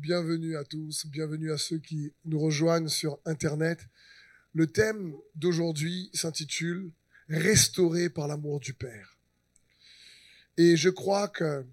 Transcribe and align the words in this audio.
bienvenue 0.00 0.56
à 0.56 0.64
tous, 0.64 1.06
bienvenue 1.06 1.52
à 1.52 1.58
ceux 1.58 1.78
qui 1.78 2.12
nous 2.24 2.40
rejoignent 2.40 2.88
sur 2.88 3.18
Internet. 3.24 3.86
Le 4.52 4.66
thème 4.66 5.14
d'aujourd'hui 5.34 6.10
s'intitule 6.12 6.90
Restauré 7.28 8.10
par 8.10 8.28
l'amour 8.28 8.60
du 8.60 8.74
Père. 8.74 9.16
Et 10.56 10.76
je 10.76 10.90
crois 10.90 11.28
que 11.28 11.64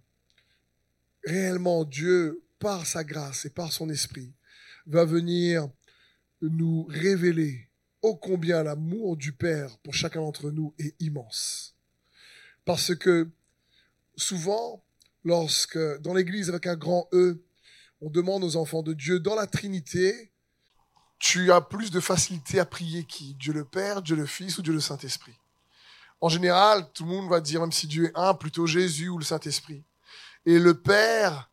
réellement 1.25 1.83
Dieu, 1.83 2.41
par 2.59 2.85
sa 2.85 3.03
grâce 3.03 3.45
et 3.45 3.49
par 3.49 3.73
son 3.73 3.89
esprit, 3.89 4.31
va 4.85 5.03
venir 5.03 5.69
nous 6.41 6.85
révéler 6.85 7.67
ô 8.01 8.15
combien 8.15 8.63
l'amour 8.63 9.17
du 9.17 9.33
Père 9.33 9.77
pour 9.79 9.93
chacun 9.93 10.21
d'entre 10.21 10.51
nous 10.51 10.73
est 10.79 10.95
immense. 11.01 11.75
Parce 12.65 12.95
que 12.95 13.29
souvent, 14.15 14.83
lorsque 15.23 15.79
dans 16.01 16.13
l'Église 16.13 16.49
avec 16.49 16.67
un 16.67 16.77
grand 16.77 17.09
E, 17.13 17.43
on 18.01 18.09
demande 18.09 18.43
aux 18.43 18.57
enfants 18.57 18.81
de 18.81 18.93
Dieu 18.93 19.19
dans 19.19 19.35
la 19.35 19.47
Trinité, 19.47 20.31
tu 21.19 21.51
as 21.51 21.61
plus 21.61 21.91
de 21.91 21.99
facilité 21.99 22.59
à 22.59 22.65
prier 22.65 23.05
qui? 23.05 23.35
Dieu 23.35 23.53
le 23.53 23.63
Père, 23.63 24.01
Dieu 24.01 24.15
le 24.15 24.25
Fils 24.25 24.57
ou 24.57 24.63
Dieu 24.63 24.73
le 24.73 24.79
Saint-Esprit? 24.79 25.37
En 26.19 26.29
général, 26.29 26.91
tout 26.93 27.05
le 27.05 27.11
monde 27.11 27.29
va 27.29 27.39
dire, 27.39 27.61
même 27.61 27.71
si 27.71 27.87
Dieu 27.87 28.05
est 28.05 28.11
un, 28.15 28.33
plutôt 28.33 28.65
Jésus 28.65 29.09
ou 29.09 29.19
le 29.19 29.23
Saint-Esprit. 29.23 29.83
Et 30.45 30.57
le 30.57 30.79
Père, 30.79 31.51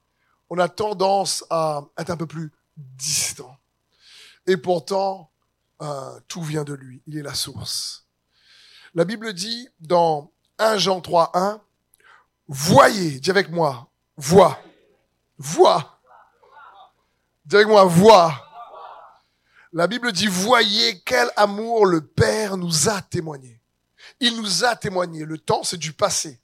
on 0.48 0.58
a 0.58 0.68
tendance 0.68 1.44
à 1.50 1.84
être 1.98 2.10
un 2.10 2.16
peu 2.16 2.26
plus 2.26 2.50
distant. 2.76 3.58
Et 4.46 4.56
pourtant, 4.56 5.30
euh, 5.82 6.18
tout 6.28 6.42
vient 6.42 6.64
de 6.64 6.72
lui. 6.72 7.02
Il 7.06 7.18
est 7.18 7.22
la 7.22 7.34
source. 7.34 8.06
La 8.94 9.04
Bible 9.04 9.34
dit 9.34 9.68
dans 9.80 10.32
1 10.58 10.78
Jean 10.78 11.02
3, 11.02 11.32
1, 11.34 11.60
voyez, 12.48 13.20
dis 13.20 13.30
avec 13.30 13.50
moi, 13.50 13.90
vois, 14.16 14.58
vois 15.36 15.97
Dis 17.48 17.64
moi, 17.64 17.84
vois. 17.84 18.44
La 19.72 19.86
Bible 19.86 20.12
dit, 20.12 20.26
voyez 20.26 21.00
quel 21.00 21.30
amour 21.34 21.86
le 21.86 22.06
Père 22.06 22.58
nous 22.58 22.90
a 22.90 23.00
témoigné. 23.00 23.58
Il 24.20 24.36
nous 24.36 24.66
a 24.66 24.76
témoigné. 24.76 25.24
Le 25.24 25.38
temps, 25.38 25.64
c'est 25.64 25.78
du 25.78 25.94
passé. 25.94 26.42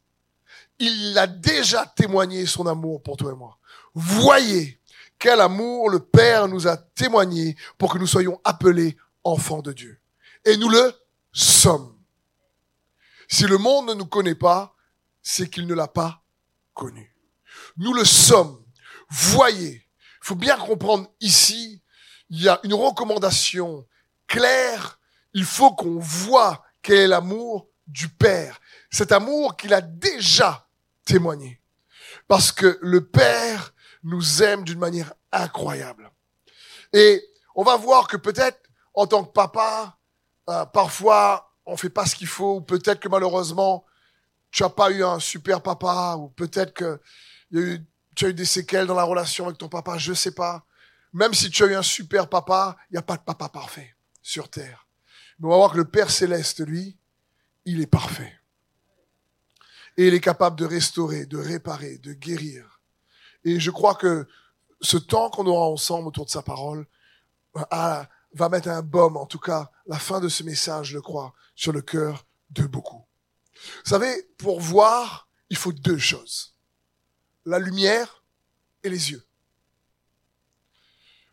Il 0.78 1.18
a 1.18 1.26
déjà 1.26 1.84
témoigné 1.84 2.46
son 2.46 2.66
amour 2.66 3.02
pour 3.02 3.18
toi 3.18 3.32
et 3.32 3.34
moi. 3.34 3.58
Voyez 3.92 4.80
quel 5.18 5.42
amour 5.42 5.90
le 5.90 6.00
Père 6.00 6.48
nous 6.48 6.66
a 6.66 6.78
témoigné 6.78 7.54
pour 7.76 7.92
que 7.92 7.98
nous 7.98 8.06
soyons 8.06 8.40
appelés 8.42 8.96
enfants 9.24 9.60
de 9.60 9.74
Dieu. 9.74 10.00
Et 10.46 10.56
nous 10.56 10.70
le 10.70 10.90
sommes. 11.32 11.98
Si 13.28 13.44
le 13.44 13.58
monde 13.58 13.88
ne 13.88 13.94
nous 13.94 14.06
connaît 14.06 14.34
pas, 14.34 14.74
c'est 15.22 15.50
qu'il 15.50 15.66
ne 15.66 15.74
l'a 15.74 15.88
pas 15.88 16.22
connu. 16.72 17.14
Nous 17.76 17.92
le 17.92 18.06
sommes. 18.06 18.64
Voyez 19.10 19.83
faut 20.24 20.34
bien 20.34 20.56
comprendre 20.56 21.06
ici, 21.20 21.82
il 22.30 22.42
y 22.42 22.48
a 22.48 22.58
une 22.62 22.72
recommandation 22.72 23.86
claire. 24.26 24.98
Il 25.34 25.44
faut 25.44 25.72
qu'on 25.72 25.98
voit 25.98 26.64
quel 26.80 26.96
est 26.96 27.08
l'amour 27.08 27.68
du 27.86 28.08
Père. 28.08 28.58
Cet 28.90 29.12
amour 29.12 29.56
qu'il 29.56 29.74
a 29.74 29.82
déjà 29.82 30.66
témoigné. 31.04 31.60
Parce 32.26 32.52
que 32.52 32.78
le 32.80 33.06
Père 33.06 33.74
nous 34.02 34.42
aime 34.42 34.64
d'une 34.64 34.78
manière 34.78 35.12
incroyable. 35.30 36.10
Et 36.94 37.22
on 37.54 37.62
va 37.62 37.76
voir 37.76 38.08
que 38.08 38.16
peut-être 38.16 38.58
en 38.94 39.06
tant 39.06 39.24
que 39.24 39.32
papa, 39.32 39.98
euh, 40.48 40.64
parfois 40.64 41.52
on 41.66 41.76
fait 41.76 41.90
pas 41.90 42.06
ce 42.06 42.16
qu'il 42.16 42.28
faut, 42.28 42.56
ou 42.56 42.60
peut-être 42.62 43.00
que 43.00 43.08
malheureusement 43.08 43.84
tu 44.50 44.64
as 44.64 44.70
pas 44.70 44.90
eu 44.90 45.04
un 45.04 45.18
super 45.18 45.60
papa, 45.60 46.16
ou 46.18 46.28
peut-être 46.28 46.72
que 46.72 46.98
y 47.50 47.58
a 47.58 47.60
eu 47.60 47.86
tu 48.14 48.26
as 48.26 48.28
eu 48.28 48.34
des 48.34 48.44
séquelles 48.44 48.86
dans 48.86 48.94
la 48.94 49.04
relation 49.04 49.46
avec 49.46 49.58
ton 49.58 49.68
papa, 49.68 49.98
je 49.98 50.12
sais 50.12 50.34
pas. 50.34 50.64
Même 51.12 51.34
si 51.34 51.50
tu 51.50 51.64
as 51.64 51.66
eu 51.66 51.74
un 51.74 51.82
super 51.82 52.28
papa, 52.28 52.76
il 52.90 52.94
n'y 52.94 52.98
a 52.98 53.02
pas 53.02 53.16
de 53.16 53.22
papa 53.22 53.48
parfait 53.48 53.94
sur 54.22 54.48
terre. 54.48 54.86
Mais 55.38 55.46
on 55.46 55.50
va 55.50 55.56
voir 55.56 55.72
que 55.72 55.76
le 55.76 55.84
Père 55.84 56.10
céleste, 56.10 56.60
lui, 56.66 56.96
il 57.64 57.80
est 57.80 57.86
parfait. 57.86 58.32
Et 59.96 60.08
il 60.08 60.14
est 60.14 60.20
capable 60.20 60.58
de 60.58 60.64
restaurer, 60.64 61.26
de 61.26 61.38
réparer, 61.38 61.98
de 61.98 62.12
guérir. 62.12 62.80
Et 63.44 63.60
je 63.60 63.70
crois 63.70 63.94
que 63.94 64.26
ce 64.80 64.96
temps 64.96 65.30
qu'on 65.30 65.46
aura 65.46 65.68
ensemble 65.68 66.08
autour 66.08 66.24
de 66.24 66.30
sa 66.30 66.42
parole 66.42 66.86
ah, 67.70 68.08
va 68.32 68.48
mettre 68.48 68.68
un 68.68 68.82
baume, 68.82 69.16
en 69.16 69.26
tout 69.26 69.38
cas, 69.38 69.70
la 69.86 69.98
fin 69.98 70.20
de 70.20 70.28
ce 70.28 70.42
message, 70.42 70.88
je 70.88 70.98
crois, 70.98 71.32
sur 71.54 71.72
le 71.72 71.80
cœur 71.80 72.26
de 72.50 72.64
beaucoup. 72.64 73.04
Vous 73.84 73.90
savez, 73.90 74.28
pour 74.36 74.60
voir, 74.60 75.28
il 75.48 75.56
faut 75.56 75.72
deux 75.72 75.98
choses 75.98 76.53
la 77.44 77.58
lumière 77.58 78.22
et 78.82 78.90
les 78.90 79.10
yeux. 79.10 79.26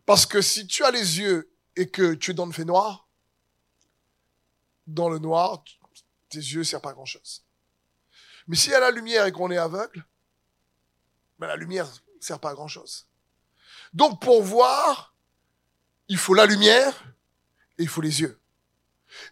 Parce 0.06 0.26
que 0.26 0.42
si 0.42 0.66
tu 0.66 0.84
as 0.84 0.90
les 0.90 1.18
yeux 1.18 1.50
et 1.76 1.88
que 1.88 2.14
tu 2.14 2.32
es 2.32 2.34
dans 2.34 2.46
le 2.46 2.52
fait 2.52 2.64
noir, 2.64 3.08
dans 4.86 5.08
le 5.08 5.18
noir, 5.18 5.64
tes 6.28 6.38
yeux 6.38 6.60
ne 6.60 6.64
servent 6.64 6.82
pas 6.82 6.90
à 6.90 6.94
grand 6.94 7.06
chose. 7.06 7.44
Mais 8.48 8.56
s'il 8.56 8.72
y 8.72 8.74
a 8.74 8.80
la 8.80 8.90
lumière 8.90 9.26
et 9.26 9.32
qu'on 9.32 9.50
est 9.50 9.56
aveugle, 9.56 10.04
ben 11.38 11.46
la 11.46 11.56
lumière 11.56 11.86
ne 11.86 12.20
sert 12.20 12.40
pas 12.40 12.50
à 12.50 12.54
grand 12.54 12.68
chose. 12.68 13.06
Donc 13.92 14.20
pour 14.20 14.42
voir, 14.42 15.14
il 16.08 16.18
faut 16.18 16.34
la 16.34 16.46
lumière 16.46 17.04
et 17.78 17.84
il 17.84 17.88
faut 17.88 18.00
les 18.00 18.20
yeux. 18.20 18.40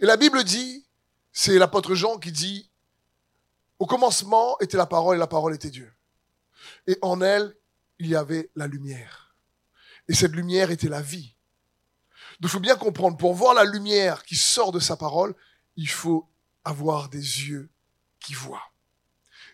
Et 0.01 0.07
la 0.07 0.17
Bible 0.17 0.45
dit, 0.45 0.87
c'est 1.33 1.59
l'apôtre 1.59 1.95
Jean 1.95 2.19
qui 2.19 2.33
dit, 2.33 2.71
au 3.79 3.87
commencement 3.87 4.59
était 4.61 4.77
la 4.77 4.87
parole 4.87 5.17
et 5.17 5.19
la 5.19 5.27
parole 5.27 5.55
était 5.55 5.71
Dieu 5.71 5.93
et 6.87 6.99
en 7.03 7.21
elle, 7.21 7.55
il 7.99 8.09
y 8.09 8.17
avait 8.17 8.51
la 8.57 8.67
lumière. 8.67 9.35
Et 10.09 10.15
cette 10.15 10.33
lumière 10.33 10.71
était 10.71 10.89
la 10.89 11.03
vie. 11.03 11.35
Il 12.41 12.49
faut 12.49 12.61
bien 12.61 12.77
comprendre, 12.77 13.17
pour 13.17 13.35
voir 13.35 13.55
la 13.55 13.65
lumière 13.65 14.25
qui 14.25 14.37
sort 14.37 14.73
de 14.73 14.81
sa 14.81 14.97
parole, 14.97 15.35
il 15.77 15.89
faut 15.89 16.29
avoir 16.65 17.09
des 17.09 17.19
yeux 17.19 17.69
qui 18.19 18.35
voient. 18.35 18.73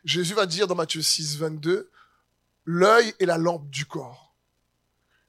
Jésus 0.04 0.34
va 0.34 0.46
dire 0.46 0.66
dans 0.66 0.76
Matthieu 0.76 1.02
6, 1.02 1.36
22, 1.38 1.90
l'œil 2.64 3.12
est 3.18 3.26
la 3.26 3.38
lampe 3.38 3.68
du 3.70 3.86
corps. 3.86 4.34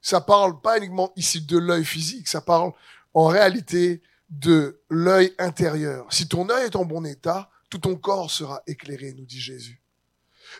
Ça 0.00 0.20
parle 0.20 0.60
pas 0.60 0.78
uniquement 0.78 1.12
ici 1.16 1.40
de 1.40 1.58
l'œil 1.58 1.84
physique, 1.84 2.28
ça 2.28 2.40
parle 2.40 2.72
en 3.12 3.26
réalité 3.26 4.02
de 4.30 4.80
l'œil 4.88 5.34
intérieur. 5.38 6.06
Si 6.12 6.28
ton 6.28 6.48
œil 6.50 6.66
est 6.66 6.76
en 6.76 6.84
bon 6.84 7.04
état, 7.04 7.50
tout 7.70 7.78
ton 7.78 7.96
corps 7.96 8.30
sera 8.30 8.62
éclairé, 8.66 9.12
nous 9.14 9.24
dit 9.24 9.40
Jésus. 9.40 9.80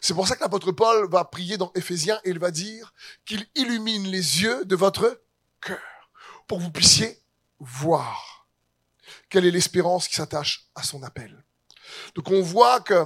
C'est 0.00 0.14
pour 0.14 0.28
ça 0.28 0.36
que 0.36 0.40
l'apôtre 0.40 0.72
Paul 0.72 1.08
va 1.10 1.24
prier 1.24 1.56
dans 1.56 1.72
Éphésiens 1.74 2.20
et 2.24 2.30
il 2.30 2.38
va 2.38 2.50
dire 2.50 2.92
qu'il 3.24 3.46
illumine 3.54 4.06
les 4.06 4.42
yeux 4.42 4.64
de 4.64 4.76
votre 4.76 5.22
cœur 5.60 6.10
pour 6.46 6.58
que 6.58 6.62
vous 6.64 6.70
puissiez 6.70 7.20
voir 7.58 8.38
quelle 9.28 9.46
est 9.46 9.50
l'espérance 9.50 10.08
qui 10.08 10.14
s'attache 10.16 10.68
à 10.74 10.82
son 10.82 11.02
appel? 11.02 11.44
Donc 12.14 12.30
on 12.30 12.42
voit 12.42 12.80
que 12.80 13.04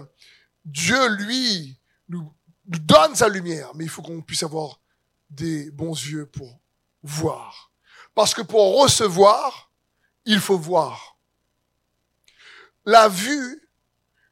Dieu, 0.65 1.09
lui, 1.17 1.77
nous, 2.09 2.33
donne 2.65 3.15
sa 3.15 3.29
lumière, 3.29 3.73
mais 3.75 3.85
il 3.85 3.91
faut 3.91 4.03
qu'on 4.03 4.23
puisse 4.23 4.43
avoir 4.43 4.81
des 5.31 5.71
bons 5.71 5.95
yeux 5.95 6.27
pour 6.27 6.61
voir. 7.03 7.73
Parce 8.15 8.35
que 8.35 8.43
pour 8.43 8.81
recevoir, 8.81 9.71
il 10.25 10.41
faut 10.41 10.59
voir. 10.59 11.17
La 12.85 13.09
vue, 13.09 13.69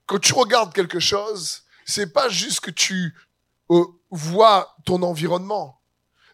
quand 0.07 0.19
tu 0.19 0.33
regardes 0.33 0.73
quelque 0.73 1.01
chose, 1.01 1.65
c'est 1.91 2.13
pas 2.13 2.29
juste 2.29 2.61
que 2.61 2.71
tu 2.71 3.15
euh, 3.71 3.85
vois 4.11 4.77
ton 4.85 5.03
environnement. 5.03 5.81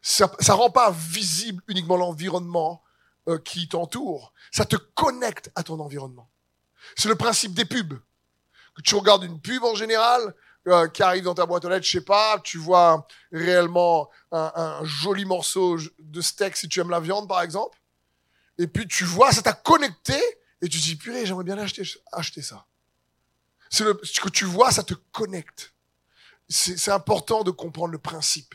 Ça, 0.03 0.31
ça 0.39 0.55
rend 0.55 0.71
pas 0.71 0.93
visible 0.93 1.63
uniquement 1.67 1.97
l'environnement 1.97 2.83
euh, 3.29 3.39
qui 3.39 3.69
t'entoure. 3.69 4.33
Ça 4.53 4.65
te 4.65 4.77
connecte 4.77 5.51
à 5.57 5.63
ton 5.63 5.81
environnement. 5.81 6.31
C'est 6.97 7.09
le 7.09 7.17
principe 7.17 7.55
des 7.55 7.65
pubs. 7.65 7.99
Que 8.77 8.83
tu 8.83 8.95
regardes 8.95 9.25
une 9.25 9.41
pub 9.41 9.65
en 9.65 9.75
général, 9.75 10.35
euh, 10.69 10.89
qui 10.89 11.03
arrive 11.03 11.25
dans 11.25 11.35
ta 11.35 11.47
boîte 11.47 11.65
aux 11.65 11.69
lettres, 11.69 11.87
je 11.87 11.93
sais 11.93 12.05
pas, 12.05 12.39
tu 12.41 12.59
vois 12.59 13.07
réellement 13.33 14.11
un, 14.33 14.81
joli 14.85 15.25
morceau 15.25 15.79
de 15.99 16.21
steak 16.21 16.57
si 16.57 16.69
tu 16.69 16.81
aimes 16.81 16.91
la 16.91 17.01
viande 17.01 17.29
par 17.29 17.41
exemple, 17.43 17.79
et 18.59 18.67
puis 18.67 18.87
tu 18.87 19.05
vois, 19.05 19.33
ça 19.33 19.43
t'a 19.43 19.53
connecté, 19.53 20.21
et 20.61 20.69
tu 20.69 20.79
te 20.79 20.85
dis, 20.85 20.97
purée, 20.97 21.25
j'aimerais 21.25 21.45
bien 21.45 21.57
acheter, 21.59 21.83
acheter 22.13 22.43
ça. 22.43 22.67
Ce 23.71 24.21
que 24.21 24.29
tu 24.29 24.45
vois, 24.45 24.71
ça 24.71 24.83
te 24.83 24.95
connecte. 25.13 25.73
C'est 26.49 26.93
important 26.93 27.43
de 27.43 27.51
comprendre 27.51 27.93
le 27.93 27.99
principe. 27.99 28.55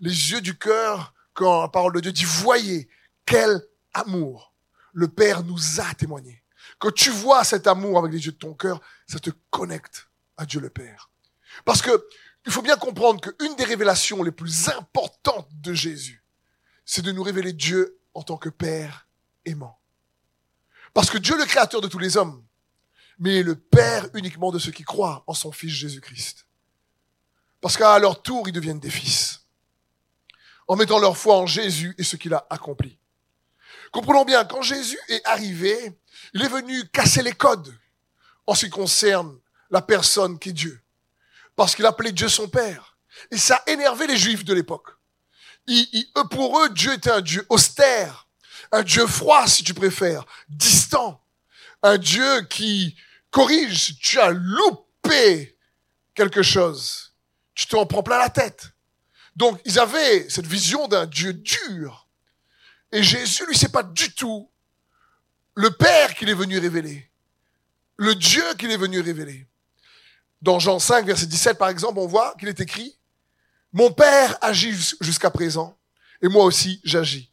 Les 0.00 0.30
yeux 0.32 0.40
du 0.40 0.58
cœur, 0.58 1.14
quand 1.32 1.62
la 1.62 1.68
parole 1.68 1.94
de 1.94 2.00
Dieu 2.00 2.12
dit, 2.12 2.24
voyez 2.24 2.88
quel 3.24 3.62
amour 3.94 4.54
le 4.92 5.08
Père 5.08 5.42
nous 5.42 5.80
a 5.80 5.94
témoigné. 5.94 6.42
Quand 6.78 6.92
tu 6.92 7.10
vois 7.10 7.44
cet 7.44 7.66
amour 7.66 7.98
avec 7.98 8.12
les 8.12 8.26
yeux 8.26 8.32
de 8.32 8.36
ton 8.36 8.54
cœur, 8.54 8.80
ça 9.06 9.18
te 9.18 9.30
connecte 9.50 10.08
à 10.36 10.44
Dieu 10.44 10.60
le 10.60 10.70
Père. 10.70 11.10
Parce 11.64 11.80
que 11.80 12.06
il 12.46 12.52
faut 12.52 12.62
bien 12.62 12.76
comprendre 12.76 13.20
qu'une 13.20 13.56
des 13.56 13.64
révélations 13.64 14.22
les 14.22 14.30
plus 14.30 14.68
importantes 14.68 15.48
de 15.52 15.72
Jésus, 15.72 16.22
c'est 16.84 17.02
de 17.02 17.10
nous 17.10 17.24
révéler 17.24 17.52
Dieu 17.52 17.98
en 18.14 18.22
tant 18.22 18.36
que 18.36 18.48
Père 18.48 19.08
aimant. 19.44 19.78
Parce 20.94 21.10
que 21.10 21.18
Dieu, 21.18 21.36
le 21.36 21.44
créateur 21.44 21.80
de 21.80 21.88
tous 21.88 21.98
les 21.98 22.16
hommes, 22.16 22.45
mais 23.18 23.42
le 23.42 23.54
Père 23.54 24.08
uniquement 24.14 24.52
de 24.52 24.58
ceux 24.58 24.72
qui 24.72 24.84
croient 24.84 25.24
en 25.26 25.34
son 25.34 25.52
Fils 25.52 25.70
Jésus-Christ. 25.70 26.46
Parce 27.60 27.76
qu'à 27.76 27.98
leur 27.98 28.22
tour, 28.22 28.48
ils 28.48 28.52
deviennent 28.52 28.80
des 28.80 28.90
fils. 28.90 29.42
en 30.68 30.74
mettant 30.74 30.98
leur 30.98 31.16
foi 31.16 31.36
en 31.36 31.46
Jésus 31.46 31.94
et 31.96 32.02
ce 32.02 32.16
qu'il 32.16 32.34
a 32.34 32.44
accompli. 32.50 32.98
Comprenons 33.92 34.24
bien, 34.24 34.44
quand 34.44 34.62
Jésus 34.62 34.98
est 35.08 35.24
arrivé, 35.24 35.96
il 36.34 36.42
est 36.42 36.48
venu 36.48 36.88
casser 36.88 37.22
les 37.22 37.32
codes 37.32 37.72
en 38.48 38.54
ce 38.54 38.66
qui 38.66 38.70
concerne 38.70 39.38
la 39.70 39.80
personne 39.80 40.40
qui 40.40 40.48
est 40.48 40.52
Dieu. 40.52 40.82
Parce 41.54 41.76
qu'il 41.76 41.86
appelait 41.86 42.10
Dieu 42.10 42.28
son 42.28 42.48
Père. 42.48 42.96
Et 43.30 43.36
ça 43.36 43.62
a 43.64 43.70
énervé 43.70 44.08
les 44.08 44.16
Juifs 44.16 44.44
de 44.44 44.54
l'époque. 44.54 44.90
pour 46.30 46.60
eux, 46.60 46.68
Dieu 46.70 46.92
était 46.92 47.10
un 47.10 47.20
Dieu 47.20 47.46
austère, 47.48 48.26
un 48.72 48.82
Dieu 48.82 49.06
froid 49.06 49.46
si 49.46 49.62
tu 49.62 49.72
préfères, 49.72 50.26
distant, 50.48 51.24
un 51.82 51.96
Dieu 51.96 52.42
qui 52.42 52.96
corrige 53.36 53.98
tu 54.00 54.18
as 54.18 54.30
loupé 54.30 55.58
quelque 56.14 56.42
chose. 56.42 57.12
Tu 57.54 57.66
t'en 57.66 57.84
prends 57.84 58.02
plein 58.02 58.18
la 58.18 58.30
tête. 58.30 58.70
Donc, 59.34 59.60
ils 59.66 59.78
avaient 59.78 60.26
cette 60.30 60.46
vision 60.46 60.88
d'un 60.88 61.04
Dieu 61.04 61.34
dur. 61.34 62.08
Et 62.92 63.02
Jésus, 63.02 63.44
lui, 63.46 63.54
c'est 63.54 63.70
pas 63.70 63.82
du 63.82 64.14
tout 64.14 64.50
le 65.54 65.70
Père 65.70 66.14
qu'il 66.14 66.30
est 66.30 66.34
venu 66.34 66.58
révéler. 66.58 67.10
Le 67.98 68.14
Dieu 68.14 68.42
qu'il 68.58 68.70
est 68.70 68.78
venu 68.78 69.00
révéler. 69.00 69.46
Dans 70.40 70.58
Jean 70.58 70.78
5, 70.78 71.04
verset 71.04 71.26
17, 71.26 71.58
par 71.58 71.68
exemple, 71.68 71.98
on 71.98 72.06
voit 72.06 72.34
qu'il 72.38 72.48
est 72.48 72.60
écrit, 72.60 72.98
Mon 73.70 73.92
Père 73.92 74.38
agit 74.40 74.72
jusqu'à 75.02 75.30
présent, 75.30 75.78
et 76.22 76.28
moi 76.28 76.44
aussi 76.44 76.80
j'agis. 76.84 77.30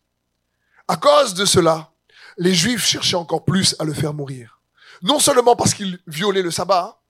À 0.86 0.98
cause 0.98 1.34
de 1.34 1.46
cela, 1.46 1.94
les 2.38 2.54
Juifs 2.54 2.86
cherchaient 2.86 3.16
encore 3.16 3.46
plus 3.46 3.74
à 3.80 3.86
le 3.86 3.94
faire 3.94 4.14
mourir. 4.14 4.60
Non 5.04 5.20
seulement 5.20 5.56
parce 5.56 5.74
qu'il 5.74 6.00
violait 6.08 6.42
le 6.42 6.50
sabbat, 6.50 7.02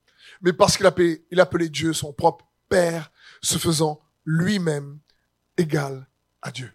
mais 0.41 0.51
parce 0.51 0.75
qu'il 0.77 0.85
appelait, 0.85 1.69
Dieu 1.69 1.93
son 1.93 2.11
propre 2.11 2.45
Père, 2.67 3.11
se 3.41 3.57
faisant 3.57 4.01
lui-même 4.25 4.99
égal 5.57 6.07
à 6.41 6.51
Dieu. 6.51 6.73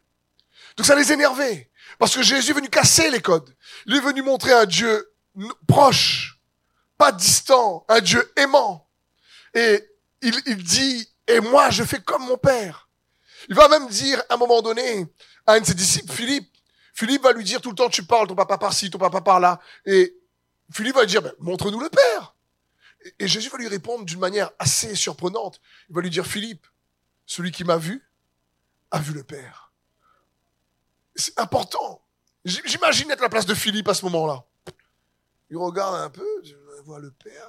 Donc 0.76 0.86
ça 0.86 0.94
les 0.94 1.12
énervait, 1.12 1.70
parce 1.98 2.14
que 2.14 2.22
Jésus 2.22 2.52
est 2.52 2.54
venu 2.54 2.68
casser 2.68 3.10
les 3.10 3.20
codes. 3.20 3.54
Il 3.86 3.96
est 3.96 4.00
venu 4.00 4.22
montrer 4.22 4.52
un 4.52 4.64
Dieu 4.64 5.12
proche, 5.66 6.40
pas 6.96 7.10
distant, 7.10 7.84
un 7.88 8.00
Dieu 8.00 8.32
aimant. 8.36 8.88
Et 9.54 9.84
il, 10.22 10.40
il 10.46 10.62
dit, 10.62 11.08
et 11.26 11.40
moi 11.40 11.70
je 11.70 11.82
fais 11.82 12.00
comme 12.00 12.26
mon 12.26 12.38
Père. 12.38 12.88
Il 13.48 13.56
va 13.56 13.68
même 13.68 13.88
dire 13.88 14.22
à 14.28 14.34
un 14.34 14.36
moment 14.36 14.62
donné 14.62 15.06
à 15.46 15.54
un 15.54 15.60
de 15.60 15.66
ses 15.66 15.74
disciples, 15.74 16.12
Philippe, 16.12 16.48
Philippe 16.94 17.22
va 17.22 17.32
lui 17.32 17.44
dire 17.44 17.60
tout 17.60 17.70
le 17.70 17.76
temps, 17.76 17.88
tu 17.88 18.04
parles, 18.04 18.28
ton 18.28 18.34
papa 18.34 18.58
par-ci, 18.58 18.90
ton 18.90 18.98
papa 18.98 19.20
par-là. 19.20 19.60
Et 19.86 20.17
Philippe 20.70 20.94
va 20.94 21.02
lui 21.02 21.08
dire, 21.08 21.22
ben, 21.22 21.32
montre-nous 21.38 21.80
le 21.80 21.88
Père. 21.88 22.34
Et 23.18 23.28
Jésus 23.28 23.48
va 23.48 23.58
lui 23.58 23.68
répondre 23.68 24.04
d'une 24.04 24.18
manière 24.18 24.50
assez 24.58 24.94
surprenante. 24.94 25.60
Il 25.88 25.94
va 25.94 26.02
lui 26.02 26.10
dire, 26.10 26.26
Philippe, 26.26 26.66
celui 27.26 27.52
qui 27.52 27.64
m'a 27.64 27.76
vu 27.76 28.04
a 28.90 28.98
vu 28.98 29.12
le 29.12 29.22
Père. 29.22 29.72
C'est 31.14 31.38
important. 31.38 32.02
J'imagine 32.44 33.10
être 33.10 33.20
à 33.20 33.24
la 33.24 33.28
place 33.28 33.46
de 33.46 33.54
Philippe 33.54 33.88
à 33.88 33.94
ce 33.94 34.04
moment-là. 34.06 34.44
Il 35.50 35.56
regarde 35.56 35.94
un 35.96 36.10
peu, 36.10 36.26
je 36.44 36.54
vois 36.84 37.00
le 37.00 37.10
Père. 37.10 37.48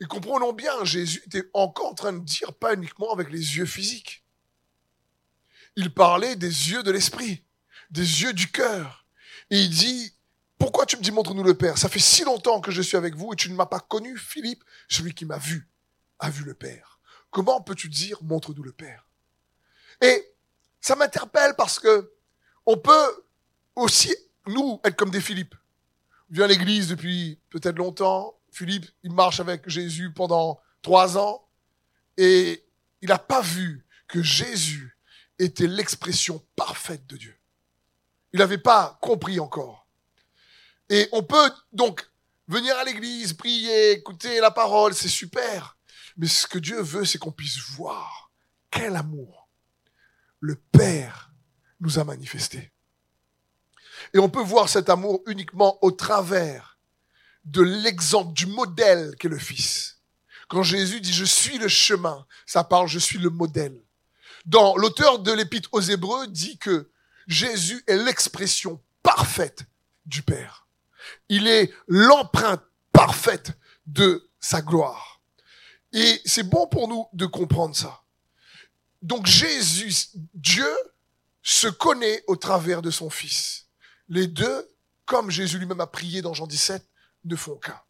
Et 0.00 0.06
comprenons 0.06 0.52
bien, 0.52 0.84
Jésus 0.84 1.22
était 1.26 1.48
encore 1.52 1.86
en 1.86 1.94
train 1.94 2.12
de 2.12 2.24
dire 2.24 2.52
pas 2.54 2.74
uniquement 2.74 3.12
avec 3.12 3.30
les 3.30 3.56
yeux 3.56 3.66
physiques. 3.66 4.24
Il 5.76 5.92
parlait 5.92 6.36
des 6.36 6.70
yeux 6.70 6.82
de 6.82 6.90
l'esprit, 6.90 7.44
des 7.90 8.22
yeux 8.22 8.32
du 8.32 8.50
cœur. 8.50 9.06
Et 9.50 9.60
il 9.60 9.70
dit, 9.70 10.13
pourquoi 10.64 10.86
tu 10.86 10.96
me 10.96 11.02
dis 11.02 11.10
montre-nous 11.10 11.42
le 11.42 11.52
Père? 11.52 11.76
Ça 11.76 11.90
fait 11.90 11.98
si 11.98 12.24
longtemps 12.24 12.62
que 12.62 12.70
je 12.70 12.80
suis 12.80 12.96
avec 12.96 13.14
vous 13.16 13.34
et 13.34 13.36
tu 13.36 13.50
ne 13.50 13.54
m'as 13.54 13.66
pas 13.66 13.80
connu, 13.80 14.16
Philippe. 14.16 14.64
Celui 14.88 15.12
qui 15.12 15.26
m'a 15.26 15.36
vu 15.36 15.68
a 16.18 16.30
vu 16.30 16.42
le 16.42 16.54
Père. 16.54 16.98
Comment 17.30 17.60
peux-tu 17.60 17.90
dire 17.90 18.16
montre-nous 18.22 18.62
le 18.62 18.72
Père? 18.72 19.06
Et 20.00 20.26
ça 20.80 20.96
m'interpelle 20.96 21.52
parce 21.54 21.78
que 21.78 22.10
on 22.64 22.78
peut 22.78 23.26
aussi, 23.76 24.16
nous, 24.46 24.80
être 24.84 24.96
comme 24.96 25.10
des 25.10 25.20
Philippe. 25.20 25.54
On 26.30 26.36
vient 26.36 26.44
à 26.44 26.48
l'église 26.48 26.88
depuis 26.88 27.38
peut-être 27.50 27.76
longtemps. 27.76 28.34
Philippe, 28.50 28.86
il 29.02 29.12
marche 29.12 29.40
avec 29.40 29.68
Jésus 29.68 30.14
pendant 30.14 30.58
trois 30.80 31.18
ans 31.18 31.46
et 32.16 32.64
il 33.02 33.10
n'a 33.10 33.18
pas 33.18 33.42
vu 33.42 33.84
que 34.08 34.22
Jésus 34.22 34.96
était 35.38 35.66
l'expression 35.66 36.42
parfaite 36.56 37.06
de 37.06 37.18
Dieu. 37.18 37.38
Il 38.32 38.38
n'avait 38.38 38.56
pas 38.56 38.96
compris 39.02 39.38
encore. 39.38 39.83
Et 40.90 41.08
on 41.12 41.22
peut 41.22 41.50
donc 41.72 42.08
venir 42.48 42.76
à 42.76 42.84
l'église, 42.84 43.32
prier, 43.32 43.92
écouter 43.92 44.40
la 44.40 44.50
parole, 44.50 44.94
c'est 44.94 45.08
super. 45.08 45.76
Mais 46.16 46.26
ce 46.26 46.46
que 46.46 46.58
Dieu 46.58 46.80
veut, 46.80 47.04
c'est 47.04 47.18
qu'on 47.18 47.32
puisse 47.32 47.58
voir 47.58 48.30
quel 48.70 48.96
amour 48.96 49.48
le 50.40 50.56
Père 50.72 51.32
nous 51.80 51.98
a 51.98 52.04
manifesté. 52.04 52.70
Et 54.12 54.18
on 54.18 54.28
peut 54.28 54.42
voir 54.42 54.68
cet 54.68 54.90
amour 54.90 55.22
uniquement 55.26 55.78
au 55.82 55.90
travers 55.90 56.78
de 57.44 57.62
l'exemple, 57.62 58.32
du 58.32 58.46
modèle 58.46 59.14
qu'est 59.18 59.28
le 59.28 59.38
Fils. 59.38 60.00
Quand 60.48 60.62
Jésus 60.62 61.00
dit 61.00 61.12
je 61.12 61.24
suis 61.24 61.58
le 61.58 61.68
chemin, 61.68 62.26
ça 62.46 62.64
parle 62.64 62.88
je 62.88 62.98
suis 62.98 63.18
le 63.18 63.30
modèle. 63.30 63.80
Dans 64.44 64.76
l'auteur 64.76 65.18
de 65.18 65.32
l'épître 65.32 65.70
aux 65.72 65.80
Hébreux 65.80 66.26
dit 66.28 66.58
que 66.58 66.90
Jésus 67.26 67.82
est 67.86 67.96
l'expression 67.96 68.82
parfaite 69.02 69.64
du 70.04 70.22
Père. 70.22 70.66
Il 71.28 71.46
est 71.46 71.72
l'empreinte 71.86 72.62
parfaite 72.92 73.52
de 73.86 74.30
sa 74.40 74.62
gloire. 74.62 75.20
Et 75.92 76.20
c'est 76.24 76.48
bon 76.48 76.66
pour 76.66 76.88
nous 76.88 77.06
de 77.12 77.26
comprendre 77.26 77.76
ça. 77.76 78.02
Donc 79.02 79.26
Jésus, 79.26 79.92
Dieu, 80.34 80.68
se 81.42 81.68
connaît 81.68 82.24
au 82.26 82.36
travers 82.36 82.80
de 82.82 82.90
son 82.90 83.10
Fils. 83.10 83.66
Les 84.08 84.26
deux, 84.26 84.70
comme 85.04 85.30
Jésus 85.30 85.58
lui-même 85.58 85.80
a 85.80 85.86
prié 85.86 86.22
dans 86.22 86.32
Jean 86.32 86.46
17, 86.46 86.82
ne 87.24 87.36
font 87.36 87.56
qu'un. 87.56 87.80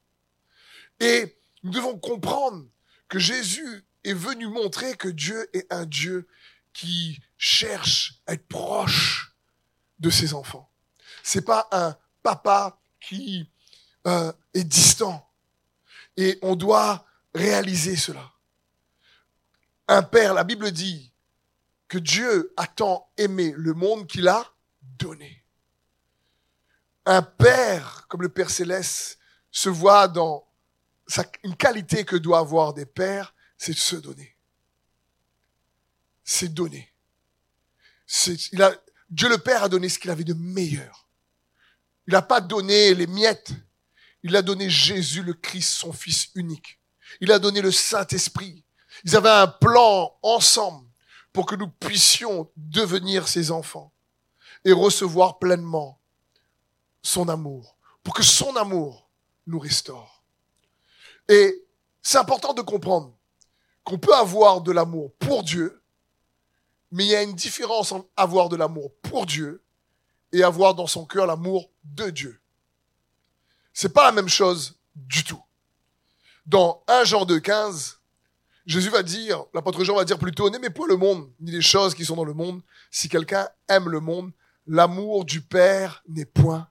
Et 1.00 1.38
nous 1.62 1.70
devons 1.70 1.96
comprendre 1.96 2.66
que 3.08 3.18
Jésus 3.18 3.84
est 4.02 4.12
venu 4.12 4.48
montrer 4.48 4.96
que 4.96 5.08
Dieu 5.08 5.48
est 5.56 5.72
un 5.72 5.86
Dieu 5.86 6.26
qui 6.72 7.20
cherche 7.38 8.20
à 8.26 8.34
être 8.34 8.46
proche 8.48 9.34
de 10.00 10.10
ses 10.10 10.34
enfants. 10.34 10.68
C'est 11.22 11.44
pas 11.44 11.68
un 11.70 11.96
papa 12.22 12.80
qui 13.08 13.48
euh, 14.06 14.32
est 14.52 14.64
distant. 14.64 15.28
Et 16.16 16.38
on 16.42 16.56
doit 16.56 17.06
réaliser 17.34 17.96
cela. 17.96 18.32
Un 19.88 20.02
père, 20.02 20.34
la 20.34 20.44
Bible 20.44 20.70
dit 20.70 21.12
que 21.88 21.98
Dieu 21.98 22.52
a 22.56 22.66
tant 22.66 23.10
aimé 23.16 23.52
le 23.56 23.74
monde 23.74 24.06
qu'il 24.06 24.28
a 24.28 24.46
donné. 24.98 25.44
Un 27.06 27.22
père, 27.22 28.06
comme 28.08 28.22
le 28.22 28.30
Père 28.30 28.50
céleste, 28.50 29.18
se 29.50 29.68
voit 29.68 30.08
dans 30.08 30.48
une 31.42 31.56
qualité 31.56 32.04
que 32.04 32.16
doit 32.16 32.38
avoir 32.38 32.72
des 32.72 32.86
pères, 32.86 33.34
c'est 33.58 33.72
de 33.72 33.78
se 33.78 33.96
donner. 33.96 34.36
C'est 36.24 36.52
donner. 36.52 36.92
Il 38.52 38.62
a, 38.62 38.74
Dieu 39.10 39.28
le 39.28 39.38
Père 39.38 39.64
a 39.64 39.68
donné 39.68 39.88
ce 39.88 39.98
qu'il 39.98 40.10
avait 40.10 40.24
de 40.24 40.34
meilleur. 40.34 41.03
Il 42.06 42.12
n'a 42.12 42.22
pas 42.22 42.40
donné 42.40 42.94
les 42.94 43.06
miettes. 43.06 43.52
Il 44.22 44.36
a 44.36 44.42
donné 44.42 44.70
Jésus 44.70 45.22
le 45.22 45.34
Christ, 45.34 45.74
son 45.74 45.92
Fils 45.92 46.30
unique. 46.34 46.80
Il 47.20 47.30
a 47.32 47.38
donné 47.38 47.60
le 47.60 47.70
Saint-Esprit. 47.70 48.64
Ils 49.04 49.16
avaient 49.16 49.28
un 49.28 49.46
plan 49.46 50.16
ensemble 50.22 50.88
pour 51.32 51.46
que 51.46 51.56
nous 51.56 51.68
puissions 51.68 52.50
devenir 52.56 53.28
ses 53.28 53.50
enfants 53.50 53.92
et 54.64 54.72
recevoir 54.72 55.38
pleinement 55.38 56.00
son 57.02 57.28
amour, 57.28 57.76
pour 58.02 58.14
que 58.14 58.22
son 58.22 58.56
amour 58.56 59.10
nous 59.46 59.58
restaure. 59.58 60.24
Et 61.28 61.66
c'est 62.02 62.18
important 62.18 62.54
de 62.54 62.62
comprendre 62.62 63.14
qu'on 63.82 63.98
peut 63.98 64.14
avoir 64.14 64.60
de 64.60 64.72
l'amour 64.72 65.12
pour 65.18 65.42
Dieu, 65.42 65.82
mais 66.90 67.04
il 67.04 67.10
y 67.10 67.16
a 67.16 67.22
une 67.22 67.34
différence 67.34 67.92
entre 67.92 68.08
avoir 68.16 68.48
de 68.48 68.56
l'amour 68.56 68.92
pour 69.02 69.26
Dieu 69.26 69.63
et 70.32 70.42
avoir 70.42 70.74
dans 70.74 70.86
son 70.86 71.04
cœur 71.04 71.26
l'amour 71.26 71.70
de 71.84 72.10
Dieu. 72.10 72.40
C'est 73.72 73.92
pas 73.92 74.04
la 74.04 74.12
même 74.12 74.28
chose 74.28 74.76
du 74.94 75.24
tout 75.24 75.42
dans 76.46 76.82
1 76.88 77.04
Jean 77.04 77.24
2, 77.24 77.40
15, 77.40 78.00
Jésus 78.66 78.90
va 78.90 79.02
dire, 79.02 79.44
l'apôtre 79.54 79.84
Jean 79.84 79.96
va 79.96 80.04
dire 80.04 80.18
plutôt, 80.18 80.50
n'aimez 80.50 80.70
point 80.70 80.86
le 80.88 80.96
monde, 80.96 81.30
ni 81.40 81.50
les 81.50 81.62
choses 81.62 81.94
qui 81.94 82.04
sont 82.04 82.16
dans 82.16 82.24
le 82.24 82.34
monde. 82.34 82.62
Si 82.90 83.08
quelqu'un 83.08 83.48
aime 83.68 83.88
le 83.88 84.00
monde, 84.00 84.32
l'amour 84.66 85.24
du 85.24 85.40
Père 85.40 86.02
n'est 86.08 86.24
point 86.24 86.68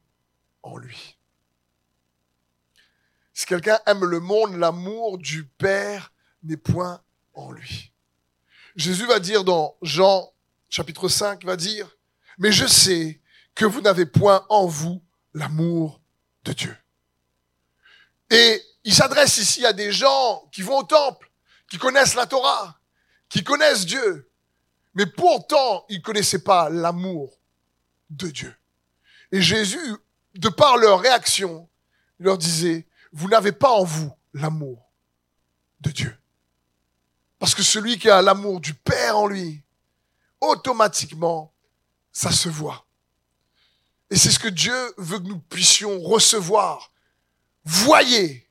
en 0.64 0.78
lui. 0.78 1.18
Si 3.34 3.46
quelqu'un 3.46 3.80
aime 3.86 4.06
le 4.06 4.20
monde, 4.20 4.56
l'amour 4.56 5.18
du 5.18 5.46
Père 5.46 6.14
n'est 6.44 6.58
point 6.58 7.02
en 7.34 7.52
lui. 7.52 7.92
Jésus 8.76 9.06
va 9.06 9.20
dire 9.20 9.44
dans 9.44 9.76
Jean 9.82 10.32
chapitre 10.70 11.08
5, 11.08 11.44
va 11.46 11.56
dire, 11.56 11.98
mais 12.38 12.52
je 12.52 12.66
sais 12.66 13.22
que 13.56 13.66
vous 13.66 13.82
n'avez 13.82 14.06
point 14.06 14.46
en 14.50 14.66
vous 14.66 15.04
l'amour 15.34 16.02
de 16.44 16.54
Dieu. 16.54 16.76
Et 18.30 18.62
il 18.84 18.94
s'adresse 18.94 19.38
ici 19.38 19.66
à 19.66 19.74
des 19.74 19.92
gens 19.92 20.48
qui 20.52 20.62
vont 20.62 20.80
au 20.80 20.84
temple, 20.84 21.32
qui 21.70 21.78
connaissent 21.78 22.16
la 22.16 22.26
Torah, 22.26 22.80
qui 23.30 23.44
connaissent 23.44 23.86
Dieu, 23.86 24.30
Mais 24.96 25.06
pourtant, 25.08 25.86
ils 25.90 26.02
connaissaient 26.02 26.44
pas 26.44 26.70
l'amour 26.70 27.40
de 28.10 28.28
Dieu. 28.28 28.56
Et 29.32 29.42
Jésus, 29.42 29.96
de 30.36 30.50
par 30.50 30.78
leur 30.78 31.00
réaction, 31.00 31.68
leur 32.20 32.38
disait, 32.38 32.88
vous 33.12 33.28
n'avez 33.28 33.52
pas 33.52 33.72
en 33.72 33.84
vous 33.84 34.12
l'amour 34.34 34.92
de 35.82 35.90
Dieu. 35.90 36.18
Parce 37.40 37.56
que 37.56 37.64
celui 37.64 37.98
qui 37.98 38.10
a 38.10 38.22
l'amour 38.22 38.60
du 38.60 38.74
Père 38.74 39.18
en 39.18 39.28
lui, 39.28 39.64
automatiquement, 40.40 41.54
ça 42.12 42.32
se 42.32 42.50
voit. 42.50 42.83
Et 44.14 44.16
c'est 44.16 44.30
ce 44.30 44.38
que 44.38 44.48
Dieu 44.48 44.94
veut 44.98 45.18
que 45.18 45.24
nous 45.24 45.40
puissions 45.40 46.00
recevoir. 46.00 46.92
Voyez 47.66 48.48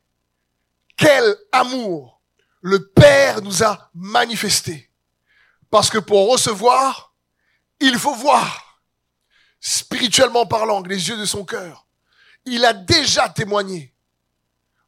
quel 0.96 1.36
amour 1.52 2.20
le 2.62 2.88
Père 2.88 3.40
nous 3.42 3.62
a 3.62 3.88
manifesté. 3.94 4.90
Parce 5.70 5.88
que 5.88 5.98
pour 5.98 6.32
recevoir, 6.32 7.14
il 7.78 7.96
faut 7.96 8.16
voir. 8.16 8.82
Spirituellement 9.60 10.46
parlant, 10.46 10.82
les 10.82 11.08
yeux 11.08 11.16
de 11.16 11.24
son 11.24 11.44
cœur. 11.44 11.86
Il 12.44 12.64
a 12.64 12.72
déjà 12.72 13.28
témoigné 13.28 13.94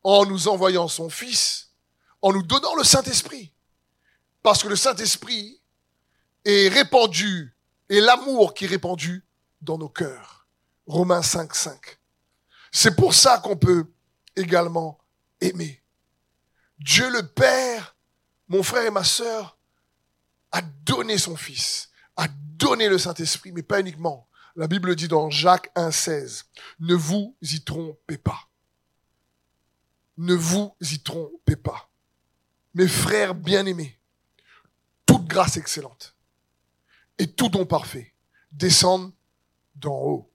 en 0.03 0.27
nous 0.27 0.49
envoyant 0.49 0.89
son 0.89 1.09
Fils, 1.09 1.71
en 2.21 2.33
nous 2.33 2.43
donnant 2.43 2.75
le 2.75 2.83
Saint-Esprit. 2.83 3.53
Parce 4.43 4.61
que 4.61 4.69
le 4.69 4.75
Saint-Esprit 4.75 5.63
est 6.45 6.67
répandu, 6.67 7.57
et 7.89 8.01
l'amour 8.01 8.55
qui 8.55 8.65
est 8.65 8.69
répandu 8.69 9.25
dans 9.61 9.79
nos 9.79 9.89
cœurs. 9.89 10.44
Romains 10.87 11.23
5, 11.23 11.55
5. 11.55 11.99
C'est 12.73 12.97
pour 12.97 13.15
ça 13.15 13.39
qu'on 13.39 13.57
peut 13.57 13.87
également 14.37 14.99
aimer. 15.41 15.83
Dieu 16.79 17.09
le 17.11 17.27
Père, 17.27 17.97
mon 18.49 18.63
frère 18.63 18.85
et 18.85 18.91
ma 18.91 19.05
sœur, 19.05 19.59
a 20.53 20.61
donné 20.61 21.19
son 21.19 21.37
Fils, 21.37 21.91
a 22.17 22.27
donné 22.29 22.89
le 22.89 22.99
Saint-Esprit, 22.99 23.53
mais 23.53 23.63
pas 23.63 23.81
uniquement. 23.81 24.29
La 24.57 24.69
Bible 24.69 24.95
dit 24.95 25.09
dans 25.09 25.31
Jacques 25.31 25.71
1,16, 25.75 26.45
ne 26.81 26.95
vous 26.95 27.37
y 27.43 27.63
trompez 27.63 28.19
pas. 28.19 28.49
Ne 30.17 30.35
vous 30.35 30.77
y 30.81 31.01
trompez 31.01 31.57
pas. 31.57 31.91
Mes 32.75 32.87
frères 32.87 33.35
bien-aimés, 33.35 33.99
toute 35.07 35.27
grâce 35.27 35.57
excellente 35.57 36.15
et 37.19 37.31
tout 37.31 37.49
don 37.49 37.67
parfait 37.67 38.15
descendent 38.53 39.13
d'en 39.75 39.97
haut, 39.97 40.33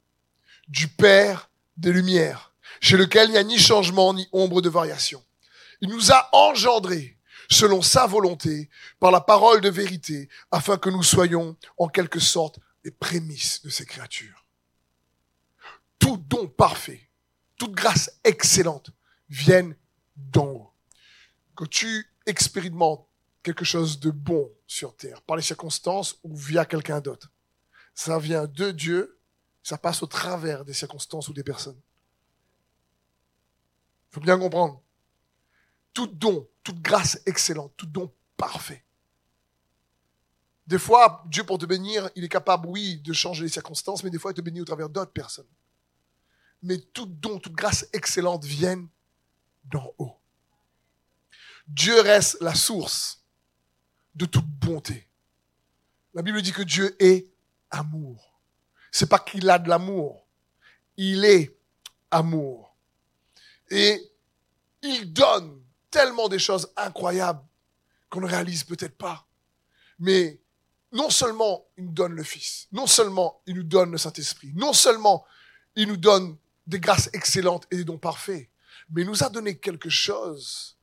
du 0.70 0.88
Père 0.88 1.50
des 1.78 1.92
Lumières, 1.92 2.54
chez 2.80 2.98
lequel 2.98 3.30
il 3.30 3.32
n'y 3.32 3.38
a 3.38 3.44
ni 3.44 3.58
changement 3.58 4.14
ni 4.14 4.28
ombre 4.32 4.62
de 4.62 4.70
variation. 4.70 5.24
Il 5.82 5.90
nous 5.90 6.12
a 6.12 6.30
engendrés 6.34 7.18
selon 7.50 7.82
sa 7.82 8.06
volonté, 8.06 8.70
par 9.00 9.12
la 9.12 9.22
parole 9.22 9.60
de 9.62 9.70
vérité, 9.70 10.30
afin 10.52 10.78
que 10.78 10.90
nous 10.90 11.04
soyons 11.04 11.58
en 11.78 11.88
quelque 11.88 12.20
sorte 12.20 12.60
les 12.84 12.92
prémices 12.92 13.64
de 13.64 13.70
ces 13.70 13.86
créatures. 13.86 14.46
Tout 15.98 16.18
don 16.18 16.48
parfait, 16.48 17.10
toute 17.58 17.74
grâce 17.74 18.12
excellente 18.24 18.92
viennent 19.30 19.76
d'en 20.16 20.46
haut. 20.46 20.74
Que 21.56 21.66
tu 21.66 22.08
expérimentes 22.26 23.08
quelque 23.42 23.66
chose 23.66 24.00
de 24.00 24.12
bon 24.12 24.50
sur 24.68 24.96
terre, 24.96 25.22
par 25.24 25.36
les 25.36 25.42
circonstances 25.42 26.20
ou 26.24 26.36
via 26.36 26.66
quelqu'un 26.66 27.02
d'autre, 27.02 27.32
ça 27.96 28.20
vient 28.20 28.46
de 28.46 28.72
Dieu, 28.72 29.19
ça 29.64 29.78
passe 29.78 30.02
au 30.04 30.08
travers 30.08 30.66
des 30.66 30.74
circonstances 30.74 31.28
ou 31.28 31.34
des 31.34 31.44
personnes. 31.44 31.80
Il 34.10 34.16
faut 34.16 34.22
bien 34.22 34.40
comprendre 34.40 34.82
tout 35.94 36.08
don, 36.08 36.48
toute 36.64 36.82
grâce 36.82 37.22
excellente, 37.26 37.74
tout 37.76 37.86
don 37.86 38.12
parfait. 38.38 38.84
Des 40.66 40.80
fois, 40.80 41.24
Dieu, 41.28 41.44
pour 41.44 41.58
te 41.58 41.66
bénir, 41.66 42.10
il 42.16 42.24
est 42.24 42.30
capable, 42.30 42.68
oui, 42.68 42.98
de 43.00 43.12
changer 43.12 43.44
les 43.44 43.50
circonstances, 43.50 44.04
mais 44.04 44.12
des 44.12 44.20
fois, 44.20 44.32
il 44.32 44.36
te 44.36 44.42
bénit 44.42 44.62
au 44.62 44.66
travers 44.66 44.88
d'autres 44.88 45.12
personnes. 45.12 45.48
Mais 46.62 46.78
tout 46.78 47.08
don, 47.08 47.40
toute 47.40 47.54
grâce 47.54 47.88
excellente 47.92 48.46
viennent 48.46 48.88
d'en 49.66 49.94
haut. 49.98 50.16
Dieu 51.68 52.00
reste 52.02 52.38
la 52.42 52.54
source 52.54 53.24
de 54.16 54.26
toute 54.26 54.46
bonté. 54.46 55.08
La 56.14 56.22
Bible 56.22 56.42
dit 56.42 56.52
que 56.52 56.64
Dieu 56.64 56.96
est 57.04 57.28
amour. 57.72 58.29
C'est 58.92 59.10
pas 59.10 59.20
qu'il 59.20 59.50
a 59.50 59.60
de 59.60 59.70
l'amour. 59.70 60.26
Il 60.98 61.26
est 61.26 61.58
amour. 62.12 62.76
Et 63.70 64.02
il 64.82 65.14
donne 65.14 65.62
tellement 65.92 66.30
des 66.30 66.40
choses 66.40 66.72
incroyables 66.76 67.44
qu'on 68.10 68.22
ne 68.22 68.28
réalise 68.28 68.64
peut-être 68.64 68.98
pas. 68.98 69.28
Mais 70.00 70.40
non 70.92 71.10
seulement 71.10 71.66
il 71.78 71.86
nous 71.86 71.92
donne 71.92 72.14
le 72.14 72.24
Fils, 72.24 72.68
non 72.72 72.88
seulement 72.88 73.42
il 73.46 73.56
nous 73.56 73.64
donne 73.64 73.92
le 73.92 73.98
Saint-Esprit, 73.98 74.52
non 74.56 74.74
seulement 74.74 75.26
il 75.76 75.88
nous 75.88 75.98
donne 75.98 76.38
des 76.66 76.80
grâces 76.80 77.10
excellentes 77.14 77.68
et 77.72 77.78
des 77.78 77.84
dons 77.84 77.98
parfaits, 77.98 78.50
mais 78.90 79.02
il 79.02 79.08
nous 79.08 79.24
a 79.24 79.30
donné 79.30 79.58
quelque 79.58 79.90
chose 79.90 80.78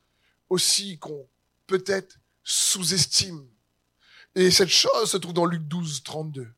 aussi 0.49 0.99
qu'on 0.99 1.29
peut-être 1.67 2.19
sous-estime. 2.45 3.47
Et 4.35 4.51
cette 4.51 4.69
chose 4.69 5.11
se 5.11 5.17
trouve 5.17 5.33
dans 5.33 5.47
Luc 5.47 5.63
12, 5.63 6.03
32. 6.05 6.53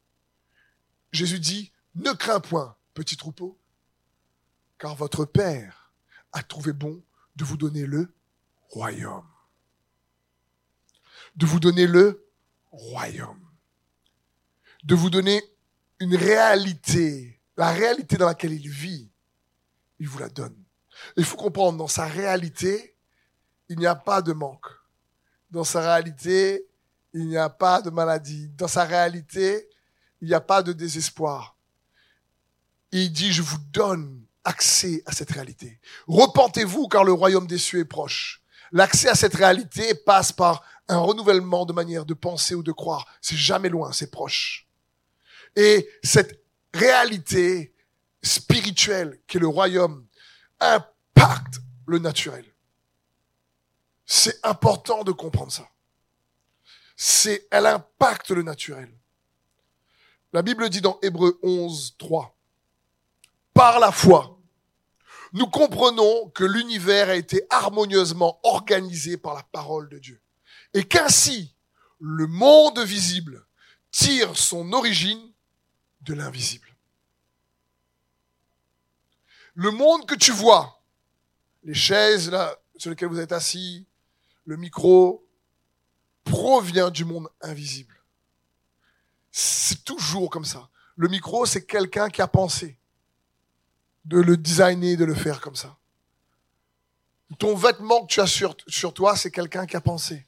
Jésus 1.13 1.41
dit, 1.41 1.73
ne 1.95 2.13
crains 2.13 2.41
point, 2.41 2.77
petit 2.95 3.17
troupeau, 3.17 3.59
car 4.79 4.95
votre 4.95 5.25
Père 5.25 5.93
a 6.33 6.43
trouvé 6.43 6.73
bon 6.73 7.03
de 7.37 7.45
vous 7.45 7.57
donner 7.57 7.87
le 7.87 8.13
royaume. 8.69 9.27
De 11.37 11.47
vous 11.47 11.61
donner 11.61 11.87
le 11.87 12.27
royaume. 12.71 13.45
De 14.85 14.95
vous 14.95 15.11
donner 15.11 15.43
une 15.99 16.15
réalité, 16.15 17.41
la 17.57 17.71
réalité 17.73 18.17
dans 18.17 18.27
laquelle 18.27 18.53
il 18.53 18.69
vit, 18.69 19.11
il 19.99 20.09
vous 20.09 20.19
la 20.19 20.29
donne. 20.29 20.57
Il 21.17 21.25
faut 21.25 21.37
comprendre, 21.37 21.79
dans 21.79 21.89
sa 21.89 22.07
réalité, 22.07 22.97
il 23.69 23.79
n'y 23.79 23.87
a 23.87 23.95
pas 23.95 24.23
de 24.23 24.33
manque. 24.33 24.67
Dans 25.51 25.65
sa 25.65 25.81
réalité, 25.81 26.67
il 27.13 27.27
n'y 27.27 27.37
a 27.37 27.49
pas 27.49 27.83
de 27.83 27.91
maladie. 27.91 28.49
Dans 28.51 28.69
sa 28.69 28.85
réalité, 28.85 29.69
il 30.21 30.29
n'y 30.29 30.35
a 30.35 30.41
pas 30.41 30.63
de 30.63 30.73
désespoir. 30.73 31.57
Il 32.93 33.13
dit, 33.13 33.33
je 33.33 33.43
vous 33.43 33.59
donne 33.71 34.25
accès 34.45 35.03
à 35.07 35.13
cette 35.13 35.31
réalité. 35.31 35.81
Repentez-vous 36.07 36.89
car 36.89 37.05
le 37.05 37.13
royaume 37.13 37.47
des 37.47 37.59
cieux 37.59 37.81
est 37.81 37.85
proche. 37.85 38.43
L'accès 38.73 39.09
à 39.09 39.15
cette 39.15 39.35
réalité 39.35 39.95
passe 39.95 40.33
par 40.33 40.63
un 40.89 40.99
renouvellement 40.99 41.67
de 41.67 41.73
manière 41.73 42.07
de 42.07 42.15
penser 42.15 42.55
ou 42.55 42.63
de 42.63 42.73
croire. 42.73 43.07
C'est 43.21 43.37
jamais 43.37 43.69
loin, 43.69 43.93
c'est 43.93 44.11
proche. 44.11 44.67
Et 45.57 45.89
cette 46.03 46.43
réalité 46.75 47.75
spirituelle 48.23 49.21
qui 49.27 49.37
est 49.37 49.41
le 49.41 49.49
royaume 49.49 50.07
impacte 50.61 51.61
le 51.87 51.99
naturel. 51.99 52.45
C'est 54.07 54.45
important 54.45 55.05
de 55.05 55.13
comprendre 55.13 55.53
ça. 55.53 55.69
C'est, 56.97 57.47
elle 57.51 57.67
impacte 57.67 58.31
le 58.31 58.43
naturel. 58.43 58.98
La 60.33 60.43
Bible 60.43 60.69
dit 60.69 60.81
dans 60.81 60.99
Hébreu 61.03 61.39
11, 61.43 61.97
3, 61.99 62.37
par 63.55 63.81
la 63.81 63.93
foi, 63.93 64.39
nous 65.33 65.47
comprenons 65.47 66.31
que 66.31 66.45
l'univers 66.45 67.09
a 67.09 67.17
été 67.17 67.43
harmonieusement 67.51 68.39
organisé 68.43 69.17
par 69.17 69.35
la 69.35 69.43
parole 69.43 69.89
de 69.89 69.99
Dieu. 69.99 70.21
Et 70.75 70.85
qu'ainsi, 70.85 71.55
le 72.01 72.27
monde 72.27 72.79
visible 72.81 73.47
tire 73.91 74.37
son 74.37 74.73
origine 74.73 75.33
de 76.03 76.15
l'invisible. 76.15 76.69
Le 79.55 79.71
monde 79.71 80.07
que 80.07 80.15
tu 80.15 80.31
vois, 80.31 80.83
les 81.65 81.75
chaises 81.75 82.31
là, 82.31 82.57
sur 82.77 82.91
lesquelles 82.91 83.09
vous 83.09 83.19
êtes 83.19 83.33
assis, 83.33 83.87
le 84.45 84.57
micro, 84.57 85.27
provient 86.25 86.91
du 86.91 87.05
monde 87.05 87.29
invisible. 87.41 87.98
C'est 89.31 89.85
toujours 89.85 90.31
comme 90.31 90.45
ça. 90.45 90.69
Le 90.97 91.09
micro, 91.09 91.47
c'est 91.47 91.65
quelqu'un 91.65 92.09
qui 92.09 92.23
a 92.23 92.29
pensé 92.29 92.79
de 94.05 94.19
le 94.19 94.37
designer, 94.37 94.97
de 94.97 95.05
le 95.05 95.15
faire 95.15 95.41
comme 95.41 95.57
ça. 95.57 95.77
Ton 97.39 97.55
vêtement 97.55 98.07
que 98.07 98.13
tu 98.13 98.21
as 98.21 98.27
sur, 98.27 98.57
toi, 98.95 99.17
c'est 99.17 99.31
quelqu'un 99.31 99.67
qui 99.67 99.77
a 99.77 99.81
pensé. 99.81 100.27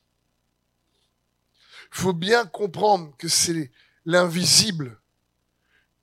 Il 1.93 1.99
faut 1.99 2.13
bien 2.13 2.45
comprendre 2.47 3.17
que 3.17 3.27
c'est 3.27 3.73
l'invisible 4.05 5.01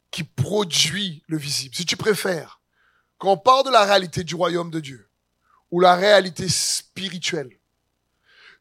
qui 0.09 0.23
produit 0.23 1.23
le 1.27 1.37
visible. 1.37 1.75
Si 1.75 1.85
tu 1.85 1.95
préfères, 1.95 2.59
quand 3.19 3.31
on 3.31 3.37
parle 3.37 3.65
de 3.65 3.71
la 3.71 3.85
réalité 3.85 4.23
du 4.23 4.35
royaume 4.35 4.71
de 4.71 4.79
Dieu, 4.79 5.09
ou 5.69 5.79
la 5.79 5.95
réalité 5.95 6.49
spirituelle, 6.49 7.59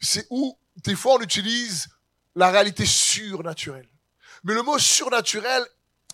c'est 0.01 0.27
où, 0.31 0.59
des 0.85 0.95
fois, 0.95 1.15
on 1.15 1.21
utilise 1.21 1.89
la 2.35 2.51
réalité 2.51 2.85
surnaturelle. 2.85 3.89
Mais 4.47 4.55
le 4.55 4.63
mot 4.63 4.79
surnaturel 4.79 5.67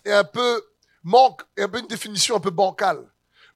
est 0.03 0.11
un 0.11 0.23
peu 0.23 0.65
manque 1.03 1.43
un 1.55 1.69
peu 1.69 1.77
une 1.77 1.87
définition 1.87 2.35
un 2.35 2.39
peu 2.39 2.49
bancale. 2.49 3.07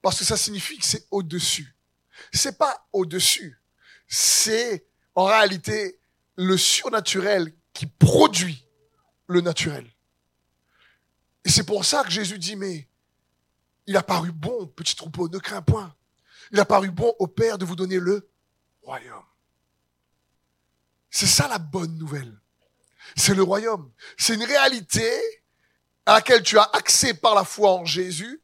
Parce 0.04 0.20
que 0.20 0.24
ça 0.24 0.38
signifie 0.38 0.78
que 0.78 0.86
c'est 0.86 1.08
au-dessus. 1.10 1.76
C'est 2.32 2.60
pas 2.60 2.88
au-dessus. 2.94 3.60
C'est, 4.08 4.86
en 5.16 5.26
réalité, 5.26 6.00
le 6.36 6.58
surnaturel 6.58 7.52
qui 7.74 7.88
produit 7.88 8.68
le 9.26 9.42
naturel. 9.42 9.90
Et 11.44 11.50
c'est 11.50 11.66
pour 11.66 11.84
ça 11.84 12.04
que 12.04 12.12
Jésus 12.12 12.38
dit, 12.38 12.56
mais 12.56 12.88
il 13.88 13.98
a 13.98 14.04
paru 14.04 14.32
bon, 14.32 14.68
petit 14.68 14.96
troupeau, 14.96 15.28
ne 15.28 15.40
crains 15.40 15.64
point. 15.64 15.96
Il 16.52 16.60
a 16.60 16.66
paru 16.66 16.92
bon 16.92 17.16
au 17.18 17.26
Père 17.26 17.58
de 17.58 17.66
vous 17.66 17.76
donner 17.76 17.98
le 17.98 18.30
royaume. 18.84 19.26
C'est 21.10 21.26
ça 21.26 21.48
la 21.48 21.58
bonne 21.58 21.98
nouvelle. 21.98 22.40
C'est 23.16 23.34
le 23.34 23.44
royaume. 23.44 23.92
C'est 24.18 24.36
une 24.36 24.44
réalité 24.44 25.10
à 26.06 26.16
laquelle 26.16 26.44
tu 26.44 26.58
as 26.58 26.70
accès 26.74 27.14
par 27.14 27.36
la 27.36 27.44
foi 27.44 27.72
en 27.72 27.86
Jésus 27.86 28.42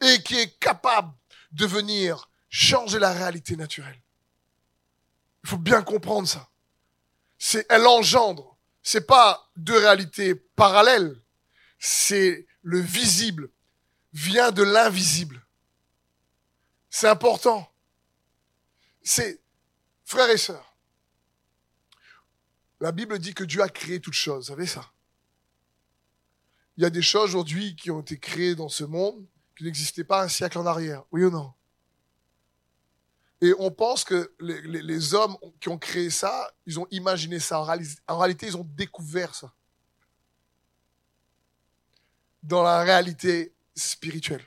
et 0.00 0.22
qui 0.22 0.36
est 0.38 0.58
capable 0.58 1.12
de 1.52 1.66
venir 1.66 2.30
changer 2.48 2.98
la 2.98 3.12
réalité 3.12 3.56
naturelle. 3.56 4.00
Il 5.44 5.50
faut 5.50 5.58
bien 5.58 5.82
comprendre 5.82 6.28
ça. 6.28 6.48
C'est, 7.38 7.66
elle 7.68 7.86
engendre. 7.86 8.56
C'est 8.82 9.06
pas 9.06 9.50
deux 9.56 9.76
réalités 9.76 10.34
parallèles. 10.34 11.20
C'est 11.78 12.46
le 12.62 12.80
visible 12.80 13.50
vient 14.12 14.52
de 14.52 14.62
l'invisible. 14.62 15.44
C'est 16.90 17.08
important. 17.08 17.68
C'est, 19.02 19.40
frères 20.04 20.30
et 20.30 20.38
sœurs, 20.38 20.71
la 22.82 22.90
Bible 22.90 23.20
dit 23.20 23.32
que 23.32 23.44
Dieu 23.44 23.62
a 23.62 23.68
créé 23.68 24.00
toutes 24.00 24.12
choses. 24.14 24.46
Vous 24.46 24.54
savez 24.54 24.66
ça? 24.66 24.92
Il 26.76 26.82
y 26.82 26.86
a 26.86 26.90
des 26.90 27.00
choses 27.00 27.30
aujourd'hui 27.36 27.76
qui 27.76 27.92
ont 27.92 28.00
été 28.00 28.18
créées 28.18 28.56
dans 28.56 28.68
ce 28.68 28.82
monde 28.82 29.24
qui 29.56 29.62
n'existaient 29.62 30.02
pas 30.02 30.24
un 30.24 30.28
siècle 30.28 30.58
en 30.58 30.66
arrière. 30.66 31.04
Oui 31.12 31.22
ou 31.22 31.30
non? 31.30 31.52
Et 33.40 33.54
on 33.60 33.70
pense 33.70 34.02
que 34.02 34.34
les, 34.40 35.14
hommes 35.14 35.36
qui 35.60 35.68
ont 35.68 35.78
créé 35.78 36.10
ça, 36.10 36.52
ils 36.66 36.80
ont 36.80 36.88
imaginé 36.90 37.38
ça. 37.38 37.60
En, 37.60 38.18
réalité, 38.18 38.46
ils 38.48 38.56
ont 38.56 38.68
découvert 38.74 39.32
ça. 39.32 39.54
Dans 42.42 42.64
la 42.64 42.82
réalité 42.82 43.54
spirituelle. 43.76 44.44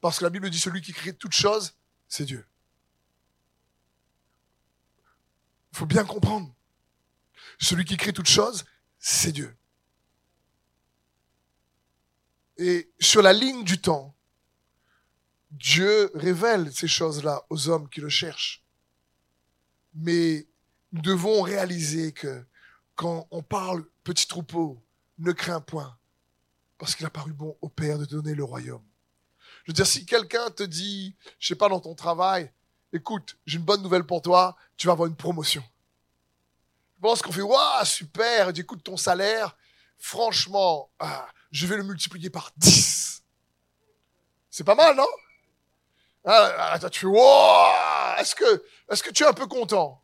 Parce 0.00 0.18
que 0.18 0.24
la 0.24 0.30
Bible 0.30 0.50
dit 0.50 0.58
celui 0.58 0.80
qui 0.80 0.92
crée 0.92 1.14
toutes 1.14 1.34
choses, 1.34 1.76
c'est 2.08 2.24
Dieu. 2.24 2.44
Il 5.72 5.78
faut 5.78 5.86
bien 5.86 6.04
comprendre. 6.04 6.52
Celui 7.58 7.84
qui 7.84 7.96
crée 7.96 8.12
toutes 8.12 8.28
choses, 8.28 8.64
c'est 8.98 9.32
Dieu. 9.32 9.56
Et 12.56 12.90
sur 13.00 13.22
la 13.22 13.32
ligne 13.32 13.64
du 13.64 13.80
temps, 13.80 14.14
Dieu 15.50 16.10
révèle 16.14 16.72
ces 16.72 16.88
choses-là 16.88 17.44
aux 17.50 17.68
hommes 17.68 17.88
qui 17.88 18.00
le 18.00 18.08
cherchent. 18.08 18.64
Mais 19.94 20.46
nous 20.92 21.02
devons 21.02 21.42
réaliser 21.42 22.12
que 22.12 22.44
quand 22.94 23.26
on 23.30 23.42
parle 23.42 23.84
petit 24.02 24.26
troupeau, 24.26 24.82
ne 25.18 25.32
crains 25.32 25.60
point, 25.60 25.96
parce 26.78 26.94
qu'il 26.94 27.06
a 27.06 27.10
paru 27.10 27.32
bon 27.32 27.56
au 27.60 27.68
Père 27.68 27.98
de 27.98 28.04
donner 28.04 28.34
le 28.34 28.44
royaume. 28.44 28.84
Je 29.64 29.70
veux 29.70 29.74
dire, 29.74 29.86
si 29.86 30.04
quelqu'un 30.04 30.50
te 30.50 30.62
dit, 30.62 31.16
je 31.38 31.48
sais 31.48 31.54
pas, 31.54 31.68
dans 31.68 31.80
ton 31.80 31.94
travail, 31.94 32.52
écoute, 32.92 33.38
j'ai 33.46 33.58
une 33.58 33.64
bonne 33.64 33.82
nouvelle 33.82 34.04
pour 34.04 34.22
toi, 34.22 34.56
tu 34.76 34.86
vas 34.86 34.92
avoir 34.92 35.08
une 35.08 35.16
promotion. 35.16 35.62
Pense 37.04 37.20
qu'on 37.20 37.32
fait, 37.32 37.42
waouh, 37.42 37.84
super, 37.84 38.48
écoute, 38.58 38.82
ton 38.82 38.96
salaire, 38.96 39.54
franchement, 39.98 40.90
ah, 40.98 41.28
je 41.50 41.66
vais 41.66 41.76
le 41.76 41.82
multiplier 41.82 42.30
par 42.30 42.50
10. 42.56 43.22
C'est 44.48 44.64
pas 44.64 44.74
mal, 44.74 44.96
non? 44.96 45.06
Ah, 46.24 46.72
ah, 46.72 46.88
Tu 46.88 47.00
fais, 47.00 47.06
waouh, 47.06 48.16
est-ce 48.18 48.34
que, 48.34 48.64
est-ce 48.88 49.02
que 49.02 49.10
tu 49.10 49.22
es 49.22 49.26
un 49.26 49.34
peu 49.34 49.46
content? 49.46 50.02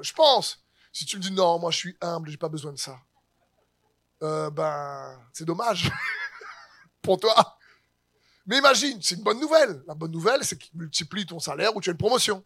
Je 0.00 0.12
pense. 0.12 0.64
Si 0.92 1.06
tu 1.06 1.16
me 1.16 1.22
dis, 1.22 1.32
non, 1.32 1.58
moi 1.58 1.72
je 1.72 1.78
suis 1.78 1.96
humble, 2.00 2.30
j'ai 2.30 2.36
pas 2.36 2.48
besoin 2.48 2.72
de 2.72 2.78
ça. 2.78 2.96
Euh, 4.22 4.48
ben, 4.48 5.20
c'est 5.32 5.44
dommage 5.44 5.90
pour 7.02 7.18
toi. 7.18 7.58
Mais 8.46 8.58
imagine, 8.58 9.02
c'est 9.02 9.16
une 9.16 9.24
bonne 9.24 9.40
nouvelle. 9.40 9.82
La 9.88 9.94
bonne 9.94 10.12
nouvelle, 10.12 10.44
c'est 10.44 10.56
qu'il 10.56 10.78
multiplie 10.78 11.26
ton 11.26 11.40
salaire 11.40 11.74
ou 11.74 11.80
tu 11.80 11.90
as 11.90 11.94
une 11.94 11.98
promotion. 11.98 12.44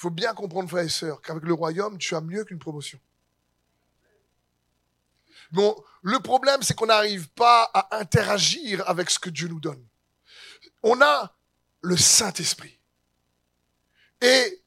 Il 0.00 0.04
faut 0.04 0.10
bien 0.10 0.32
comprendre, 0.32 0.68
frères 0.68 0.84
et 0.84 0.88
sœurs, 0.88 1.20
qu'avec 1.20 1.42
le 1.42 1.52
royaume, 1.52 1.98
tu 1.98 2.14
as 2.14 2.22
mieux 2.22 2.44
qu'une 2.44 2.58
promotion. 2.58 2.98
Bon, 5.52 5.76
le 6.00 6.18
problème, 6.20 6.62
c'est 6.62 6.74
qu'on 6.74 6.86
n'arrive 6.86 7.28
pas 7.28 7.70
à 7.74 7.98
interagir 7.98 8.88
avec 8.88 9.10
ce 9.10 9.18
que 9.18 9.28
Dieu 9.28 9.48
nous 9.48 9.60
donne. 9.60 9.84
On 10.82 11.02
a 11.02 11.36
le 11.82 11.96
Saint-Esprit. 11.98 12.78
Et 14.22 14.62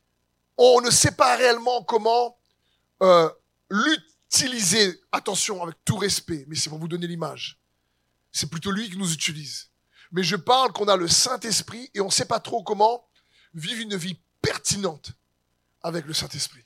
on 0.57 0.81
ne 0.81 0.91
sait 0.91 1.15
pas 1.15 1.35
réellement 1.35 1.83
comment 1.83 2.37
euh, 3.01 3.29
lutter 3.71 4.13
utiliser, 4.33 4.99
attention, 5.11 5.61
avec 5.61 5.75
tout 5.85 5.97
respect, 5.97 6.45
mais 6.47 6.55
c'est 6.55 6.69
pour 6.69 6.79
vous 6.79 6.87
donner 6.87 7.05
l'image. 7.05 7.59
C'est 8.31 8.49
plutôt 8.49 8.71
lui 8.71 8.89
qui 8.89 8.97
nous 8.97 9.13
utilise. 9.13 9.69
Mais 10.11 10.23
je 10.23 10.35
parle 10.35 10.73
qu'on 10.73 10.87
a 10.87 10.97
le 10.97 11.07
Saint-Esprit 11.07 11.91
et 11.93 12.01
on 12.01 12.07
ne 12.07 12.11
sait 12.11 12.25
pas 12.25 12.39
trop 12.39 12.63
comment 12.63 13.07
vivre 13.53 13.81
une 13.81 13.95
vie 13.95 14.19
pertinente 14.41 15.11
avec 15.83 16.05
le 16.05 16.13
Saint-Esprit. 16.13 16.65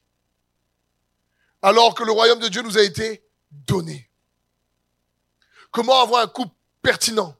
Alors 1.62 1.96
que 1.96 2.04
le 2.04 2.12
royaume 2.12 2.40
de 2.40 2.48
Dieu 2.48 2.62
nous 2.62 2.78
a 2.78 2.84
été 2.84 3.24
donné. 3.52 4.10
Comment 5.72 6.02
avoir 6.02 6.24
un 6.24 6.28
couple 6.28 6.56
pertinent, 6.82 7.36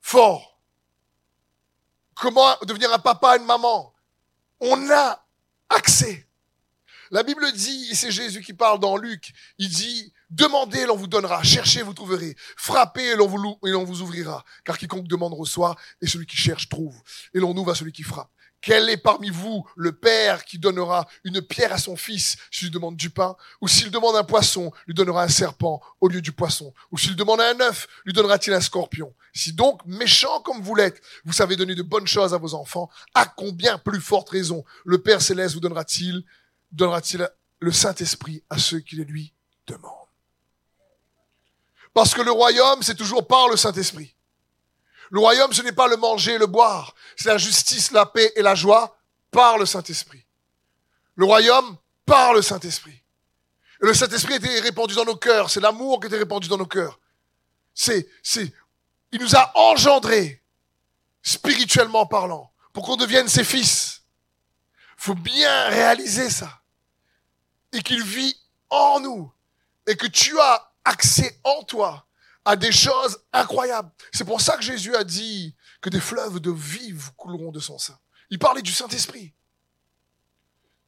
fort? 0.00 0.60
Comment 2.14 2.56
devenir 2.62 2.92
un 2.92 2.98
papa, 2.98 3.36
une 3.36 3.44
maman? 3.44 3.92
On 4.60 4.90
a 4.90 5.26
accès. 5.68 6.28
La 7.10 7.22
Bible 7.22 7.52
dit, 7.52 7.88
et 7.90 7.94
c'est 7.94 8.10
Jésus 8.10 8.40
qui 8.40 8.54
parle 8.54 8.80
dans 8.80 8.96
Luc, 8.96 9.34
il 9.58 9.68
dit, 9.68 10.14
demandez, 10.30 10.86
l'on 10.86 10.96
vous 10.96 11.08
donnera, 11.08 11.42
cherchez, 11.42 11.82
vous 11.82 11.92
trouverez, 11.92 12.34
frappez, 12.56 13.04
et 13.04 13.16
l'on 13.16 13.26
vous, 13.26 13.58
vous 13.60 14.00
ouvrira, 14.00 14.44
car 14.64 14.78
quiconque 14.78 15.08
demande 15.08 15.34
reçoit, 15.34 15.76
et 16.00 16.06
celui 16.06 16.26
qui 16.26 16.36
cherche 16.36 16.70
trouve, 16.70 16.98
et 17.34 17.38
l'on 17.38 17.54
ouvre 17.54 17.72
à 17.72 17.74
celui 17.74 17.92
qui 17.92 18.02
frappe. 18.02 18.30
Quel 18.62 18.88
est 18.88 18.96
parmi 18.96 19.28
vous 19.28 19.68
le 19.74 19.90
père 19.90 20.44
qui 20.44 20.56
donnera 20.56 21.08
une 21.24 21.42
pierre 21.42 21.72
à 21.72 21.78
son 21.78 21.96
fils 21.96 22.36
s'il 22.52 22.70
demande 22.70 22.96
du 22.96 23.10
pain? 23.10 23.36
Ou 23.60 23.66
s'il 23.66 23.90
demande 23.90 24.14
un 24.14 24.22
poisson, 24.22 24.70
lui 24.86 24.94
donnera 24.94 25.24
un 25.24 25.28
serpent 25.28 25.82
au 26.00 26.06
lieu 26.06 26.22
du 26.22 26.30
poisson? 26.30 26.72
Ou 26.92 26.96
s'il 26.96 27.16
demande 27.16 27.40
un 27.40 27.60
œuf, 27.60 27.88
lui 28.04 28.12
donnera-t-il 28.12 28.54
un 28.54 28.60
scorpion? 28.60 29.12
Si 29.34 29.52
donc, 29.52 29.80
méchant 29.84 30.40
comme 30.42 30.62
vous 30.62 30.76
l'êtes, 30.76 31.02
vous 31.24 31.32
savez 31.32 31.56
donner 31.56 31.74
de 31.74 31.82
bonnes 31.82 32.06
choses 32.06 32.34
à 32.34 32.38
vos 32.38 32.54
enfants, 32.54 32.88
à 33.14 33.26
combien 33.26 33.78
plus 33.78 34.00
forte 34.00 34.30
raison 34.30 34.64
le 34.84 35.02
Père 35.02 35.20
céleste 35.20 35.54
vous 35.54 35.60
donnera-t-il 35.60 36.24
donnera-t-il 36.70 37.28
le 37.58 37.72
Saint-Esprit 37.72 38.44
à 38.48 38.58
ceux 38.58 38.78
qui 38.78 38.94
les 38.94 39.04
lui 39.04 39.34
demandent? 39.66 39.90
Parce 41.92 42.14
que 42.14 42.22
le 42.22 42.30
royaume, 42.30 42.82
c'est 42.82 42.94
toujours 42.94 43.26
par 43.26 43.48
le 43.48 43.56
Saint-Esprit. 43.56 44.14
Le 45.12 45.20
royaume, 45.20 45.52
ce 45.52 45.60
n'est 45.60 45.72
pas 45.72 45.88
le 45.88 45.98
manger 45.98 46.32
et 46.32 46.38
le 46.38 46.46
boire, 46.46 46.94
c'est 47.16 47.28
la 47.28 47.36
justice, 47.36 47.90
la 47.90 48.06
paix 48.06 48.32
et 48.34 48.40
la 48.40 48.54
joie 48.54 48.96
par 49.30 49.58
le 49.58 49.66
Saint-Esprit. 49.66 50.24
Le 51.16 51.26
royaume 51.26 51.76
par 52.06 52.32
le 52.32 52.40
Saint-Esprit. 52.40 52.98
Et 53.82 53.86
le 53.86 53.92
Saint-Esprit 53.92 54.36
était 54.36 54.60
répandu 54.60 54.94
dans 54.94 55.04
nos 55.04 55.16
cœurs, 55.16 55.50
c'est 55.50 55.60
l'amour 55.60 56.00
qui 56.00 56.06
était 56.06 56.16
répandu 56.16 56.48
dans 56.48 56.56
nos 56.56 56.66
cœurs. 56.66 56.98
C'est, 57.74 58.08
c'est, 58.22 58.50
il 59.12 59.20
nous 59.20 59.36
a 59.36 59.52
engendrés, 59.54 60.42
spirituellement 61.22 62.06
parlant, 62.06 62.50
pour 62.72 62.86
qu'on 62.86 62.96
devienne 62.96 63.28
ses 63.28 63.44
fils. 63.44 64.00
Faut 64.96 65.14
bien 65.14 65.68
réaliser 65.68 66.30
ça 66.30 66.62
et 67.72 67.82
qu'il 67.82 68.02
vit 68.02 68.34
en 68.70 68.98
nous 69.00 69.30
et 69.86 69.94
que 69.94 70.06
tu 70.06 70.40
as 70.40 70.72
accès 70.86 71.38
en 71.44 71.64
toi 71.64 72.06
à 72.44 72.56
des 72.56 72.72
choses 72.72 73.24
incroyables. 73.32 73.90
C'est 74.12 74.24
pour 74.24 74.40
ça 74.40 74.56
que 74.56 74.62
Jésus 74.62 74.94
a 74.94 75.04
dit 75.04 75.54
que 75.80 75.90
des 75.90 76.00
fleuves 76.00 76.40
de 76.40 76.50
vous 76.50 77.12
couleront 77.16 77.52
de 77.52 77.60
son 77.60 77.78
sein. 77.78 77.98
Il 78.30 78.38
parlait 78.38 78.62
du 78.62 78.72
Saint-Esprit. 78.72 79.32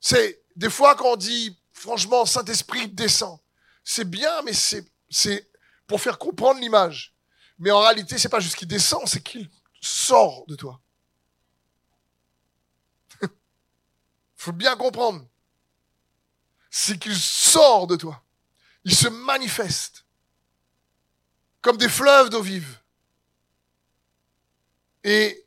C'est 0.01 0.43
des 0.57 0.71
fois 0.71 0.95
quand 0.95 1.13
on 1.13 1.17
dit 1.17 1.59
franchement 1.73 2.27
Saint-Esprit 2.27 2.89
descend, 2.89 3.39
c'est 3.83 4.09
bien 4.09 4.43
mais 4.43 4.53
c'est 4.53 4.85
c'est 5.11 5.51
pour 5.87 6.01
faire 6.01 6.19
comprendre 6.19 6.61
l'image. 6.61 7.15
Mais 7.59 7.71
en 7.71 7.81
réalité, 7.81 8.19
c'est 8.19 8.29
pas 8.29 8.41
juste 8.41 8.57
qu'il 8.57 8.67
descend, 8.67 9.07
c'est 9.07 9.23
qu'il 9.23 9.49
sort 9.81 10.45
de 10.49 10.57
toi. 10.57 10.81
Faut 14.37 14.53
bien 14.53 14.75
comprendre 14.77 15.25
c'est 16.77 16.99
qu'il 16.99 17.17
sort 17.17 17.87
de 17.87 17.95
toi. 17.95 18.21
Il 18.83 18.97
se 18.97 19.07
manifeste 19.07 20.04
comme 21.65 21.79
des 21.79 21.89
fleuves 21.89 22.29
d'eau 22.29 22.43
vive. 22.43 22.79
Et 25.03 25.47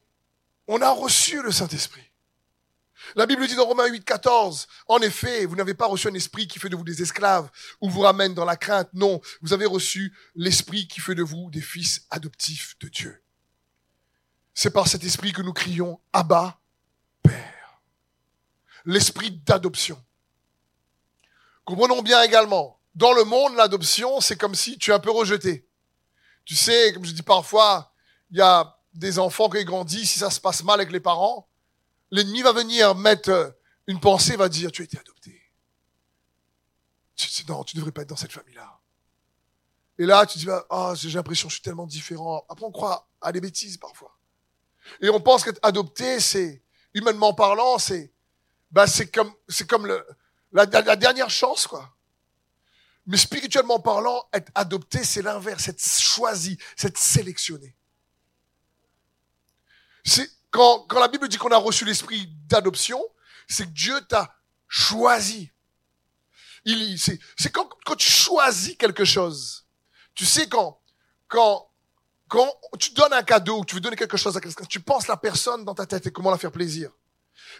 on 0.67 0.81
a 0.81 0.89
reçu 0.89 1.43
le 1.43 1.51
Saint-Esprit. 1.51 2.01
La 3.15 3.27
Bible 3.27 3.45
dit 3.47 3.55
dans 3.55 3.67
Romains 3.67 3.85
8, 3.85 4.03
14, 4.03 4.67
en 4.87 4.97
effet, 5.01 5.45
vous 5.45 5.55
n'avez 5.55 5.75
pas 5.75 5.85
reçu 5.85 6.07
un 6.07 6.13
esprit 6.15 6.47
qui 6.47 6.57
fait 6.57 6.69
de 6.69 6.75
vous 6.75 6.83
des 6.83 7.03
esclaves 7.03 7.51
ou 7.81 7.89
vous 7.91 8.01
ramène 8.01 8.33
dans 8.33 8.45
la 8.45 8.57
crainte. 8.57 8.89
Non, 8.93 9.21
vous 9.41 9.53
avez 9.53 9.67
reçu 9.67 10.11
l'esprit 10.33 10.87
qui 10.87 11.01
fait 11.01 11.13
de 11.13 11.21
vous 11.21 11.51
des 11.51 11.61
fils 11.61 12.07
adoptifs 12.09 12.75
de 12.79 12.87
Dieu. 12.87 13.21
C'est 14.55 14.71
par 14.71 14.87
cet 14.87 15.03
esprit 15.03 15.33
que 15.33 15.43
nous 15.43 15.53
crions 15.53 15.99
Abba, 16.13 16.59
Père. 17.21 17.79
L'esprit 18.85 19.29
d'adoption. 19.45 20.03
Comprenons 21.63 22.01
bien 22.01 22.23
également, 22.23 22.81
dans 22.95 23.13
le 23.13 23.23
monde, 23.23 23.55
l'adoption, 23.55 24.19
c'est 24.19 24.35
comme 24.35 24.55
si 24.55 24.79
tu 24.79 24.89
es 24.89 24.93
un 24.95 24.99
peu 24.99 25.11
rejeté. 25.11 25.66
Tu 26.47 26.55
sais, 26.55 26.93
comme 26.93 27.03
je 27.03 27.11
dis 27.11 27.23
parfois, 27.23 27.91
il 28.31 28.37
y 28.37 28.41
a 28.41 28.79
des 28.93 29.19
enfants 29.19 29.49
qui 29.49 29.65
grandissent, 29.65 30.11
si 30.11 30.19
ça 30.19 30.29
se 30.29 30.39
passe 30.39 30.63
mal 30.63 30.79
avec 30.79 30.93
les 30.93 31.01
parents, 31.01 31.49
l'ennemi 32.09 32.41
va 32.41 32.53
venir 32.53 32.95
mettre 32.95 33.53
une 33.85 33.99
pensée, 33.99 34.37
va 34.37 34.47
dire, 34.47 34.71
tu 34.71 34.81
as 34.81 34.85
été 34.85 34.97
adopté. 34.97 35.41
Non, 37.49 37.65
tu 37.65 37.75
ne 37.75 37.81
devrais 37.81 37.91
pas 37.91 38.03
être 38.03 38.07
dans 38.07 38.15
cette 38.15 38.31
famille-là. 38.31 38.79
Et 39.99 40.05
là, 40.05 40.25
tu 40.25 40.37
dis, 40.37 40.47
oh, 40.69 40.93
j'ai 40.95 41.09
l'impression 41.09 41.49
que 41.49 41.51
je 41.51 41.55
suis 41.55 41.63
tellement 41.63 41.85
différent. 41.85 42.45
Après, 42.47 42.65
on 42.65 42.71
croit 42.71 43.09
à 43.19 43.33
des 43.33 43.41
bêtises 43.41 43.75
parfois. 43.75 44.17
Et 45.01 45.09
on 45.09 45.19
pense 45.19 45.43
qu'être 45.43 45.59
adopté, 45.63 46.21
c'est, 46.21 46.63
humainement 46.93 47.33
parlant, 47.33 47.77
c'est, 47.77 48.13
bah, 48.71 48.87
c'est 48.87 49.11
comme, 49.11 49.33
c'est 49.49 49.67
comme 49.67 49.85
le, 49.85 50.07
la, 50.53 50.65
dernière 50.65 51.29
chance, 51.29 51.67
quoi. 51.67 51.93
Mais 53.07 53.17
spirituellement 53.17 53.79
parlant, 53.79 54.27
être 54.33 54.51
adopté, 54.53 55.03
c'est 55.03 55.21
l'inverse, 55.21 55.67
être 55.69 55.81
choisi, 55.81 56.57
c'est 56.75 56.89
être 56.89 56.97
sélectionné. 56.97 57.75
C'est, 60.03 60.29
quand, 60.51 60.85
quand 60.87 60.99
la 60.99 61.07
Bible 61.07 61.27
dit 61.27 61.37
qu'on 61.37 61.51
a 61.51 61.57
reçu 61.57 61.85
l'esprit 61.85 62.27
d'adoption, 62.47 63.01
c'est 63.47 63.65
que 63.65 63.71
Dieu 63.71 63.99
t'a 64.01 64.37
choisi. 64.67 65.51
Il, 66.65 66.99
c'est, 66.99 67.19
c'est 67.37 67.51
quand, 67.51 67.69
quand 67.85 67.95
tu 67.95 68.09
choisis 68.09 68.75
quelque 68.75 69.05
chose. 69.05 69.65
Tu 70.13 70.25
sais, 70.25 70.49
quand, 70.49 70.81
quand, 71.27 71.71
quand 72.27 72.51
tu 72.77 72.91
donnes 72.91 73.13
un 73.13 73.23
cadeau, 73.23 73.63
tu 73.63 73.75
veux 73.75 73.81
donner 73.81 73.95
quelque 73.95 74.17
chose 74.17 74.35
à 74.35 74.41
quelqu'un, 74.41 74.65
tu 74.65 74.81
penses 74.81 75.07
la 75.07 75.15
personne 75.15 75.63
dans 75.63 75.75
ta 75.75 75.85
tête 75.85 76.07
et 76.07 76.11
comment 76.11 76.31
la 76.31 76.37
faire 76.37 76.51
plaisir. 76.51 76.91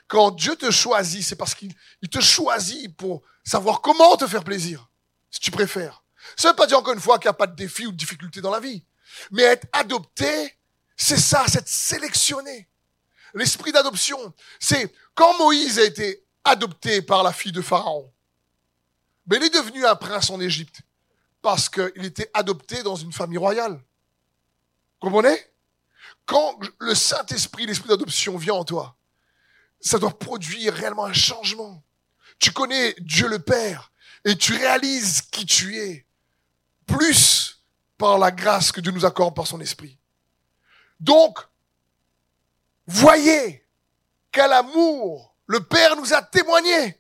Quand 0.08 0.32
Dieu 0.32 0.56
te 0.56 0.72
choisit, 0.72 1.24
c'est 1.24 1.36
parce 1.36 1.56
qu'il 1.56 1.74
te 2.12 2.20
choisit 2.20 2.96
pour 2.98 3.24
savoir 3.44 3.82
comment 3.82 4.18
te 4.18 4.28
faire 4.28 4.44
plaisir, 4.44 4.90
si 5.32 5.40
tu 5.40 5.52
préfères. 5.52 6.04
Ça 6.36 6.48
ne 6.48 6.54
veut 6.54 6.56
pas 6.56 6.68
dire 6.68 6.80
encore 6.80 6.94
une 6.94 7.00
fois 7.00 7.20
qu'il 7.20 7.28
n'y 7.28 7.32
a 7.32 7.34
pas 7.34 7.48
de 7.48 7.56
défi 7.56 7.86
ou 7.86 7.92
de 7.92 7.98
difficulté 7.98 8.42
dans 8.42 8.52
la 8.52 8.60
vie. 8.60 8.84
Mais 9.32 9.44
être 9.44 9.68
adopté, 9.72 10.58
c'est 10.96 11.20
ça, 11.20 11.46
c'est 11.48 11.60
être 11.60 11.68
sélectionné. 11.68 12.68
L'esprit 13.34 13.72
d'adoption, 13.72 14.34
c'est 14.60 14.94
quand 15.14 15.38
Moïse 15.38 15.80
a 15.80 15.84
été 15.84 16.24
adopté 16.44 17.02
par 17.02 17.24
la 17.24 17.34
fille 17.34 17.52
de 17.52 17.62
Pharaon, 17.62 18.12
ben 19.26 19.42
il 19.42 19.46
est 19.46 19.54
devenu 19.54 19.86
un 19.86 19.96
prince 19.96 20.30
en 20.30 20.40
Égypte 20.40 20.82
parce 21.42 21.70
qu'il 21.70 22.06
était 22.06 22.30
adopté 22.34 22.84
dans 22.84 22.96
une 22.96 23.12
famille 23.14 23.38
royale. 23.38 23.82
Comprenez? 25.00 25.38
Quand 26.26 26.60
le 26.80 26.96
Saint-Esprit, 26.96 27.66
l'esprit 27.66 27.90
d'adoption 27.90 28.38
vient 28.38 28.56
en 28.56 28.66
toi, 28.66 28.98
ça 29.80 30.00
doit 30.00 30.18
produire 30.18 30.74
réellement 30.74 31.06
un 31.06 31.14
changement. 31.14 31.84
Tu 32.40 32.52
connais 32.52 32.96
Dieu 33.00 33.28
le 33.28 33.40
Père 33.40 33.92
et 34.28 34.36
tu 34.36 34.54
réalises 34.54 35.22
qui 35.22 35.46
tu 35.46 35.78
es, 35.78 36.06
plus 36.86 37.64
par 37.98 38.18
la 38.20 38.30
grâce 38.30 38.74
que 38.74 38.82
Dieu 38.82 38.92
nous 38.92 39.06
accorde 39.06 39.34
par 39.34 39.48
son 39.48 39.62
Esprit. 39.62 39.98
Donc, 41.00 41.40
voyez 42.86 43.66
quel 44.30 44.52
amour 44.52 45.34
le 45.46 45.62
Père 45.62 45.96
nous 45.96 46.14
a 46.14 46.22
témoigné. 46.22 47.00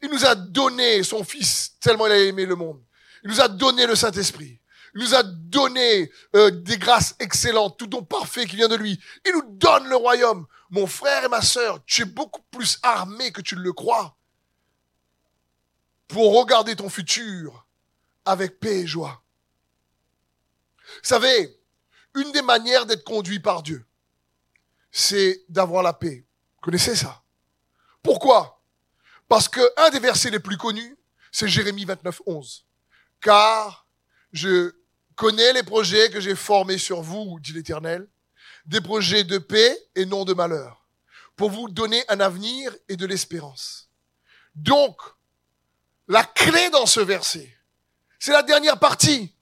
Il 0.00 0.08
nous 0.08 0.24
a 0.24 0.34
donné 0.34 1.02
son 1.02 1.24
Fils 1.24 1.76
tellement 1.78 2.06
il 2.06 2.12
a 2.12 2.18
aimé 2.20 2.46
le 2.46 2.56
monde. 2.56 2.82
Il 3.22 3.28
nous 3.28 3.42
a 3.42 3.48
donné 3.48 3.86
le 3.86 3.94
Saint-Esprit. 3.94 4.58
Il 4.94 5.02
nous 5.02 5.14
a 5.14 5.22
donné 5.22 6.10
euh, 6.34 6.50
des 6.50 6.78
grâces 6.78 7.16
excellentes, 7.18 7.78
tout 7.78 7.86
don 7.86 8.02
parfait 8.02 8.46
qui 8.46 8.56
vient 8.56 8.68
de 8.68 8.76
lui. 8.76 8.98
Il 9.26 9.32
nous 9.32 9.44
donne 9.58 9.88
le 9.88 9.96
royaume. 9.96 10.46
Mon 10.70 10.86
frère 10.86 11.22
et 11.24 11.28
ma 11.28 11.42
sœur, 11.42 11.84
tu 11.84 12.00
es 12.00 12.06
beaucoup 12.06 12.42
plus 12.50 12.78
armé 12.82 13.30
que 13.30 13.42
tu 13.42 13.56
le 13.56 13.74
crois 13.74 14.15
pour 16.08 16.38
regarder 16.38 16.76
ton 16.76 16.88
futur 16.88 17.66
avec 18.24 18.58
paix 18.60 18.80
et 18.80 18.86
joie. 18.86 19.22
Vous 20.78 21.08
savez, 21.08 21.58
une 22.14 22.32
des 22.32 22.42
manières 22.42 22.86
d'être 22.86 23.04
conduit 23.04 23.40
par 23.40 23.62
Dieu, 23.62 23.84
c'est 24.90 25.44
d'avoir 25.48 25.82
la 25.82 25.92
paix. 25.92 26.26
Vous 26.56 26.60
connaissez 26.62 26.96
ça? 26.96 27.22
Pourquoi? 28.02 28.62
Parce 29.28 29.48
que 29.48 29.60
un 29.76 29.90
des 29.90 29.98
versets 29.98 30.30
les 30.30 30.40
plus 30.40 30.56
connus, 30.56 30.96
c'est 31.32 31.48
Jérémie 31.48 31.84
29, 31.84 32.22
11. 32.26 32.66
Car 33.20 33.86
je 34.32 34.72
connais 35.16 35.52
les 35.52 35.62
projets 35.62 36.10
que 36.10 36.20
j'ai 36.20 36.36
formés 36.36 36.78
sur 36.78 37.02
vous, 37.02 37.38
dit 37.40 37.52
l'Éternel, 37.52 38.08
des 38.66 38.80
projets 38.80 39.24
de 39.24 39.38
paix 39.38 39.76
et 39.94 40.06
non 40.06 40.24
de 40.24 40.34
malheur, 40.34 40.86
pour 41.34 41.50
vous 41.50 41.68
donner 41.68 42.04
un 42.08 42.20
avenir 42.20 42.74
et 42.88 42.96
de 42.96 43.06
l'espérance. 43.06 43.90
Donc, 44.54 44.96
la 46.08 46.24
clé 46.24 46.70
dans 46.70 46.86
ce 46.86 47.00
verset, 47.00 47.56
c'est 48.18 48.32
la 48.32 48.42
dernière 48.42 48.78
partie. 48.78 49.34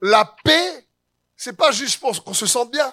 La 0.00 0.24
paix, 0.44 0.88
c'est 1.36 1.56
pas 1.56 1.72
juste 1.72 1.98
pour 2.00 2.22
qu'on 2.22 2.34
se 2.34 2.46
sente 2.46 2.70
bien. 2.70 2.92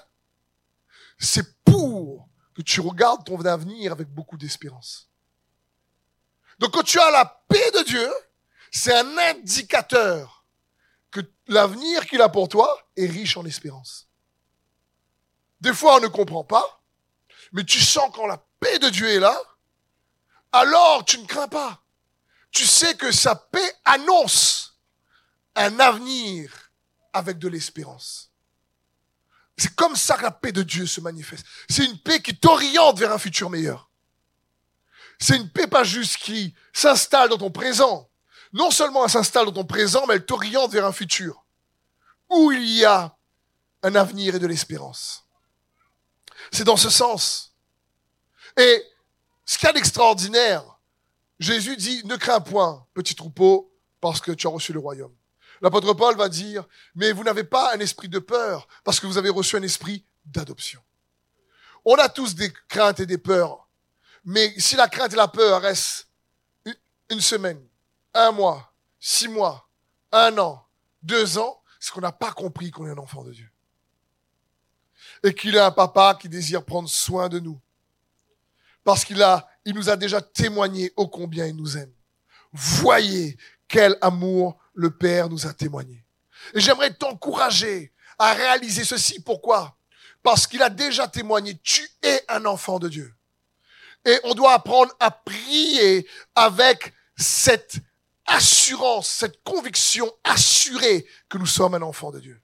C'est 1.17 1.63
pour 1.63 2.28
que 2.56 2.62
tu 2.62 2.82
regardes 2.82 3.25
ton 3.25 3.39
avenir 3.45 3.91
avec 3.91 4.08
beaucoup 4.08 4.38
d'espérance. 4.38 5.10
Donc 6.60 6.71
quand 6.71 6.84
tu 6.84 6.99
as 6.99 7.12
la 7.12 7.25
paix 7.47 7.71
de 7.71 7.84
Dieu, 7.84 8.13
c'est 8.71 8.93
un 8.93 9.17
indicateur 9.17 10.45
que 11.12 11.21
l'avenir 11.47 12.06
qu'il 12.08 12.21
a 12.21 12.30
pour 12.30 12.49
toi 12.49 12.78
est 12.95 13.06
riche 13.08 13.38
en 13.38 13.45
espérance. 13.45 14.08
Des 15.62 15.73
fois, 15.73 15.97
on 15.97 15.99
ne 16.01 16.08
comprend 16.08 16.43
pas, 16.43 16.84
mais 17.51 17.63
tu 17.63 17.80
sens 17.80 18.10
quand 18.13 18.28
la 18.28 18.38
paix 18.60 18.80
de 18.80 18.89
Dieu 18.89 19.10
est 19.10 19.19
là, 19.19 19.38
alors 20.56 21.04
tu 21.06 21.20
ne 21.20 21.26
crains 21.26 21.48
pas. 21.48 21.82
Tu 22.52 22.65
sais 22.65 22.96
que 22.96 23.12
sa 23.12 23.36
paix 23.36 23.74
annonce 23.84 24.80
un 25.56 25.80
avenir 25.80 26.72
avec 27.13 27.38
de 27.38 27.48
l'espérance. 27.48 28.32
C'est 29.58 29.76
comme 29.76 29.96
ça 29.96 30.18
que 30.18 30.24
la 30.24 30.32
paix 30.32 30.52
de 30.52 30.63
Dieu 30.63 30.86
se 30.86 31.02
manifeste. 31.02 31.46
C'est 31.70 31.86
une 31.86 32.00
paix 32.00 32.22
qui 32.22 32.38
t'oriente 32.38 33.00
vers 33.00 33.12
un 33.12 33.18
futur 33.18 33.50
meilleur. 33.50 33.89
C'est 35.20 35.38
une 35.38 35.50
paix 35.50 35.68
pas 35.68 35.84
juste 35.84 36.18
qui 36.18 36.54
s'installe 36.74 37.30
dans 37.30 37.38
ton 37.38 37.52
présent, 37.52 38.10
non 38.52 38.70
seulement 38.70 39.06
elle 39.06 39.12
s'installe 39.12 39.46
dans 39.46 39.54
ton 39.54 39.65
présent, 39.65 40.06
mais 40.08 40.15
elle 40.15 40.26
t'oriente 40.26 40.72
vers 40.72 40.86
un 40.86 40.91
futur 40.91 41.46
où 42.30 42.52
il 42.52 42.65
y 42.65 42.84
a 42.84 43.15
un 43.84 43.96
avenir 43.96 44.36
et 44.36 44.39
de 44.39 44.48
l'espérance. 44.48 45.26
C'est 46.52 46.63
dans 46.63 46.78
ce 46.78 46.89
sens. 46.89 47.54
Et 48.58 48.84
ce 49.46 49.58
qu'il 49.58 49.68
y 49.68 49.70
a 49.70 49.74
d'extraordinaire, 49.74 50.64
Jésus 51.40 51.78
dit, 51.78 52.04
ne 52.06 52.16
crains 52.16 52.42
point, 52.42 52.86
petit 52.94 53.16
troupeau, 53.16 53.72
parce 54.02 54.22
que 54.22 54.32
tu 54.32 54.48
as 54.48 54.50
reçu 54.50 54.74
le 54.74 54.80
royaume. 54.80 55.16
L'apôtre 55.62 55.94
Paul 55.94 56.16
va 56.16 56.30
dire, 56.30 56.66
mais 56.96 57.12
vous 57.12 57.24
n'avez 57.24 57.44
pas 57.44 57.74
un 57.74 57.80
esprit 57.80 58.10
de 58.10 58.20
peur, 58.20 58.68
parce 58.84 59.00
que 59.00 59.08
vous 59.08 59.18
avez 59.18 59.30
reçu 59.30 59.56
un 59.56 59.64
esprit 59.64 60.06
d'adoption. 60.26 60.82
On 61.84 61.96
a 61.96 62.10
tous 62.10 62.36
des 62.36 62.52
craintes 62.68 63.00
et 63.00 63.06
des 63.06 63.18
peurs, 63.18 63.68
mais 64.24 64.54
si 64.60 64.76
la 64.76 64.88
crainte 64.88 65.14
et 65.14 65.18
la 65.18 65.28
peur 65.28 65.62
restent 65.62 66.08
une 67.10 67.22
semaine, 67.22 67.64
un 68.14 68.32
mois, 68.32 68.74
six 69.00 69.28
mois, 69.28 69.70
un 70.12 70.36
an, 70.40 70.66
deux 71.04 71.38
ans, 71.38 71.62
c'est 71.80 71.92
qu'on 71.92 72.02
n'a 72.02 72.12
pas 72.12 72.32
compris 72.32 72.72
qu'on 72.72 72.88
est 72.88 72.92
un 72.92 72.98
enfant 72.98 73.24
de 73.24 73.32
Dieu. 73.32 73.50
Et 75.24 75.34
qu'il 75.34 75.58
a 75.58 75.68
un 75.68 75.72
papa 75.72 76.18
qui 76.20 76.28
désire 76.28 76.66
prendre 76.66 76.90
soin 76.90 77.30
de 77.30 77.40
nous. 77.40 77.60
Parce 78.86 79.04
qu'il 79.04 79.21
a, 79.24 79.45
il 79.65 79.74
nous 79.74 79.89
a 79.89 79.98
déjà 79.98 80.21
témoigné 80.21 80.93
ô 80.95 81.08
combien 81.08 81.48
il 81.48 81.56
nous 81.56 81.76
aime. 81.76 81.91
Voyez 82.54 83.36
quel 83.67 83.98
amour 84.00 84.58
le 84.76 84.91
Père 84.91 85.28
nous 85.28 85.48
a 85.48 85.54
témoigné. 85.54 86.06
Et 86.54 86.62
j'aimerais 86.62 86.93
t'encourager 86.93 87.91
à 88.19 88.34
réaliser 88.34 88.86
ceci. 88.86 89.19
Pourquoi? 89.21 89.76
Parce 90.21 90.45
qu'il 90.45 90.62
a 90.62 90.69
déjà 90.69 91.08
témoigné. 91.08 91.60
Tu 91.63 91.82
es 92.04 92.24
un 92.30 92.45
enfant 92.45 92.78
de 92.78 92.88
Dieu. 92.88 93.12
Et 94.06 94.19
on 94.24 94.36
doit 94.36 94.54
apprendre 94.54 94.93
à 95.00 95.10
prier 95.10 96.08
avec 96.36 96.93
cette 97.17 97.78
assurance, 98.28 99.10
cette 99.10 99.43
conviction 99.43 100.12
assurée 100.24 101.08
que 101.28 101.39
nous 101.39 101.48
sommes 101.48 101.74
un 101.74 101.82
enfant 101.82 102.12
de 102.12 102.19
Dieu. 102.19 102.39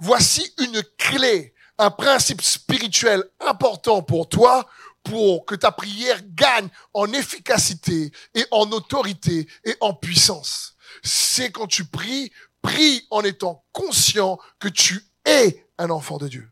Voici 0.00 0.52
une 0.58 0.82
clé, 0.98 1.54
un 1.78 1.90
principe 1.90 2.42
spirituel 2.42 3.24
important 3.40 4.02
pour 4.02 4.28
toi 4.28 4.68
pour 5.08 5.46
que 5.46 5.54
ta 5.54 5.72
prière 5.72 6.20
gagne 6.34 6.68
en 6.92 7.12
efficacité 7.12 8.12
et 8.34 8.44
en 8.50 8.70
autorité 8.72 9.48
et 9.64 9.76
en 9.80 9.94
puissance. 9.94 10.74
C'est 11.02 11.50
quand 11.50 11.66
tu 11.66 11.84
pries, 11.84 12.30
prie 12.60 13.06
en 13.10 13.22
étant 13.22 13.64
conscient 13.72 14.38
que 14.58 14.68
tu 14.68 15.02
es 15.24 15.66
un 15.78 15.90
enfant 15.90 16.18
de 16.18 16.28
Dieu. 16.28 16.50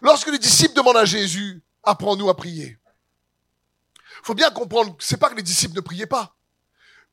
Lorsque 0.00 0.28
les 0.28 0.38
disciples 0.38 0.74
demandent 0.74 0.96
à 0.96 1.04
Jésus, 1.04 1.62
apprends-nous 1.82 2.30
à 2.30 2.36
prier. 2.36 2.78
Il 3.94 4.24
faut 4.24 4.34
bien 4.34 4.50
comprendre, 4.50 4.96
c'est 4.98 5.18
pas 5.18 5.28
que 5.28 5.36
les 5.36 5.42
disciples 5.42 5.76
ne 5.76 5.80
priaient 5.80 6.06
pas. 6.06 6.34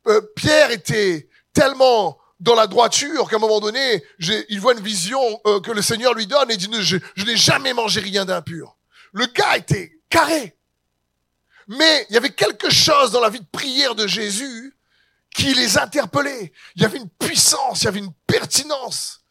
Euh, 0.07 0.21
Pierre 0.35 0.71
était 0.71 1.27
tellement 1.51 2.17
dans 2.39 2.55
la 2.55 2.67
droiture 2.67 3.29
qu'à 3.29 3.37
un 3.37 3.39
moment 3.39 3.59
donné, 3.59 4.03
il 4.19 4.59
voit 4.59 4.73
une 4.73 4.83
vision 4.83 5.41
euh, 5.45 5.59
que 5.59 5.71
le 5.71 5.81
Seigneur 5.81 6.13
lui 6.13 6.27
donne 6.27 6.51
et 6.51 6.57
dit, 6.57 6.69
je, 6.71 6.97
je 7.15 7.25
n'ai 7.25 7.37
jamais 7.37 7.73
mangé 7.73 7.99
rien 8.01 8.25
d'impur. 8.25 8.77
Le 9.13 9.25
gars 9.27 9.57
était 9.57 9.97
Mais 11.67 12.05
il 12.09 12.13
y 12.13 12.17
avait 12.17 12.33
quelque 12.33 12.69
chose 12.69 13.11
dans 13.11 13.21
la 13.21 13.29
vie 13.29 13.39
de 13.39 13.47
prière 13.51 13.95
de 13.95 14.07
Jésus 14.07 14.75
qui 15.33 15.53
les 15.53 15.77
interpellait. 15.77 16.53
Il 16.75 16.81
y 16.81 16.85
avait 16.85 16.97
une 16.97 17.09
puissance, 17.09 17.81
il 17.81 17.85
y 17.85 17.87
avait 17.87 17.99
une 17.99 18.13
pertinence. 18.27 19.21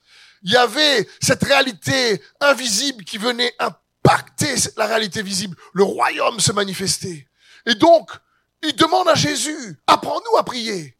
Il 0.43 0.53
y 0.53 0.57
avait 0.57 1.09
cette 1.23 1.43
réalité 1.43 2.21
invisible 2.41 3.05
qui 3.05 3.17
venait 3.17 3.55
impacter 3.59 4.55
la 4.77 4.87
réalité 4.87 5.23
visible. 5.23 5.57
Le 5.73 5.85
royaume 5.85 6.41
se 6.41 6.53
manifestait. 6.53 7.27
Et 7.67 7.75
donc, 7.75 8.11
il 8.63 8.77
demande 8.77 9.09
à 9.09 9.15
Jésus, 9.15 9.81
apprends-nous 9.87 10.37
à 10.37 10.45
prier. 10.45 10.99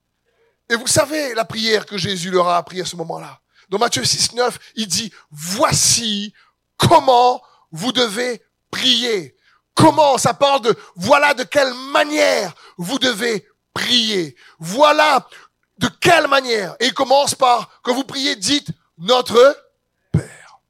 Et 0.71 0.77
vous 0.77 0.87
savez 0.87 1.35
la 1.35 1.45
prière 1.45 1.85
que 1.85 1.99
Jésus 1.99 2.31
leur 2.31 2.49
a 2.49 2.57
appris 2.57 2.81
à 2.81 2.87
ce 2.87 2.97
moment-là. 2.97 3.41
Dans 3.69 3.79
Matthieu 3.79 4.05
6, 4.05 4.33
9, 4.35 4.59
il 4.77 4.87
dit, 4.87 5.13
voici 5.31 6.33
comment 6.79 7.43
vous 7.71 7.93
devez 7.93 8.43
prier. 8.71 9.34
Comment 9.75 10.19
Ça 10.19 10.35
parle 10.35 10.63
de 10.63 10.77
voilà 10.95 11.35
de 11.35 11.43
quelle 11.45 11.73
manière 11.93 12.55
vous 12.79 12.99
devez 12.99 13.47
prier. 13.73 14.37
Voilà 14.59 15.29
de 15.79 15.89
quelle 16.01 16.29
manière. 16.29 16.77
Et 16.81 16.87
il 16.87 16.95
commence 16.95 17.35
par, 17.35 17.81
quand 17.83 17.95
vous 17.95 18.05
priez, 18.05 18.37
dites 18.37 18.69
notre 18.99 19.57
Père. 20.13 20.61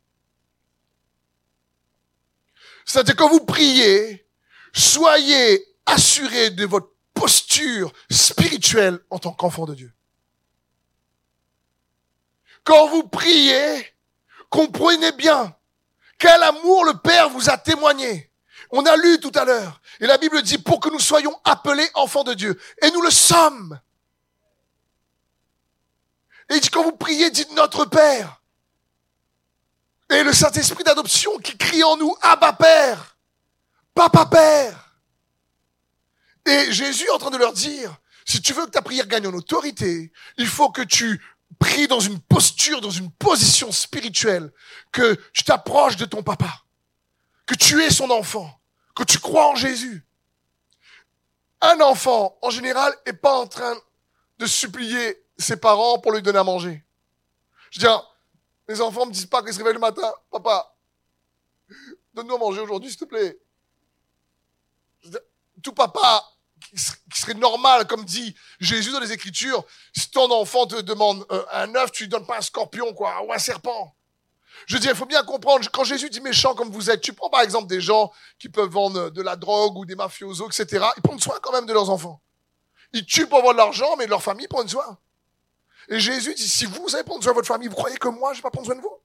C'est-à-dire 2.85 3.17
quand 3.17 3.29
vous 3.29 3.45
priez, 3.45 4.27
soyez 4.73 5.65
assurés 5.87 6.51
de 6.51 6.65
votre 6.65 6.91
posture 7.13 7.93
spirituelle 8.11 8.99
en 9.11 9.19
tant 9.19 9.33
qu'enfant 9.33 9.67
de 9.67 9.75
Dieu. 9.75 9.93
Quand 12.65 12.89
vous 12.89 13.07
priez, 13.07 13.95
comprenez 14.49 15.13
bien 15.13 15.55
quel 16.19 16.43
amour 16.43 16.87
le 16.87 16.95
Père 16.95 17.29
vous 17.29 17.51
a 17.51 17.59
témoigné. 17.59 18.31
On 18.77 18.85
a 18.87 18.97
lu 18.97 19.21
tout 19.21 19.31
à 19.37 19.45
l'heure. 19.45 19.81
Et 20.01 20.07
la 20.09 20.19
Bible 20.19 20.43
dit 20.43 20.59
pour 20.59 20.81
que 20.81 20.89
nous 20.89 20.99
soyons 20.99 21.39
appelés 21.45 21.89
enfants 21.95 22.25
de 22.25 22.35
Dieu. 22.35 22.61
Et 22.83 22.91
nous 22.91 23.03
le 23.03 23.11
sommes. 23.11 23.79
Et 26.51 26.55
il 26.55 26.61
dit 26.61 26.71
quand 26.71 26.83
vous 26.83 26.97
priez, 26.97 27.31
dites 27.31 27.53
notre 27.53 27.85
Père. 27.85 28.43
Et 30.11 30.25
le 30.25 30.33
Saint-Esprit 30.33 30.83
d'adoption 30.83 31.39
qui 31.39 31.57
crie 31.57 31.85
en 31.85 31.97
nous, 31.97 32.17
Abba 32.21 32.53
Père, 32.55 33.17
Papa 33.95 34.27
Père. 34.27 34.99
Et 36.45 36.73
Jésus 36.73 37.05
est 37.05 37.11
en 37.11 37.19
train 37.19 37.31
de 37.31 37.37
leur 37.37 37.53
dire, 37.53 37.97
si 38.25 38.43
tu 38.43 38.53
veux 38.55 38.67
que 38.67 38.73
ta 38.73 38.83
prière 38.83 39.07
gagne 39.07 39.29
en 39.29 39.35
autorité, 39.35 40.13
il 40.37 40.49
faut 40.49 40.71
que 40.71 40.83
tu 40.83 41.25
pries 41.61 41.87
dans 41.87 42.01
une 42.01 42.19
posture, 42.19 42.81
dans 42.81 42.91
une 42.91 43.13
position 43.13 43.71
spirituelle, 43.71 44.53
que 44.91 45.15
tu 45.33 45.45
t'approches 45.45 45.97
de 45.97 46.07
ton 46.07 46.25
papa, 46.25 46.65
que 47.47 47.55
tu 47.55 47.81
es 47.81 47.91
son 47.91 48.11
enfant, 48.11 48.61
que 48.95 49.03
tu 49.03 49.19
crois 49.19 49.49
en 49.49 49.57
Jésus. 49.57 50.05
Un 51.61 51.81
enfant, 51.81 52.39
en 52.43 52.51
général, 52.51 52.95
est 53.07 53.15
pas 53.15 53.35
en 53.35 53.47
train 53.47 53.75
de 54.39 54.47
supplier 54.47 55.25
ses 55.39 55.57
parents 55.57 55.99
pour 55.99 56.13
lui 56.13 56.23
donner 56.23 56.39
à 56.39 56.45
manger. 56.45 56.85
Je 57.71 57.81
dis, 57.81 57.87
mes 58.69 58.81
enfants 58.81 59.07
me 59.07 59.13
disent 59.13 59.27
pas 59.27 59.43
qu'ils 59.43 59.53
se 59.53 59.59
réveillent 59.59 59.75
le 59.75 59.81
matin, 59.81 60.13
papa, 60.31 60.75
donne-nous 62.13 62.35
à 62.35 62.39
manger 62.39 62.61
aujourd'hui, 62.61 62.91
s'il 62.91 63.01
te 63.01 63.05
plaît. 63.05 63.39
tout 65.63 65.73
papa 65.73 66.25
qui 66.71 67.21
serait 67.21 67.35
normal, 67.35 67.87
comme 67.87 68.05
dit 68.05 68.35
Jésus 68.59 68.91
dans 68.91 69.01
les 69.01 69.13
Écritures, 69.13 69.65
si 69.95 70.11
ton 70.11 70.31
enfant 70.31 70.67
te 70.67 70.81
demande 70.81 71.25
euh, 71.31 71.45
un 71.53 71.75
œuf, 71.77 71.93
tu 71.93 72.05
lui 72.05 72.09
donnes 72.09 72.27
pas 72.27 72.39
un 72.39 72.43
scorpion, 72.43 72.93
quoi, 72.95 73.23
ou 73.23 73.33
un 73.33 73.39
serpent. 73.39 73.95
Je 74.67 74.79
dis, 74.79 74.89
il 74.89 74.95
faut 74.95 75.07
bien 75.07 75.23
comprendre, 75.23 75.69
quand 75.71 75.85
Jésus 75.85 76.09
dit 76.11 76.21
méchant 76.21 76.55
comme 76.55 76.71
vous 76.71 76.91
êtes, 76.91 77.01
tu 77.01 77.13
prends 77.13 77.29
par 77.29 77.43
exemple 77.43 77.67
des 77.67 77.81
gens 77.81 78.13
qui 78.39 78.49
peuvent 78.49 78.71
vendre 78.71 79.11
de 79.11 79.23
la 79.23 79.37
drogue 79.37 79.77
ou 79.77 79.85
des 79.85 79.95
mafiosos, 79.95 80.49
etc. 80.49 80.87
Ils 80.97 81.03
prennent 81.03 81.21
soin 81.21 81.39
quand 81.43 81.53
même 81.53 81.67
de 81.67 81.73
leurs 81.73 81.91
enfants. 81.91 82.21
Ils 82.93 83.05
tuent 83.05 83.27
pour 83.27 83.39
avoir 83.39 83.55
de 83.55 83.59
l'argent, 83.59 83.97
mais 83.97 84.07
leur 84.07 84.23
famille 84.23 84.49
prend 84.49 84.67
soin. 84.67 84.99
Et 85.89 86.01
Jésus 86.01 86.35
dit, 86.35 86.49
si 86.49 86.65
vous 86.65 86.95
allez 86.95 87.05
prendre 87.05 87.23
soin 87.23 87.33
de 87.33 87.37
votre 87.37 87.49
famille, 87.49 87.69
vous 87.69 87.75
croyez 87.75 87.97
que 87.97 88.09
moi, 88.09 88.33
je 88.33 88.39
vais 88.39 88.43
pas 88.43 88.51
prendre 88.51 88.67
soin 88.67 88.77
de 88.77 88.81
vous? 88.81 88.97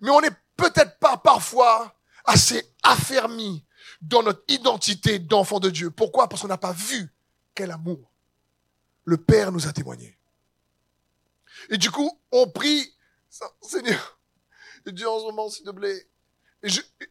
Mais 0.00 0.10
on 0.10 0.20
n'est 0.20 0.30
peut-être 0.56 0.98
pas 0.98 1.16
parfois 1.16 1.94
assez 2.24 2.72
affermi 2.82 3.64
dans 4.00 4.22
notre 4.22 4.42
identité 4.48 5.18
d'enfant 5.18 5.60
de 5.60 5.70
Dieu. 5.70 5.90
Pourquoi? 5.90 6.28
Parce 6.28 6.42
qu'on 6.42 6.48
n'a 6.48 6.58
pas 6.58 6.72
vu 6.72 7.12
quel 7.54 7.70
amour 7.70 8.10
le 9.04 9.16
Père 9.16 9.52
nous 9.52 9.66
a 9.66 9.72
témoigné. 9.72 10.18
Et 11.70 11.78
du 11.78 11.90
coup, 11.90 12.10
on 12.32 12.48
prie 12.48 12.94
Seigneur, 13.62 14.18
Dieu 14.86 15.08
en 15.08 15.18
ce 15.18 15.24
moment, 15.24 15.48
s'il 15.48 15.64
te 15.64 15.70
plaît. 15.70 16.08
Et 16.62 16.68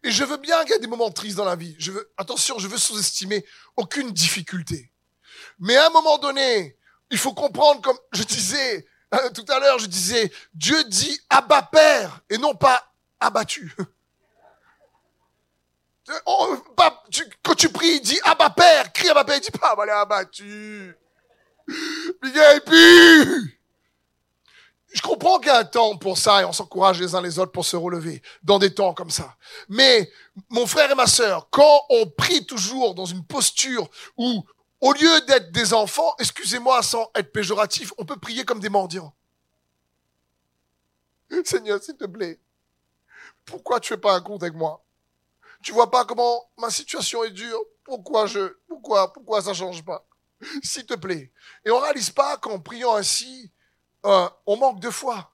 je, 0.10 0.24
veux 0.24 0.38
bien 0.38 0.62
qu'il 0.64 0.72
y 0.72 0.76
ait 0.76 0.80
des 0.80 0.88
moments 0.88 1.12
tristes 1.12 1.38
dans 1.38 1.46
la 1.46 1.56
vie. 1.56 1.76
Je 1.78 1.92
veux, 1.92 2.12
attention, 2.18 2.58
je 2.58 2.68
veux 2.68 2.78
sous-estimer 2.78 3.46
aucune 3.76 4.12
difficulté. 4.12 4.92
Mais 5.60 5.76
à 5.76 5.88
un 5.88 5.90
moment 5.92 6.18
donné, 6.18 6.78
il 7.12 7.18
faut 7.18 7.34
comprendre, 7.34 7.82
comme 7.82 7.98
je 8.14 8.24
disais 8.24 8.88
euh, 9.14 9.30
tout 9.30 9.46
à 9.50 9.60
l'heure, 9.60 9.78
je 9.78 9.86
disais, 9.86 10.32
Dieu 10.54 10.84
dit 10.86 11.20
Abba 11.30 11.62
Père 11.64 12.22
et 12.30 12.38
non 12.38 12.56
pas 12.56 12.92
abattu. 13.20 13.76
Oh, 16.26 16.58
quand 17.42 17.56
tu 17.56 17.70
pries, 17.70 17.96
il 17.96 18.02
dit 18.02 18.20
Abba 18.26 18.50
Père, 18.50 18.92
crie 18.92 19.08
Abba 19.08 19.24
Père, 19.24 19.38
il 19.38 19.42
dit 19.42 19.52
pas, 19.52 19.74
bah, 19.74 20.02
abattu. 20.02 20.94
Et 21.70 22.60
puis, 22.66 23.58
je 24.94 25.02
comprends 25.02 25.40
qu'il 25.40 25.48
y 25.48 25.50
a 25.50 25.58
un 25.58 25.66
temps 25.66 25.98
pour 25.98 26.20
ça 26.20 26.42
et 26.42 26.46
on 26.46 26.54
s'encourage 26.54 27.02
les 27.02 27.16
uns 27.16 27.22
les 27.22 27.40
autres 27.40 27.52
pour 27.52 27.66
se 27.66 27.76
relever 27.76 28.22
dans 28.44 28.60
des 28.60 28.74
temps 28.74 28.94
comme 28.94 29.10
ça. 29.10 29.36
Mais 29.68 30.12
mon 30.50 30.68
frère 30.68 30.92
et 30.92 30.96
ma 30.96 31.08
sœur, 31.08 31.50
quand 31.50 31.82
on 31.90 32.06
prie 32.06 32.46
toujours 32.46 32.94
dans 32.94 33.06
une 33.06 33.26
posture 33.26 33.90
où, 34.18 34.46
au 34.82 34.94
lieu 34.94 35.22
d'être 35.22 35.52
des 35.52 35.74
enfants, 35.74 36.14
excusez-moi 36.20 36.84
sans 36.84 37.10
être 37.16 37.32
péjoratif, 37.32 37.92
on 37.98 38.06
peut 38.06 38.18
prier 38.18 38.46
comme 38.46 38.60
des 38.60 38.70
mendiants. 38.70 39.16
Seigneur, 41.44 41.82
s'il 41.82 41.98
te 41.98 42.06
plaît, 42.06 42.40
pourquoi 43.46 43.80
tu 43.80 43.90
fais 43.90 43.98
pas 43.98 44.14
un 44.14 44.22
compte 44.22 44.44
avec 44.44 44.56
moi? 44.56 44.84
Tu 45.64 45.72
vois 45.72 45.90
pas 45.90 46.06
comment 46.06 46.52
ma 46.60 46.70
situation 46.70 47.24
est 47.24 47.32
dure? 47.32 47.60
Pourquoi 47.84 48.28
je, 48.28 48.58
pourquoi, 48.68 49.12
pourquoi 49.12 49.42
ça 49.42 49.56
change 49.56 49.84
pas? 49.84 50.06
S'il 50.62 50.86
te 50.86 50.94
plaît. 50.94 51.32
Et 51.66 51.72
on 51.72 51.80
réalise 51.80 52.12
pas 52.12 52.38
qu'en 52.38 52.60
priant 52.60 52.96
ainsi, 52.96 53.52
euh, 54.06 54.30
on 54.46 54.58
manque 54.58 54.80
de 54.80 54.90
foi. 54.90 55.32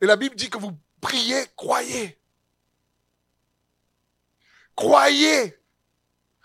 Et 0.00 0.06
la 0.06 0.16
Bible 0.16 0.36
dit 0.36 0.50
que 0.50 0.58
vous 0.58 0.76
priez, 1.00 1.46
croyez. 1.56 2.18
Croyez. 4.76 5.58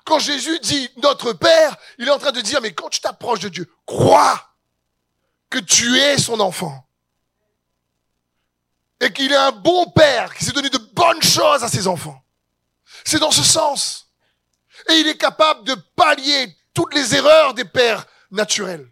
Quand 0.06 0.20
Jésus 0.20 0.60
dit 0.60 0.90
notre 0.98 1.34
Père, 1.34 1.76
il 1.98 2.08
est 2.08 2.12
en 2.12 2.20
train 2.20 2.32
de 2.32 2.42
dire, 2.42 2.62
mais 2.62 2.74
quand 2.74 2.90
tu 2.90 3.02
t'approches 3.02 3.42
de 3.42 3.50
Dieu, 3.50 3.72
crois 3.86 4.56
que 5.50 5.60
tu 5.60 5.98
es 5.98 6.18
son 6.18 6.40
enfant. 6.40 6.88
Et 9.00 9.12
qu'il 9.12 9.32
est 9.32 9.36
un 9.36 9.52
bon 9.52 9.90
Père 9.92 10.34
qui 10.34 10.46
s'est 10.46 10.52
donné 10.52 10.70
de 10.70 10.78
bonnes 10.78 11.22
choses 11.22 11.64
à 11.64 11.70
ses 11.70 11.88
enfants. 11.88 12.24
C'est 13.06 13.20
dans 13.20 13.32
ce 13.32 13.44
sens. 13.44 14.12
Et 14.90 14.94
il 14.94 15.08
est 15.08 15.18
capable 15.18 15.64
de 15.66 15.76
pallier 15.96 16.56
toutes 16.74 16.94
les 16.94 17.16
erreurs 17.16 17.54
des 17.54 17.66
pères 17.66 18.06
naturels. 18.32 18.90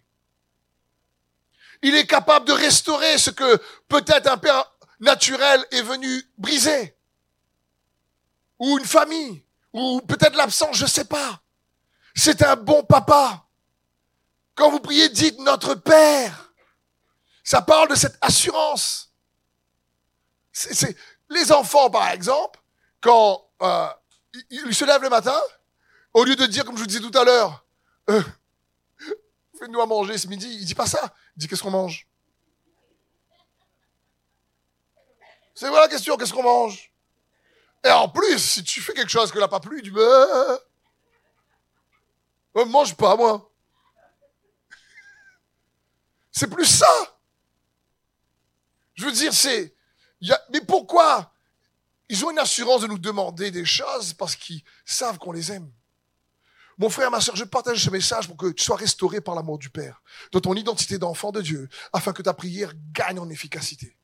Il 1.85 1.93
est 1.93 2.07
capable 2.07 2.47
de 2.47 2.51
restaurer 2.51 3.15
ce 3.19 3.29
que 3.29 3.57
peut-être 3.87 4.25
un 4.25 4.39
père 4.39 4.73
naturel 4.99 5.63
est 5.69 5.83
venu 5.83 6.23
briser. 6.35 6.97
Ou 8.57 8.79
une 8.79 8.85
famille. 8.85 9.45
Ou 9.71 10.01
peut-être 10.01 10.35
l'absence, 10.35 10.77
je 10.77 10.85
ne 10.85 10.89
sais 10.89 11.05
pas. 11.05 11.43
C'est 12.15 12.41
un 12.41 12.55
bon 12.55 12.83
papa. 12.83 13.45
Quand 14.55 14.71
vous 14.71 14.79
priez, 14.79 15.09
dites 15.09 15.37
notre 15.41 15.75
Père. 15.75 16.51
Ça 17.43 17.61
parle 17.61 17.89
de 17.89 17.95
cette 17.95 18.17
assurance. 18.19 19.13
C'est, 20.51 20.97
les 21.29 21.51
enfants, 21.51 21.91
par 21.91 22.09
exemple, 22.09 22.59
quand 22.99 23.47
euh, 23.61 23.89
ils, 24.49 24.73
se 24.73 24.85
lèvent 24.85 25.03
le 25.03 25.09
matin, 25.09 25.39
au 26.15 26.23
lieu 26.23 26.35
de 26.35 26.47
dire, 26.47 26.65
comme 26.65 26.77
je 26.77 26.81
vous 26.81 26.87
disais 26.87 26.99
tout 26.99 27.15
à 27.15 27.23
l'heure, 27.23 27.63
euh, 28.09 28.23
fais-nous 29.57 29.81
à 29.81 29.85
manger 29.85 30.17
ce 30.17 30.27
midi, 30.27 30.47
il 30.59 30.65
dit 30.65 30.75
pas 30.75 30.87
ça. 30.87 31.13
Il 31.35 31.39
dit 31.39 31.47
qu'est-ce 31.47 31.63
qu'on 31.63 31.71
mange? 31.71 32.07
C'est 35.53 35.69
voilà 35.69 35.83
la 35.83 35.89
question, 35.89 36.17
qu'est-ce 36.17 36.33
qu'on 36.33 36.43
mange? 36.43 36.91
Et 37.85 37.89
en 37.91 38.09
plus, 38.09 38.39
si 38.39 38.63
tu 38.63 38.81
fais 38.81 38.93
quelque 38.93 39.11
chose 39.11 39.31
que 39.31 39.39
n'a 39.39 39.47
pas 39.47 39.59
plu, 39.59 39.81
tu 39.81 39.91
me... 39.91 40.01
Euh, 40.01 40.57
mange 42.65 42.95
pas, 42.95 43.15
moi. 43.15 43.51
C'est 46.31 46.49
plus 46.49 46.65
ça. 46.65 46.87
Je 48.95 49.05
veux 49.05 49.11
dire, 49.11 49.33
c'est... 49.33 49.75
Mais 50.49 50.61
pourquoi 50.61 51.31
Ils 52.09 52.25
ont 52.25 52.31
une 52.31 52.39
assurance 52.39 52.81
de 52.81 52.87
nous 52.87 52.97
demander 52.97 53.51
des 53.51 53.65
choses 53.65 54.13
parce 54.13 54.35
qu'ils 54.35 54.63
savent 54.83 55.19
qu'on 55.19 55.31
les 55.31 55.51
aime? 55.51 55.71
Mon 56.77 56.89
frère, 56.89 57.09
ma 57.09 57.21
soeur, 57.21 57.35
je 57.35 57.45
partage 57.45 57.83
ce 57.83 57.89
message 57.89 58.27
pour 58.27 58.35
que 58.35 58.51
tu 58.51 58.63
sois 58.63 58.75
restauré 58.75 59.21
par 59.21 59.35
l'amour 59.35 59.57
du 59.57 59.69
Père, 59.69 60.01
dans 60.31 60.41
ton 60.41 60.55
identité 60.55 60.97
d'enfant 60.97 61.31
de 61.31 61.41
Dieu, 61.41 61.69
afin 61.93 62.11
que 62.11 62.21
ta 62.21 62.33
prière 62.33 62.73
gagne 62.91 63.19
en 63.19 63.29
efficacité. 63.29 63.95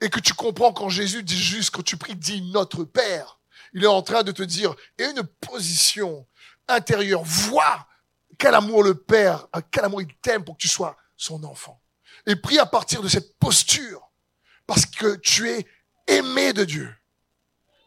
Et 0.00 0.08
que 0.10 0.20
tu 0.20 0.34
comprends 0.34 0.72
quand 0.72 0.88
Jésus 0.88 1.22
dit 1.22 1.38
juste, 1.38 1.70
quand 1.70 1.82
tu 1.82 1.96
pries, 1.96 2.14
dis 2.14 2.42
notre 2.52 2.84
Père, 2.84 3.40
il 3.72 3.82
est 3.82 3.88
en 3.88 4.02
train 4.02 4.22
de 4.22 4.30
te 4.30 4.42
dire, 4.42 4.74
et 4.98 5.04
une 5.04 5.24
position 5.24 6.26
intérieure, 6.68 7.24
vois 7.24 7.88
quel 8.38 8.54
amour 8.54 8.84
le 8.84 8.94
Père, 8.94 9.48
quel 9.70 9.84
amour 9.84 10.02
il 10.02 10.14
t'aime 10.16 10.44
pour 10.44 10.56
que 10.56 10.62
tu 10.62 10.68
sois 10.68 10.96
son 11.16 11.42
enfant. 11.44 11.80
Et 12.26 12.36
prie 12.36 12.58
à 12.58 12.66
partir 12.66 13.02
de 13.02 13.08
cette 13.08 13.38
posture, 13.38 14.10
parce 14.66 14.86
que 14.86 15.16
tu 15.16 15.48
es 15.50 15.66
aimé 16.06 16.52
de 16.52 16.64
Dieu. 16.64 16.94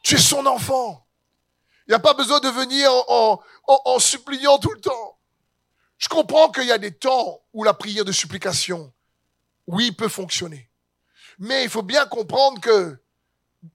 Tu 0.04 0.16
es 0.16 0.20
son 0.20 0.46
enfant. 0.46 1.06
Il 1.90 1.94
n'y 1.94 1.96
a 1.96 2.00
pas 2.00 2.14
besoin 2.14 2.40
de 2.40 2.50
venir 2.50 2.92
en, 3.08 3.98
suppliant 3.98 4.60
tout 4.60 4.70
le 4.70 4.80
temps. 4.80 5.18
Je 5.98 6.08
comprends 6.08 6.52
qu'il 6.52 6.68
y 6.68 6.72
a 6.72 6.78
des 6.78 6.94
temps 6.94 7.42
où 7.52 7.64
la 7.64 7.74
prière 7.74 8.06
de 8.06 8.12
supplication, 8.12 8.94
oui, 9.66 9.92
peut 9.92 10.08
fonctionner. 10.08 10.70
Mais 11.40 11.64
il 11.64 11.70
faut 11.70 11.82
bien 11.82 12.06
comprendre 12.06 12.62
que 12.62 13.02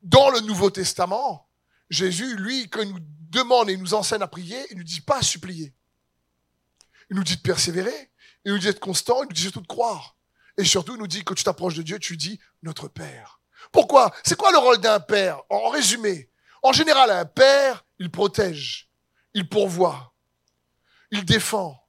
dans 0.00 0.30
le 0.30 0.38
Nouveau 0.42 0.70
Testament, 0.70 1.48
Jésus, 1.90 2.36
lui, 2.36 2.70
que 2.70 2.80
nous 2.82 3.00
demande 3.00 3.68
et 3.68 3.76
nous 3.76 3.94
enseigne 3.94 4.22
à 4.22 4.28
prier, 4.28 4.64
il 4.70 4.74
ne 4.74 4.82
nous 4.82 4.86
dit 4.86 5.00
pas 5.00 5.18
à 5.18 5.22
supplier. 5.22 5.74
Il 7.10 7.16
nous 7.16 7.24
dit 7.24 7.36
de 7.36 7.42
persévérer, 7.42 8.12
il 8.44 8.52
nous 8.52 8.58
dit 8.58 8.66
d'être 8.66 8.78
constant, 8.78 9.24
il 9.24 9.26
nous 9.26 9.32
dit 9.32 9.42
surtout 9.42 9.60
de 9.60 9.66
croire. 9.66 10.14
Et 10.56 10.64
surtout, 10.64 10.94
il 10.94 11.00
nous 11.00 11.08
dit 11.08 11.24
que 11.24 11.34
tu 11.34 11.42
t'approches 11.42 11.74
de 11.74 11.82
Dieu, 11.82 11.98
tu 11.98 12.16
dis 12.16 12.38
notre 12.62 12.86
Père. 12.86 13.40
Pourquoi? 13.72 14.14
C'est 14.22 14.36
quoi 14.36 14.52
le 14.52 14.58
rôle 14.58 14.78
d'un 14.78 15.00
père? 15.00 15.42
En 15.48 15.70
résumé, 15.70 16.30
en 16.62 16.72
général, 16.72 17.10
un 17.10 17.24
père, 17.24 17.84
il 18.04 18.10
protège, 18.10 18.90
il 19.32 19.48
pourvoit, 19.48 20.12
il 21.10 21.24
défend, 21.24 21.82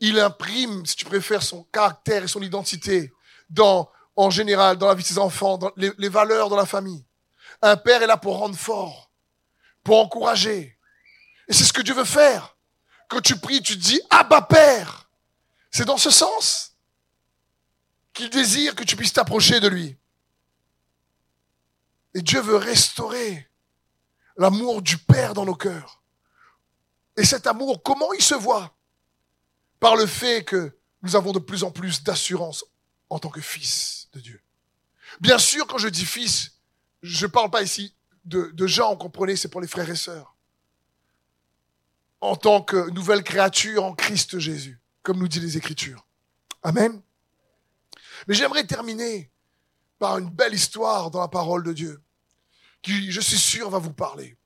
il 0.00 0.18
imprime, 0.18 0.86
si 0.86 0.96
tu 0.96 1.04
préfères, 1.04 1.42
son 1.42 1.64
caractère 1.64 2.24
et 2.24 2.28
son 2.28 2.40
identité 2.40 3.12
dans, 3.50 3.90
en 4.16 4.30
général, 4.30 4.78
dans 4.78 4.88
la 4.88 4.94
vie 4.94 5.02
de 5.02 5.08
ses 5.08 5.18
enfants, 5.18 5.58
dans 5.58 5.70
les, 5.76 6.08
valeurs 6.08 6.48
de 6.48 6.56
la 6.56 6.64
famille. 6.64 7.04
Un 7.60 7.76
père 7.76 8.02
est 8.02 8.06
là 8.06 8.16
pour 8.16 8.38
rendre 8.38 8.56
fort, 8.56 9.10
pour 9.82 10.00
encourager. 10.00 10.78
Et 11.48 11.52
c'est 11.52 11.64
ce 11.64 11.74
que 11.74 11.82
Dieu 11.82 11.94
veut 11.94 12.04
faire. 12.04 12.56
Quand 13.08 13.20
tu 13.20 13.36
pries, 13.36 13.60
tu 13.60 13.76
te 13.76 13.82
dis, 13.82 14.00
Abba 14.08 14.40
Père. 14.40 15.10
C'est 15.70 15.84
dans 15.84 15.98
ce 15.98 16.10
sens 16.10 16.74
qu'il 18.14 18.30
désire 18.30 18.74
que 18.74 18.84
tu 18.84 18.96
puisses 18.96 19.12
t'approcher 19.12 19.60
de 19.60 19.68
lui. 19.68 19.98
Et 22.14 22.22
Dieu 22.22 22.40
veut 22.40 22.56
restaurer 22.56 23.50
l'amour 24.36 24.82
du 24.82 24.98
Père 24.98 25.34
dans 25.34 25.44
nos 25.44 25.54
cœurs. 25.54 26.02
Et 27.16 27.24
cet 27.24 27.46
amour, 27.46 27.82
comment 27.82 28.12
il 28.12 28.22
se 28.22 28.34
voit? 28.34 28.76
Par 29.80 29.96
le 29.96 30.06
fait 30.06 30.44
que 30.44 30.76
nous 31.02 31.16
avons 31.16 31.32
de 31.32 31.38
plus 31.38 31.62
en 31.64 31.70
plus 31.70 32.02
d'assurance 32.02 32.64
en 33.10 33.18
tant 33.18 33.28
que 33.28 33.40
fils 33.40 34.08
de 34.12 34.20
Dieu. 34.20 34.40
Bien 35.20 35.38
sûr, 35.38 35.66
quand 35.66 35.78
je 35.78 35.88
dis 35.88 36.06
fils, 36.06 36.58
je 37.02 37.26
ne 37.26 37.30
parle 37.30 37.50
pas 37.50 37.62
ici 37.62 37.94
de, 38.24 38.66
gens, 38.66 38.96
comprenez, 38.96 39.36
c'est 39.36 39.48
pour 39.48 39.60
les 39.60 39.68
frères 39.68 39.90
et 39.90 39.96
sœurs. 39.96 40.34
En 42.20 42.36
tant 42.36 42.62
que 42.62 42.88
nouvelle 42.90 43.22
créature 43.22 43.84
en 43.84 43.94
Christ 43.94 44.38
Jésus, 44.38 44.80
comme 45.02 45.18
nous 45.18 45.28
dit 45.28 45.40
les 45.40 45.58
Écritures. 45.58 46.06
Amen. 46.62 47.02
Mais 48.26 48.34
j'aimerais 48.34 48.66
terminer 48.66 49.30
par 49.98 50.16
une 50.16 50.30
belle 50.30 50.54
histoire 50.54 51.10
dans 51.10 51.20
la 51.20 51.28
parole 51.28 51.62
de 51.62 51.74
Dieu, 51.74 52.02
qui, 52.84 53.10
je 53.10 53.20
suis 53.20 53.38
sûr, 53.38 53.70
va 53.70 53.78
vous 53.78 53.92
parler. 53.92 54.36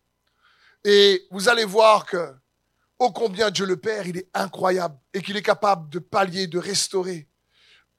Et 0.85 1.27
vous 1.31 1.49
allez 1.49 1.65
voir 1.65 2.07
que, 2.07 2.35
ô 2.99 3.11
combien 3.13 3.51
Dieu 3.51 3.67
le 3.67 3.77
Père, 3.77 4.07
il 4.07 4.17
est 4.17 4.29
incroyable 4.33 4.97
et 5.13 5.21
qu'il 5.21 5.37
est 5.37 5.43
capable 5.43 5.91
de 5.91 5.99
pallier, 5.99 6.47
de 6.47 6.59
restaurer. 6.59 7.29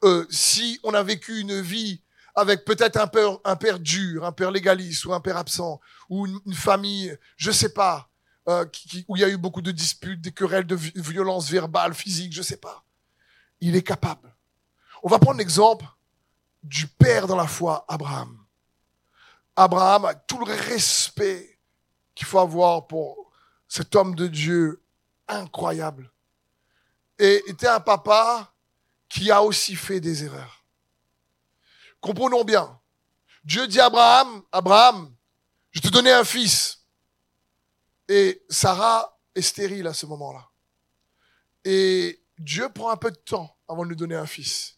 Euh, 0.03 0.25
si 0.29 0.79
on 0.83 0.93
a 0.93 1.03
vécu 1.03 1.39
une 1.39 1.59
vie 1.59 2.01
avec 2.35 2.63
peut-être 2.63 2.97
un 2.97 3.07
père, 3.07 3.37
un 3.43 3.57
père 3.57 3.79
dur, 3.79 4.25
un 4.25 4.31
père 4.31 4.49
légaliste 4.49 5.05
ou 5.05 5.13
un 5.13 5.19
père 5.19 5.35
absent, 5.35 5.81
ou 6.09 6.25
une, 6.25 6.53
famille, 6.53 7.15
je 7.35 7.51
sais 7.51 7.73
pas, 7.73 8.09
euh, 8.47 8.65
où 9.09 9.17
il 9.17 9.19
y 9.19 9.25
a 9.25 9.29
eu 9.29 9.37
beaucoup 9.37 9.61
de 9.61 9.71
disputes, 9.71 10.21
des 10.21 10.31
querelles 10.31 10.65
de 10.65 10.75
violence 10.75 11.49
verbale, 11.49 11.93
physique, 11.93 12.33
je 12.33 12.41
sais 12.41 12.57
pas. 12.57 12.85
Il 13.59 13.75
est 13.75 13.83
capable. 13.83 14.33
On 15.03 15.09
va 15.09 15.19
prendre 15.19 15.39
l'exemple 15.39 15.85
du 16.63 16.87
père 16.87 17.27
dans 17.27 17.35
la 17.35 17.47
foi, 17.47 17.85
Abraham. 17.89 18.38
Abraham 19.59 20.05
a 20.05 20.15
tout 20.15 20.45
le 20.45 20.53
respect 20.53 21.59
qu'il 22.15 22.25
faut 22.25 22.39
avoir 22.39 22.87
pour 22.87 23.29
cet 23.67 23.93
homme 23.93 24.15
de 24.15 24.27
Dieu 24.27 24.81
incroyable. 25.27 26.09
Et 27.17 27.43
était 27.45 27.67
un 27.67 27.81
papa 27.81 28.53
qui 29.09 29.29
a 29.29 29.43
aussi 29.43 29.75
fait 29.75 29.99
des 29.99 30.23
erreurs. 30.23 30.63
Comprenons 31.99 32.45
bien. 32.45 32.79
Dieu 33.43 33.67
dit 33.67 33.81
à 33.81 33.87
Abraham, 33.87 34.43
Abraham, 34.53 35.13
je 35.71 35.81
te 35.81 35.89
donnais 35.89 36.13
un 36.13 36.23
fils. 36.23 36.85
Et 38.07 38.41
Sarah 38.47 39.19
est 39.35 39.41
stérile 39.41 39.87
à 39.87 39.93
ce 39.93 40.05
moment-là. 40.05 40.49
Et 41.65 42.23
Dieu 42.37 42.69
prend 42.69 42.91
un 42.91 42.97
peu 42.97 43.11
de 43.11 43.17
temps 43.17 43.57
avant 43.67 43.83
de 43.83 43.89
lui 43.89 43.97
donner 43.97 44.15
un 44.15 44.25
fils. 44.25 44.77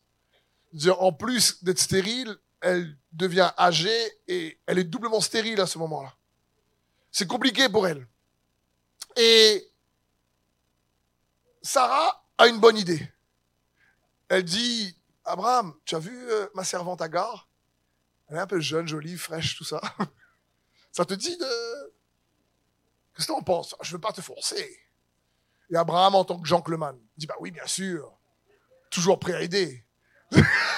En 0.97 1.13
plus 1.13 1.63
d'être 1.63 1.77
stérile, 1.77 2.35
elle 2.61 2.97
devient 3.11 3.51
âgée 3.57 4.11
et 4.27 4.59
elle 4.65 4.79
est 4.79 4.83
doublement 4.83 5.19
stérile 5.19 5.59
à 5.59 5.67
ce 5.67 5.77
moment-là. 5.79 6.15
C'est 7.11 7.27
compliqué 7.27 7.67
pour 7.67 7.87
elle. 7.87 8.07
Et 9.17 9.67
Sarah 11.61 12.23
a 12.37 12.47
une 12.47 12.59
bonne 12.59 12.77
idée. 12.77 13.11
Elle 14.29 14.43
dit, 14.43 14.97
Abraham, 15.25 15.73
tu 15.83 15.95
as 15.95 15.99
vu 15.99 16.15
euh, 16.29 16.47
ma 16.55 16.63
servante 16.63 17.01
Agar? 17.01 17.49
Elle 18.27 18.37
est 18.37 18.39
un 18.39 18.47
peu 18.47 18.61
jeune, 18.61 18.87
jolie, 18.87 19.17
fraîche, 19.17 19.57
tout 19.57 19.65
ça. 19.65 19.81
ça 20.91 21.03
te 21.03 21.13
dit 21.13 21.35
de... 21.37 21.91
Qu'est-ce 23.13 23.27
que 23.27 23.33
tu 23.33 23.37
en 23.37 23.43
penses? 23.43 23.75
Je 23.81 23.89
ne 23.89 23.93
veux 23.97 24.01
pas 24.01 24.13
te 24.13 24.21
forcer. 24.21 24.79
Et 25.69 25.75
Abraham, 25.75 26.15
en 26.15 26.23
tant 26.23 26.39
que 26.39 26.47
gentleman, 26.47 26.97
dit, 27.17 27.25
bah 27.25 27.35
oui, 27.39 27.51
bien 27.51 27.67
sûr. 27.67 28.17
Toujours 28.89 29.19
prêt 29.19 29.33
à 29.33 29.41
aider. 29.41 29.85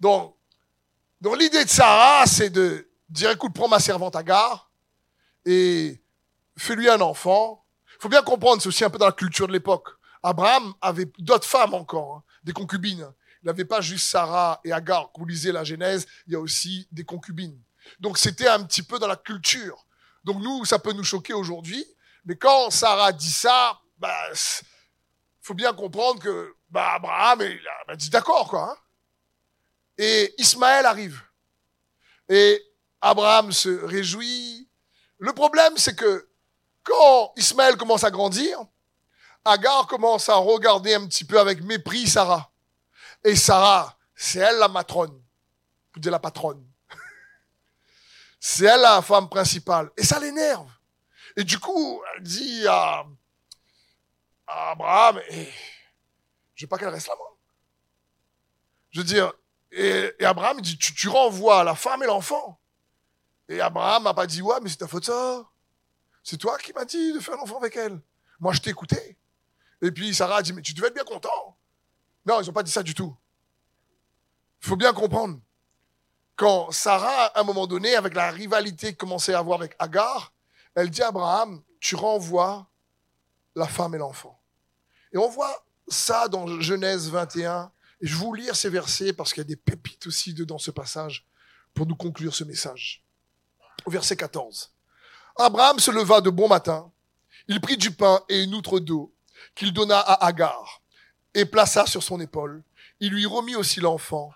donc, 0.00 0.36
donc 1.20 1.38
l'idée 1.38 1.64
de 1.64 1.70
Sarah, 1.70 2.26
c'est 2.26 2.50
de 2.50 2.88
dire, 3.08 3.30
écoute, 3.30 3.52
prends 3.54 3.68
ma 3.68 3.80
servante 3.80 4.16
Agar 4.16 4.70
et 5.44 6.02
fais-lui 6.58 6.88
un 6.88 7.00
enfant. 7.00 7.64
Il 7.98 8.02
faut 8.02 8.08
bien 8.08 8.22
comprendre, 8.22 8.60
c'est 8.60 8.68
aussi 8.68 8.84
un 8.84 8.90
peu 8.90 8.98
dans 8.98 9.06
la 9.06 9.12
culture 9.12 9.46
de 9.46 9.52
l'époque. 9.52 9.88
Abraham 10.22 10.74
avait 10.80 11.10
d'autres 11.18 11.46
femmes 11.46 11.74
encore, 11.74 12.16
hein, 12.16 12.22
des 12.42 12.52
concubines. 12.52 13.10
Il 13.42 13.46
n'avait 13.46 13.64
pas 13.64 13.80
juste 13.80 14.08
Sarah 14.08 14.60
et 14.64 14.72
Agar. 14.72 15.10
Vous 15.16 15.24
lisez 15.24 15.52
la 15.52 15.64
Genèse, 15.64 16.06
il 16.26 16.32
y 16.32 16.36
a 16.36 16.40
aussi 16.40 16.88
des 16.90 17.04
concubines. 17.04 17.58
Donc 18.00 18.18
c'était 18.18 18.48
un 18.48 18.62
petit 18.64 18.82
peu 18.82 18.98
dans 18.98 19.06
la 19.06 19.16
culture. 19.16 19.86
Donc 20.24 20.42
nous, 20.42 20.64
ça 20.64 20.78
peut 20.78 20.92
nous 20.92 21.04
choquer 21.04 21.32
aujourd'hui. 21.32 21.84
Mais 22.24 22.36
quand 22.36 22.70
Sarah 22.70 23.12
dit 23.12 23.30
ça, 23.30 23.80
bah, 23.98 24.12
faut 25.40 25.54
bien 25.54 25.72
comprendre 25.72 26.20
que 26.20 26.56
bah, 26.70 26.94
Abraham 26.94 27.40
il 27.42 27.60
a 27.88 27.94
dit 27.94 28.10
d'accord 28.10 28.48
quoi. 28.48 28.72
Hein. 28.72 28.76
Et 29.98 30.34
Ismaël 30.38 30.86
arrive. 30.86 31.22
Et 32.28 32.62
Abraham 33.00 33.52
se 33.52 33.84
réjouit. 33.84 34.68
Le 35.18 35.32
problème, 35.32 35.76
c'est 35.76 35.96
que 35.96 36.28
quand 36.82 37.32
Ismaël 37.36 37.76
commence 37.76 38.04
à 38.04 38.10
grandir, 38.10 38.58
Agar 39.44 39.86
commence 39.86 40.28
à 40.28 40.34
regarder 40.34 40.94
un 40.94 41.06
petit 41.06 41.24
peu 41.24 41.38
avec 41.38 41.62
mépris 41.62 42.08
Sarah. 42.08 42.50
Et 43.22 43.36
Sarah, 43.36 43.96
c'est 44.14 44.40
elle 44.40 44.58
la 44.58 44.66
matrone. 44.66 45.22
Vous 45.94 46.00
dites 46.00 46.10
la 46.10 46.18
patronne. 46.18 46.66
c'est 48.40 48.64
elle 48.64 48.80
la 48.80 49.02
femme 49.02 49.28
principale. 49.28 49.90
Et 49.96 50.04
ça 50.04 50.18
l'énerve. 50.18 50.68
Et 51.36 51.44
du 51.44 51.60
coup, 51.60 52.02
elle 52.16 52.22
dit 52.24 52.66
à, 52.66 53.04
Abraham, 54.48 55.20
eh, 55.28 55.48
je 56.54 56.64
veux 56.64 56.68
pas 56.68 56.78
qu'elle 56.78 56.88
reste 56.88 57.06
là, 57.06 57.14
moi. 57.16 57.36
Je 58.90 59.00
veux 59.00 59.06
dire, 59.06 59.32
et, 59.72 60.12
Abraham 60.24 60.60
dit, 60.60 60.78
tu, 60.78 60.94
tu, 60.94 61.08
renvoies 61.08 61.64
la 61.64 61.74
femme 61.74 62.02
et 62.02 62.06
l'enfant. 62.06 62.60
Et 63.48 63.60
Abraham 63.60 64.04
n'a 64.04 64.14
pas 64.14 64.26
dit, 64.26 64.42
ouais, 64.42 64.56
mais 64.62 64.68
c'est 64.68 64.78
ta 64.78 64.88
faute 64.88 65.04
ça. 65.04 65.44
C'est 66.22 66.36
toi 66.36 66.58
qui 66.58 66.72
m'as 66.72 66.84
dit 66.84 67.12
de 67.12 67.20
faire 67.20 67.36
l'enfant 67.36 67.58
avec 67.58 67.76
elle. 67.76 68.00
Moi, 68.40 68.52
je 68.52 68.60
t'ai 68.60 68.70
écouté. 68.70 69.16
Et 69.82 69.90
puis 69.90 70.14
Sarah 70.14 70.38
a 70.38 70.42
dit, 70.42 70.52
mais 70.52 70.62
tu 70.62 70.74
devais 70.74 70.88
être 70.88 70.94
bien 70.94 71.04
content. 71.04 71.56
Non, 72.24 72.40
ils 72.40 72.46
n'ont 72.46 72.52
pas 72.52 72.62
dit 72.62 72.72
ça 72.72 72.82
du 72.82 72.94
tout. 72.94 73.16
Il 74.62 74.68
faut 74.68 74.76
bien 74.76 74.92
comprendre. 74.92 75.38
Quand 76.34 76.70
Sarah, 76.70 77.26
à 77.26 77.40
un 77.40 77.44
moment 77.44 77.66
donné, 77.66 77.94
avec 77.94 78.14
la 78.14 78.30
rivalité 78.30 78.88
qu'elle 78.88 78.96
commençait 78.96 79.34
à 79.34 79.38
avoir 79.38 79.60
avec 79.60 79.74
Agar, 79.78 80.32
elle 80.74 80.90
dit 80.90 81.02
à 81.02 81.08
Abraham, 81.08 81.62
tu 81.80 81.94
renvoies 81.94 82.66
la 83.54 83.66
femme 83.66 83.94
et 83.94 83.98
l'enfant. 83.98 84.38
Et 85.12 85.18
on 85.18 85.28
voit 85.28 85.64
ça 85.88 86.28
dans 86.28 86.60
Genèse 86.60 87.08
21. 87.08 87.70
Et 88.00 88.06
je 88.06 88.16
vous 88.16 88.34
lire 88.34 88.54
ces 88.54 88.68
versets 88.68 89.12
parce 89.12 89.32
qu'il 89.32 89.40
y 89.40 89.46
a 89.46 89.48
des 89.48 89.56
pépites 89.56 90.06
aussi 90.06 90.34
dans 90.34 90.58
ce 90.58 90.70
passage 90.70 91.26
pour 91.74 91.86
nous 91.86 91.96
conclure 91.96 92.34
ce 92.34 92.44
message. 92.44 93.04
Au 93.84 93.90
verset 93.90 94.16
14. 94.16 94.72
Abraham 95.36 95.78
se 95.78 95.90
leva 95.90 96.20
de 96.20 96.30
bon 96.30 96.48
matin. 96.48 96.90
Il 97.48 97.60
prit 97.60 97.76
du 97.76 97.90
pain 97.90 98.22
et 98.28 98.42
une 98.42 98.54
outre 98.54 98.80
d'eau 98.80 99.14
qu'il 99.54 99.72
donna 99.72 100.00
à 100.00 100.26
Agar 100.26 100.82
et 101.34 101.44
plaça 101.44 101.86
sur 101.86 102.02
son 102.02 102.20
épaule. 102.20 102.62
Il 103.00 103.12
lui 103.12 103.26
remit 103.26 103.56
aussi 103.56 103.80
l'enfant 103.80 104.32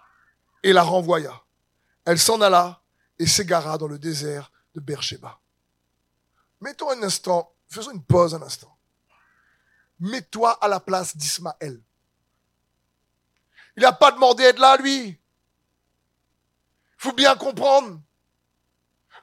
et 0.63 0.73
la 0.73 0.83
renvoya. 0.83 1.43
Elle 2.05 2.19
s'en 2.19 2.41
alla 2.41 2.83
et 3.19 3.27
s'égara 3.27 3.79
dans 3.79 3.89
le 3.89 3.99
désert 3.99 4.53
de 4.75 4.81
Beersheba. 4.81 5.41
Mettons 6.61 6.91
un 6.91 7.03
instant, 7.03 7.55
faisons 7.69 7.93
une 7.93 8.03
pause 8.03 8.35
un 8.35 8.43
instant. 8.43 8.77
mets-toi 9.99 10.53
à 10.63 10.69
la 10.69 10.81
place 10.81 11.17
d'Ismaël. 11.17 11.81
Il 13.77 13.83
n'a 13.83 13.93
pas 13.93 14.13
demandé 14.13 14.47
à 14.47 14.53
là, 14.53 14.77
lui. 14.77 15.19
faut 16.97 17.13
bien 17.13 17.35
comprendre. 17.37 18.01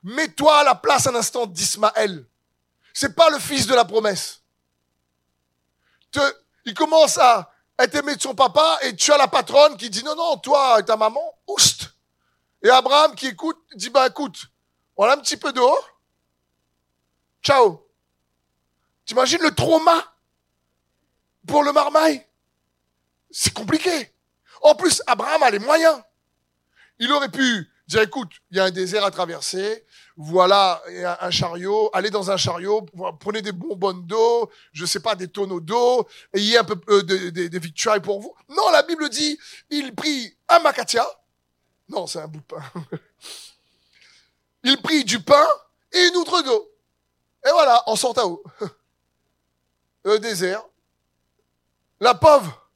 Mets-toi 0.03 0.59
à 0.59 0.63
la 0.63 0.75
place 0.75 1.07
un 1.07 1.15
instant 1.15 1.45
d'Ismaël. 1.45 2.25
C'est 2.93 3.15
pas 3.15 3.29
le 3.29 3.39
fils 3.39 3.67
de 3.67 3.75
la 3.75 3.85
promesse. 3.85 4.41
il 6.65 6.73
commence 6.73 7.17
à 7.17 7.51
être 7.77 7.95
aimé 7.95 8.15
de 8.15 8.21
son 8.21 8.33
papa 8.33 8.79
et 8.81 8.95
tu 8.95 9.11
as 9.11 9.17
la 9.17 9.27
patronne 9.27 9.77
qui 9.77 9.89
dit 9.89 10.03
non, 10.03 10.15
non, 10.15 10.37
toi 10.37 10.79
et 10.79 10.85
ta 10.85 10.97
maman, 10.97 11.37
oust. 11.47 11.91
Et 12.63 12.69
Abraham 12.69 13.13
qui 13.15 13.27
écoute, 13.27 13.59
dit 13.75 13.89
bah 13.89 14.07
écoute, 14.07 14.47
on 14.95 15.05
un 15.05 15.17
petit 15.17 15.37
peu 15.37 15.53
d'eau. 15.53 15.77
Ciao. 17.43 17.87
T'imagines 19.05 19.41
le 19.41 19.53
trauma 19.53 20.03
pour 21.47 21.63
le 21.63 21.71
marmaille? 21.71 22.25
C'est 23.29 23.53
compliqué. 23.53 24.13
En 24.61 24.75
plus, 24.75 25.01
Abraham 25.07 25.43
a 25.43 25.51
les 25.51 25.59
moyens. 25.59 26.01
Il 26.99 27.11
aurait 27.11 27.29
pu 27.29 27.69
dire, 27.87 28.01
écoute, 28.01 28.31
il 28.51 28.57
y 28.57 28.59
a 28.59 28.65
un 28.65 28.71
désert 28.71 29.05
à 29.05 29.11
traverser, 29.11 29.85
voilà 30.17 30.81
un 31.21 31.31
chariot, 31.31 31.89
allez 31.93 32.09
dans 32.09 32.31
un 32.31 32.37
chariot, 32.37 32.85
prenez 33.19 33.41
des 33.41 33.51
bonbonnes 33.51 34.05
d'eau, 34.05 34.49
je 34.73 34.85
sais 34.85 34.99
pas, 34.99 35.15
des 35.15 35.27
tonneaux 35.27 35.59
d'eau, 35.59 36.07
ayez 36.33 36.57
un 36.57 36.63
peu 36.63 36.79
euh, 36.89 37.03
des 37.03 37.59
victuailles 37.59 38.01
pour 38.01 38.19
vous. 38.19 38.35
Non, 38.49 38.69
la 38.71 38.83
Bible 38.83 39.07
dit, 39.09 39.37
il 39.69 39.93
prit 39.95 40.35
un 40.49 40.59
macatia. 40.59 41.05
Non, 41.89 42.07
c'est 42.07 42.19
un 42.19 42.27
bout 42.27 42.39
de 42.39 42.45
pain. 42.45 42.63
il 44.63 44.81
prit 44.81 45.05
du 45.05 45.21
pain 45.21 45.47
et 45.93 46.07
une 46.07 46.17
outre 46.17 46.41
d'eau. 46.41 46.71
Et 47.45 47.51
voilà, 47.51 47.83
en 47.87 47.95
sort 47.95 48.17
à. 48.19 48.67
Le 50.03 50.19
désert. 50.19 50.63
La 51.99 52.13
pauvre. 52.13 52.66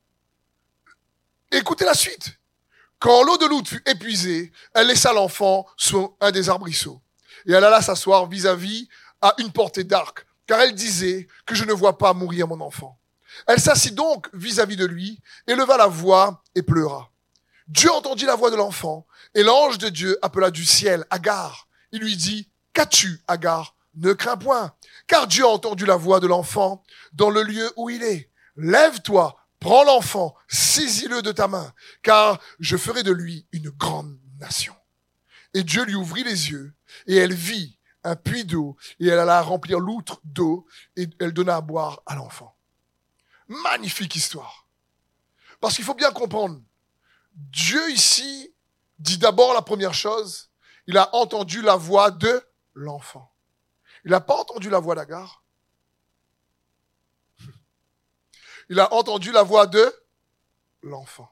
Écoutez 1.53 1.83
la 1.83 1.93
suite. 1.93 2.39
Quand 2.97 3.23
l'eau 3.23 3.37
de 3.37 3.45
l'outre 3.45 3.71
fut 3.71 3.83
épuisée, 3.85 4.53
elle 4.73 4.87
laissa 4.87 5.11
l'enfant 5.11 5.65
sous 5.75 6.15
un 6.21 6.31
des 6.31 6.47
arbrisseaux. 6.47 7.01
Et 7.45 7.51
elle 7.51 7.65
alla 7.65 7.81
s'asseoir 7.81 8.27
vis-à-vis 8.27 8.87
à 9.21 9.33
une 9.37 9.51
portée 9.51 9.83
d'arc, 9.83 10.25
car 10.47 10.61
elle 10.61 10.73
disait 10.73 11.27
que 11.45 11.53
je 11.53 11.65
ne 11.65 11.73
vois 11.73 11.97
pas 11.97 12.13
mourir 12.13 12.47
mon 12.47 12.61
enfant. 12.61 12.97
Elle 13.47 13.59
s'assit 13.59 13.93
donc 13.93 14.29
vis-à-vis 14.33 14.77
de 14.77 14.85
lui, 14.85 15.19
et 15.45 15.55
leva 15.55 15.75
la 15.75 15.87
voix 15.87 16.41
et 16.55 16.61
pleura. 16.61 17.11
Dieu 17.67 17.91
entendit 17.91 18.25
la 18.25 18.35
voix 18.35 18.51
de 18.51 18.55
l'enfant, 18.55 19.05
et 19.35 19.43
l'ange 19.43 19.77
de 19.77 19.89
Dieu 19.89 20.17
appela 20.21 20.51
du 20.51 20.63
ciel 20.63 21.05
Agar. 21.09 21.67
Il 21.91 21.99
lui 21.99 22.15
dit, 22.15 22.49
Qu'as-tu, 22.71 23.21
Agar? 23.27 23.75
Ne 23.95 24.13
crains 24.13 24.37
point, 24.37 24.73
car 25.05 25.27
Dieu 25.27 25.43
a 25.43 25.49
entendu 25.49 25.85
la 25.85 25.97
voix 25.97 26.21
de 26.21 26.27
l'enfant 26.27 26.81
dans 27.11 27.29
le 27.29 27.43
lieu 27.43 27.69
où 27.75 27.89
il 27.89 28.03
est. 28.03 28.29
Lève-toi, 28.55 29.35
Prends 29.61 29.83
l'enfant, 29.83 30.35
saisis-le 30.47 31.21
de 31.21 31.31
ta 31.31 31.47
main, 31.47 31.71
car 32.01 32.41
je 32.59 32.75
ferai 32.77 33.03
de 33.03 33.11
lui 33.11 33.45
une 33.51 33.69
grande 33.69 34.19
nation. 34.39 34.75
Et 35.53 35.63
Dieu 35.63 35.85
lui 35.85 35.93
ouvrit 35.93 36.23
les 36.23 36.49
yeux, 36.49 36.73
et 37.05 37.15
elle 37.15 37.33
vit 37.33 37.77
un 38.03 38.15
puits 38.15 38.43
d'eau, 38.43 38.75
et 38.99 39.05
elle 39.05 39.19
alla 39.19 39.39
remplir 39.43 39.79
l'outre 39.79 40.19
d'eau, 40.23 40.65
et 40.95 41.07
elle 41.19 41.31
donna 41.31 41.57
à 41.57 41.61
boire 41.61 42.01
à 42.07 42.15
l'enfant. 42.15 42.57
Magnifique 43.47 44.15
histoire. 44.15 44.67
Parce 45.59 45.75
qu'il 45.75 45.85
faut 45.85 45.93
bien 45.93 46.11
comprendre, 46.11 46.59
Dieu 47.35 47.91
ici 47.91 48.51
dit 48.97 49.19
d'abord 49.19 49.53
la 49.53 49.61
première 49.61 49.93
chose, 49.93 50.49
il 50.87 50.97
a 50.97 51.13
entendu 51.15 51.61
la 51.61 51.75
voix 51.75 52.09
de 52.09 52.43
l'enfant. 52.73 53.31
Il 54.05 54.09
n'a 54.09 54.21
pas 54.21 54.37
entendu 54.37 54.71
la 54.71 54.79
voix 54.79 54.95
d'Agar. 54.95 55.40
Il 58.71 58.79
a 58.79 58.93
entendu 58.93 59.33
la 59.33 59.43
voix 59.43 59.67
de 59.67 59.93
l'enfant. 60.81 61.29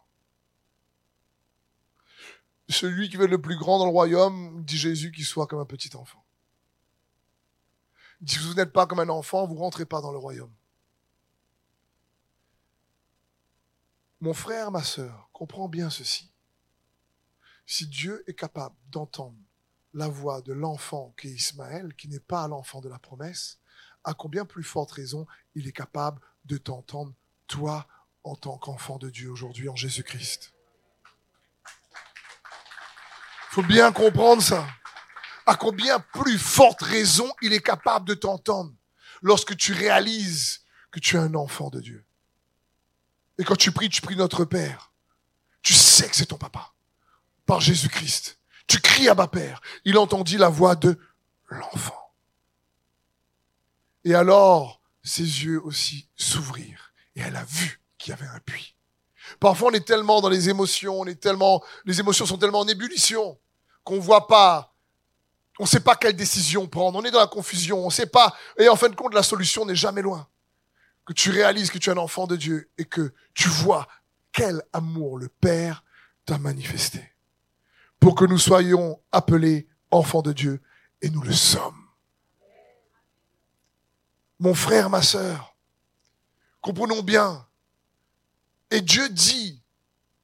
Celui 2.68 3.10
qui 3.10 3.16
veut 3.16 3.24
être 3.24 3.32
le 3.32 3.42
plus 3.42 3.56
grand 3.56 3.80
dans 3.80 3.86
le 3.86 3.92
royaume, 3.92 4.62
dit 4.66 4.78
Jésus, 4.78 5.14
qu'il 5.14 5.24
soit 5.24 5.48
comme 5.48 5.62
un 5.62 5.66
petit 5.66 5.96
enfant. 5.96 6.22
Si 8.28 8.40
vous 8.40 8.56
n'êtes 8.56 8.74
pas 8.74 8.86
comme 8.86 9.00
un 9.00 9.08
enfant, 9.08 9.48
vous 9.48 9.54
ne 9.54 9.60
rentrez 9.60 9.86
pas 9.86 10.02
dans 10.02 10.12
le 10.12 10.18
royaume. 10.18 10.54
Mon 14.20 14.34
frère, 14.34 14.70
ma 14.70 14.84
sœur, 14.84 15.30
comprends 15.32 15.70
bien 15.70 15.90
ceci. 15.90 16.34
Si 17.66 17.88
Dieu 17.88 18.22
est 18.28 18.36
capable 18.36 18.76
d'entendre 18.90 19.38
la 19.94 20.10
voix 20.10 20.42
de 20.42 20.52
l'enfant 20.52 21.16
qui 21.18 21.30
est 21.30 21.36
Ismaël, 21.36 21.96
qui 21.96 22.10
n'est 22.10 22.20
pas 22.20 22.50
l'enfant 22.50 22.82
de 22.82 22.90
la 22.90 23.00
promesse, 23.00 23.62
à 24.04 24.14
combien 24.14 24.44
plus 24.44 24.64
forte 24.64 24.92
raison 24.92 25.26
il 25.56 25.70
est 25.70 25.72
capable 25.72 26.20
de 26.44 26.58
t'entendre 26.58 27.14
toi 27.50 27.86
en 28.24 28.36
tant 28.36 28.58
qu'enfant 28.58 28.98
de 28.98 29.10
Dieu 29.10 29.30
aujourd'hui 29.30 29.68
en 29.68 29.76
Jésus-Christ. 29.76 30.54
Il 33.52 33.56
faut 33.56 33.64
bien 33.64 33.92
comprendre 33.92 34.42
ça. 34.42 34.66
À 35.46 35.56
combien 35.56 36.00
plus 36.00 36.38
forte 36.38 36.84
raison 36.84 37.30
il 37.42 37.52
est 37.52 37.62
capable 37.62 38.08
de 38.08 38.14
t'entendre 38.14 38.72
lorsque 39.22 39.58
tu 39.58 39.74
réalises 39.74 40.62
que 40.92 41.00
tu 41.00 41.16
es 41.16 41.20
un 41.20 41.34
enfant 41.34 41.70
de 41.70 41.82
Dieu. 41.82 42.06
Et 43.40 43.44
quand 43.44 43.56
tu 43.56 43.72
pries, 43.72 43.90
tu 43.90 44.02
pries 44.02 44.16
notre 44.16 44.46
Père. 44.46 44.92
Tu 45.64 45.74
sais 45.74 46.08
que 46.08 46.16
c'est 46.16 46.28
ton 46.28 46.38
papa. 46.38 46.74
Par 47.46 47.60
Jésus-Christ. 47.60 48.38
Tu 48.68 48.80
cries 48.80 49.10
à 49.10 49.16
ma 49.16 49.28
Père. 49.28 49.62
Il 49.86 49.98
entendit 49.98 50.38
la 50.38 50.50
voix 50.50 50.76
de 50.76 51.00
l'enfant. 51.48 52.14
Et 54.04 54.14
alors, 54.14 54.82
ses 55.04 55.24
yeux 55.24 55.62
aussi 55.64 56.08
s'ouvrirent 56.16 56.89
et 57.16 57.22
elle 57.22 57.36
a 57.36 57.44
vu 57.44 57.82
qu'il 57.98 58.12
y 58.12 58.14
avait 58.14 58.28
un 58.28 58.40
puits. 58.40 58.76
Parfois, 59.40 59.70
on 59.70 59.74
est 59.74 59.86
tellement 59.86 60.22
dans 60.22 60.30
les 60.30 60.50
émotions, 60.50 61.02
on 61.02 61.06
est 61.06 61.20
tellement, 61.20 61.64
les 61.86 62.00
émotions 62.00 62.26
sont 62.26 62.38
tellement 62.38 62.62
en 62.62 62.68
ébullition 62.68 63.38
qu'on 63.84 64.00
voit 64.00 64.28
pas, 64.28 64.74
on 65.60 65.66
sait 65.66 65.82
pas 65.82 65.96
quelle 65.96 66.16
décision 66.16 66.68
prendre. 66.68 66.98
On 66.98 67.04
est 67.04 67.12
dans 67.12 67.20
la 67.20 67.28
confusion, 67.28 67.86
on 67.86 67.90
sait 67.90 68.06
pas. 68.06 68.36
Et 68.58 68.70
en 68.70 68.76
fin 68.76 68.88
de 68.90 68.96
compte, 68.96 69.14
la 69.14 69.24
solution 69.24 69.66
n'est 69.66 69.76
jamais 69.76 70.02
loin. 70.02 70.28
Que 71.06 71.14
tu 71.14 71.32
réalises 71.32 71.70
que 71.70 71.78
tu 71.78 71.90
es 71.90 71.94
un 71.94 71.98
enfant 71.98 72.28
de 72.28 72.38
Dieu 72.38 72.70
et 72.78 72.86
que 72.86 73.14
tu 73.34 73.50
vois 73.50 73.88
quel 74.32 74.64
amour 74.72 75.18
le 75.18 75.28
Père 75.28 75.84
t'a 76.26 76.38
manifesté. 76.38 77.04
Pour 78.00 78.16
que 78.16 78.26
nous 78.26 78.38
soyons 78.38 79.02
appelés 79.12 79.68
enfants 79.92 80.22
de 80.22 80.32
Dieu 80.32 80.62
et 81.02 81.10
nous 81.10 81.22
le 81.22 81.34
sommes. 81.34 81.88
Mon 84.40 84.54
frère, 84.54 84.90
ma 84.90 85.02
sœur, 85.02 85.58
Comprenons 86.62 87.02
bien. 87.02 87.46
Et 88.72 88.82
Dieu 88.82 89.10
dit, 89.10 89.62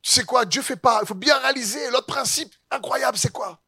tu 0.01 0.11
sais 0.11 0.23
quoi, 0.23 0.45
Dieu 0.45 0.61
fait 0.61 0.75
pas, 0.75 0.99
il 1.01 1.07
faut 1.07 1.15
bien 1.15 1.37
réaliser, 1.39 1.89
l'autre 1.89 2.05
principe 2.05 2.53
incroyable, 2.69 3.17
c'est 3.17 3.31
quoi? 3.31 3.59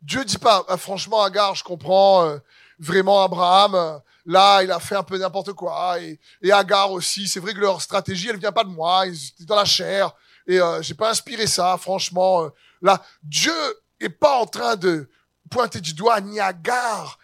Dieu 0.00 0.24
dit 0.24 0.38
pas, 0.38 0.64
ah, 0.68 0.76
franchement, 0.76 1.22
Agar, 1.22 1.54
je 1.54 1.64
comprends, 1.64 2.24
euh, 2.24 2.38
vraiment 2.78 3.22
Abraham, 3.22 3.74
euh, 3.74 3.98
là, 4.24 4.62
il 4.62 4.70
a 4.70 4.80
fait 4.80 4.96
un 4.96 5.02
peu 5.02 5.18
n'importe 5.18 5.52
quoi, 5.52 6.00
et, 6.00 6.18
et, 6.42 6.52
Agar 6.52 6.90
aussi, 6.92 7.28
c'est 7.28 7.40
vrai 7.40 7.52
que 7.52 7.58
leur 7.58 7.82
stratégie, 7.82 8.28
elle 8.28 8.38
vient 8.38 8.52
pas 8.52 8.64
de 8.64 8.70
moi, 8.70 9.06
ils 9.06 9.28
étaient 9.28 9.44
dans 9.44 9.56
la 9.56 9.66
chair, 9.66 10.12
et 10.46 10.58
euh, 10.58 10.80
j'ai 10.80 10.94
pas 10.94 11.10
inspiré 11.10 11.46
ça, 11.46 11.76
franchement. 11.78 12.44
Euh, 12.44 12.48
là, 12.80 13.02
Dieu 13.22 13.52
est 14.00 14.08
pas 14.08 14.38
en 14.38 14.46
train 14.46 14.76
de 14.76 15.08
pointer 15.50 15.80
du 15.80 15.92
doigt 15.92 16.20
ni 16.20 16.40
Agar, 16.40 17.18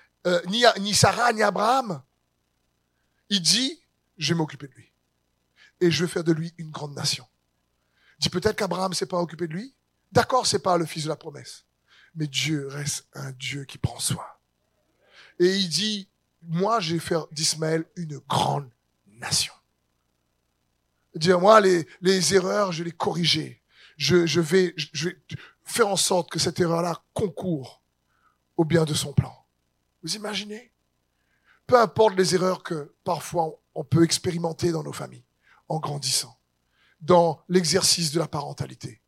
ni, 0.48 0.64
ni 0.80 0.94
Sarah, 0.94 1.32
ni 1.32 1.42
Abraham. 1.42 2.02
Il 3.30 3.40
dit, 3.40 3.79
je 4.20 4.34
vais 4.34 4.38
m'occuper 4.38 4.68
de 4.68 4.74
lui. 4.74 4.92
Et 5.80 5.90
je 5.90 6.04
vais 6.04 6.10
faire 6.10 6.24
de 6.24 6.32
lui 6.32 6.54
une 6.58 6.70
grande 6.70 6.94
nation. 6.94 7.26
Dis 8.18 8.28
peut-être 8.28 8.56
qu'Abraham 8.56 8.92
s'est 8.92 9.06
pas 9.06 9.18
occupé 9.18 9.48
de 9.48 9.54
lui? 9.54 9.74
D'accord, 10.12 10.46
c'est 10.46 10.58
pas 10.58 10.76
le 10.76 10.84
fils 10.84 11.04
de 11.04 11.08
la 11.08 11.16
promesse. 11.16 11.64
Mais 12.14 12.26
Dieu 12.26 12.68
reste 12.68 13.08
un 13.14 13.32
Dieu 13.32 13.64
qui 13.64 13.78
prend 13.78 13.98
soin. 13.98 14.26
Et 15.38 15.56
il 15.56 15.68
dit, 15.68 16.08
moi, 16.42 16.80
je 16.80 16.94
vais 16.94 17.00
faire 17.00 17.26
d'Ismaël 17.28 17.86
une 17.96 18.18
grande 18.18 18.70
nation. 19.06 19.54
Dire, 21.14 21.40
moi, 21.40 21.60
les, 21.60 21.88
les 22.02 22.34
erreurs, 22.34 22.72
je 22.72 22.82
vais 22.82 22.90
les 22.90 22.96
corriger. 22.96 23.62
Je, 23.96 24.26
je, 24.26 24.40
vais, 24.40 24.74
je 24.76 25.08
vais 25.08 25.18
faire 25.64 25.88
en 25.88 25.96
sorte 25.96 26.30
que 26.30 26.38
cette 26.38 26.60
erreur-là 26.60 27.02
concourt 27.14 27.82
au 28.56 28.64
bien 28.64 28.84
de 28.84 28.92
son 28.92 29.14
plan. 29.14 29.46
Vous 30.02 30.14
imaginez? 30.14 30.72
Peu 31.70 31.80
importe 31.80 32.16
les 32.16 32.34
erreurs 32.34 32.64
que 32.64 32.96
parfois 33.04 33.62
on 33.76 33.84
peut 33.84 34.02
expérimenter 34.02 34.72
dans 34.72 34.82
nos 34.82 34.92
familles 34.92 35.24
en 35.68 35.78
grandissant, 35.78 36.36
dans 37.00 37.44
l'exercice 37.48 38.10
de 38.10 38.18
la 38.18 38.26
parentalité. 38.26 39.00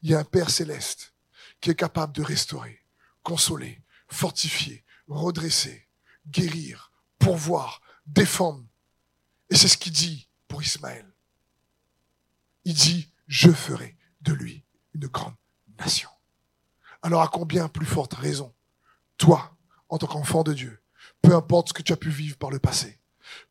Il 0.00 0.08
y 0.08 0.14
a 0.14 0.20
un 0.20 0.24
Père 0.24 0.48
céleste 0.48 1.12
qui 1.60 1.68
est 1.68 1.74
capable 1.74 2.14
de 2.14 2.22
restaurer, 2.22 2.82
consoler, 3.22 3.82
fortifier, 4.08 4.82
redresser, 5.08 5.88
guérir, 6.26 6.90
pourvoir, 7.18 7.82
défendre. 8.06 8.64
Et 9.50 9.54
c'est 9.54 9.68
ce 9.68 9.76
qu'il 9.76 9.92
dit 9.92 10.26
pour 10.48 10.62
Ismaël. 10.62 11.12
Il 12.64 12.72
dit, 12.72 13.12
je 13.28 13.50
ferai 13.50 13.94
de 14.22 14.32
lui 14.32 14.64
une 14.94 15.08
grande 15.08 15.36
nation. 15.78 16.08
Alors 17.02 17.20
à 17.20 17.28
combien 17.28 17.68
plus 17.68 17.84
forte 17.84 18.14
raison, 18.14 18.54
toi, 19.18 19.54
en 19.90 19.98
tant 19.98 20.06
qu'enfant 20.06 20.44
de 20.44 20.54
Dieu, 20.54 20.80
peu 21.26 21.34
importe 21.34 21.70
ce 21.70 21.74
que 21.74 21.82
tu 21.82 21.92
as 21.92 21.96
pu 21.96 22.08
vivre 22.08 22.36
par 22.36 22.50
le 22.50 22.60
passé, 22.60 23.00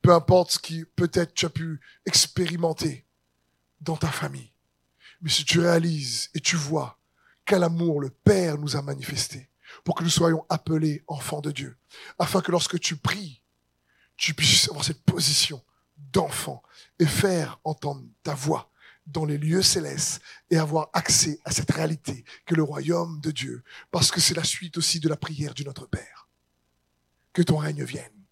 peu 0.01 0.13
importe 0.13 0.51
ce 0.51 0.59
qui 0.59 0.85
peut-être 0.95 1.33
tu 1.33 1.45
as 1.45 1.49
pu 1.49 1.81
expérimenter 2.05 3.05
dans 3.81 3.97
ta 3.97 4.07
famille. 4.07 4.53
Mais 5.19 5.29
si 5.29 5.43
tu 5.43 5.59
réalises 5.59 6.29
et 6.33 6.39
tu 6.39 6.55
vois 6.55 6.97
quel 7.43 7.63
amour 7.63 7.99
le 7.99 8.09
Père 8.09 8.57
nous 8.57 8.77
a 8.77 8.81
manifesté 8.81 9.49
pour 9.83 9.95
que 9.95 10.03
nous 10.03 10.09
soyons 10.09 10.45
appelés 10.47 11.03
enfants 11.07 11.41
de 11.41 11.51
Dieu, 11.51 11.75
afin 12.17 12.39
que 12.39 12.49
lorsque 12.49 12.79
tu 12.79 12.95
pries, 12.95 13.41
tu 14.15 14.33
puisses 14.33 14.69
avoir 14.69 14.85
cette 14.85 15.03
position 15.03 15.61
d'enfant 15.97 16.63
et 16.99 17.05
faire 17.05 17.59
entendre 17.65 18.05
ta 18.23 18.35
voix 18.35 18.71
dans 19.05 19.25
les 19.25 19.37
lieux 19.37 19.61
célestes 19.61 20.21
et 20.49 20.55
avoir 20.55 20.89
accès 20.93 21.41
à 21.43 21.51
cette 21.51 21.71
réalité 21.71 22.23
que 22.45 22.55
le 22.55 22.63
royaume 22.63 23.19
de 23.19 23.31
Dieu, 23.31 23.63
parce 23.91 24.11
que 24.11 24.21
c'est 24.21 24.33
la 24.33 24.45
suite 24.45 24.77
aussi 24.77 25.01
de 25.01 25.09
la 25.09 25.17
prière 25.17 25.53
du 25.53 25.65
Notre 25.65 25.87
Père. 25.87 26.14
Que 27.35 27.43
ton 27.43 27.57
règne 27.57 27.83
vienne 27.83 28.25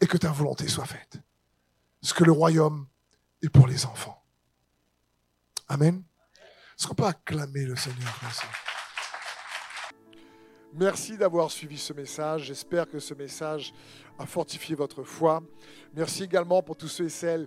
et 0.00 0.06
que 0.06 0.16
ta 0.16 0.32
volonté 0.32 0.66
soit 0.66 0.86
faite. 0.86 1.20
Parce 2.00 2.14
que 2.14 2.24
le 2.24 2.32
royaume 2.32 2.86
est 3.42 3.50
pour 3.50 3.66
les 3.66 3.84
enfants. 3.84 4.24
Amen. 5.68 6.02
Est-ce 6.78 6.86
qu'on 6.86 6.94
peut 6.94 7.04
acclamer 7.04 7.64
le 7.64 7.76
Seigneur 7.76 8.14
Merci 10.72 11.18
d'avoir 11.18 11.50
suivi 11.50 11.76
ce 11.76 11.92
message. 11.92 12.44
J'espère 12.44 12.88
que 12.88 12.98
ce 12.98 13.12
message 13.12 13.74
a 14.18 14.24
fortifié 14.24 14.74
votre 14.74 15.02
foi. 15.02 15.42
Merci 15.94 16.24
également 16.24 16.62
pour 16.62 16.76
tous 16.76 16.88
ceux 16.88 17.04
et 17.04 17.10
celles 17.10 17.46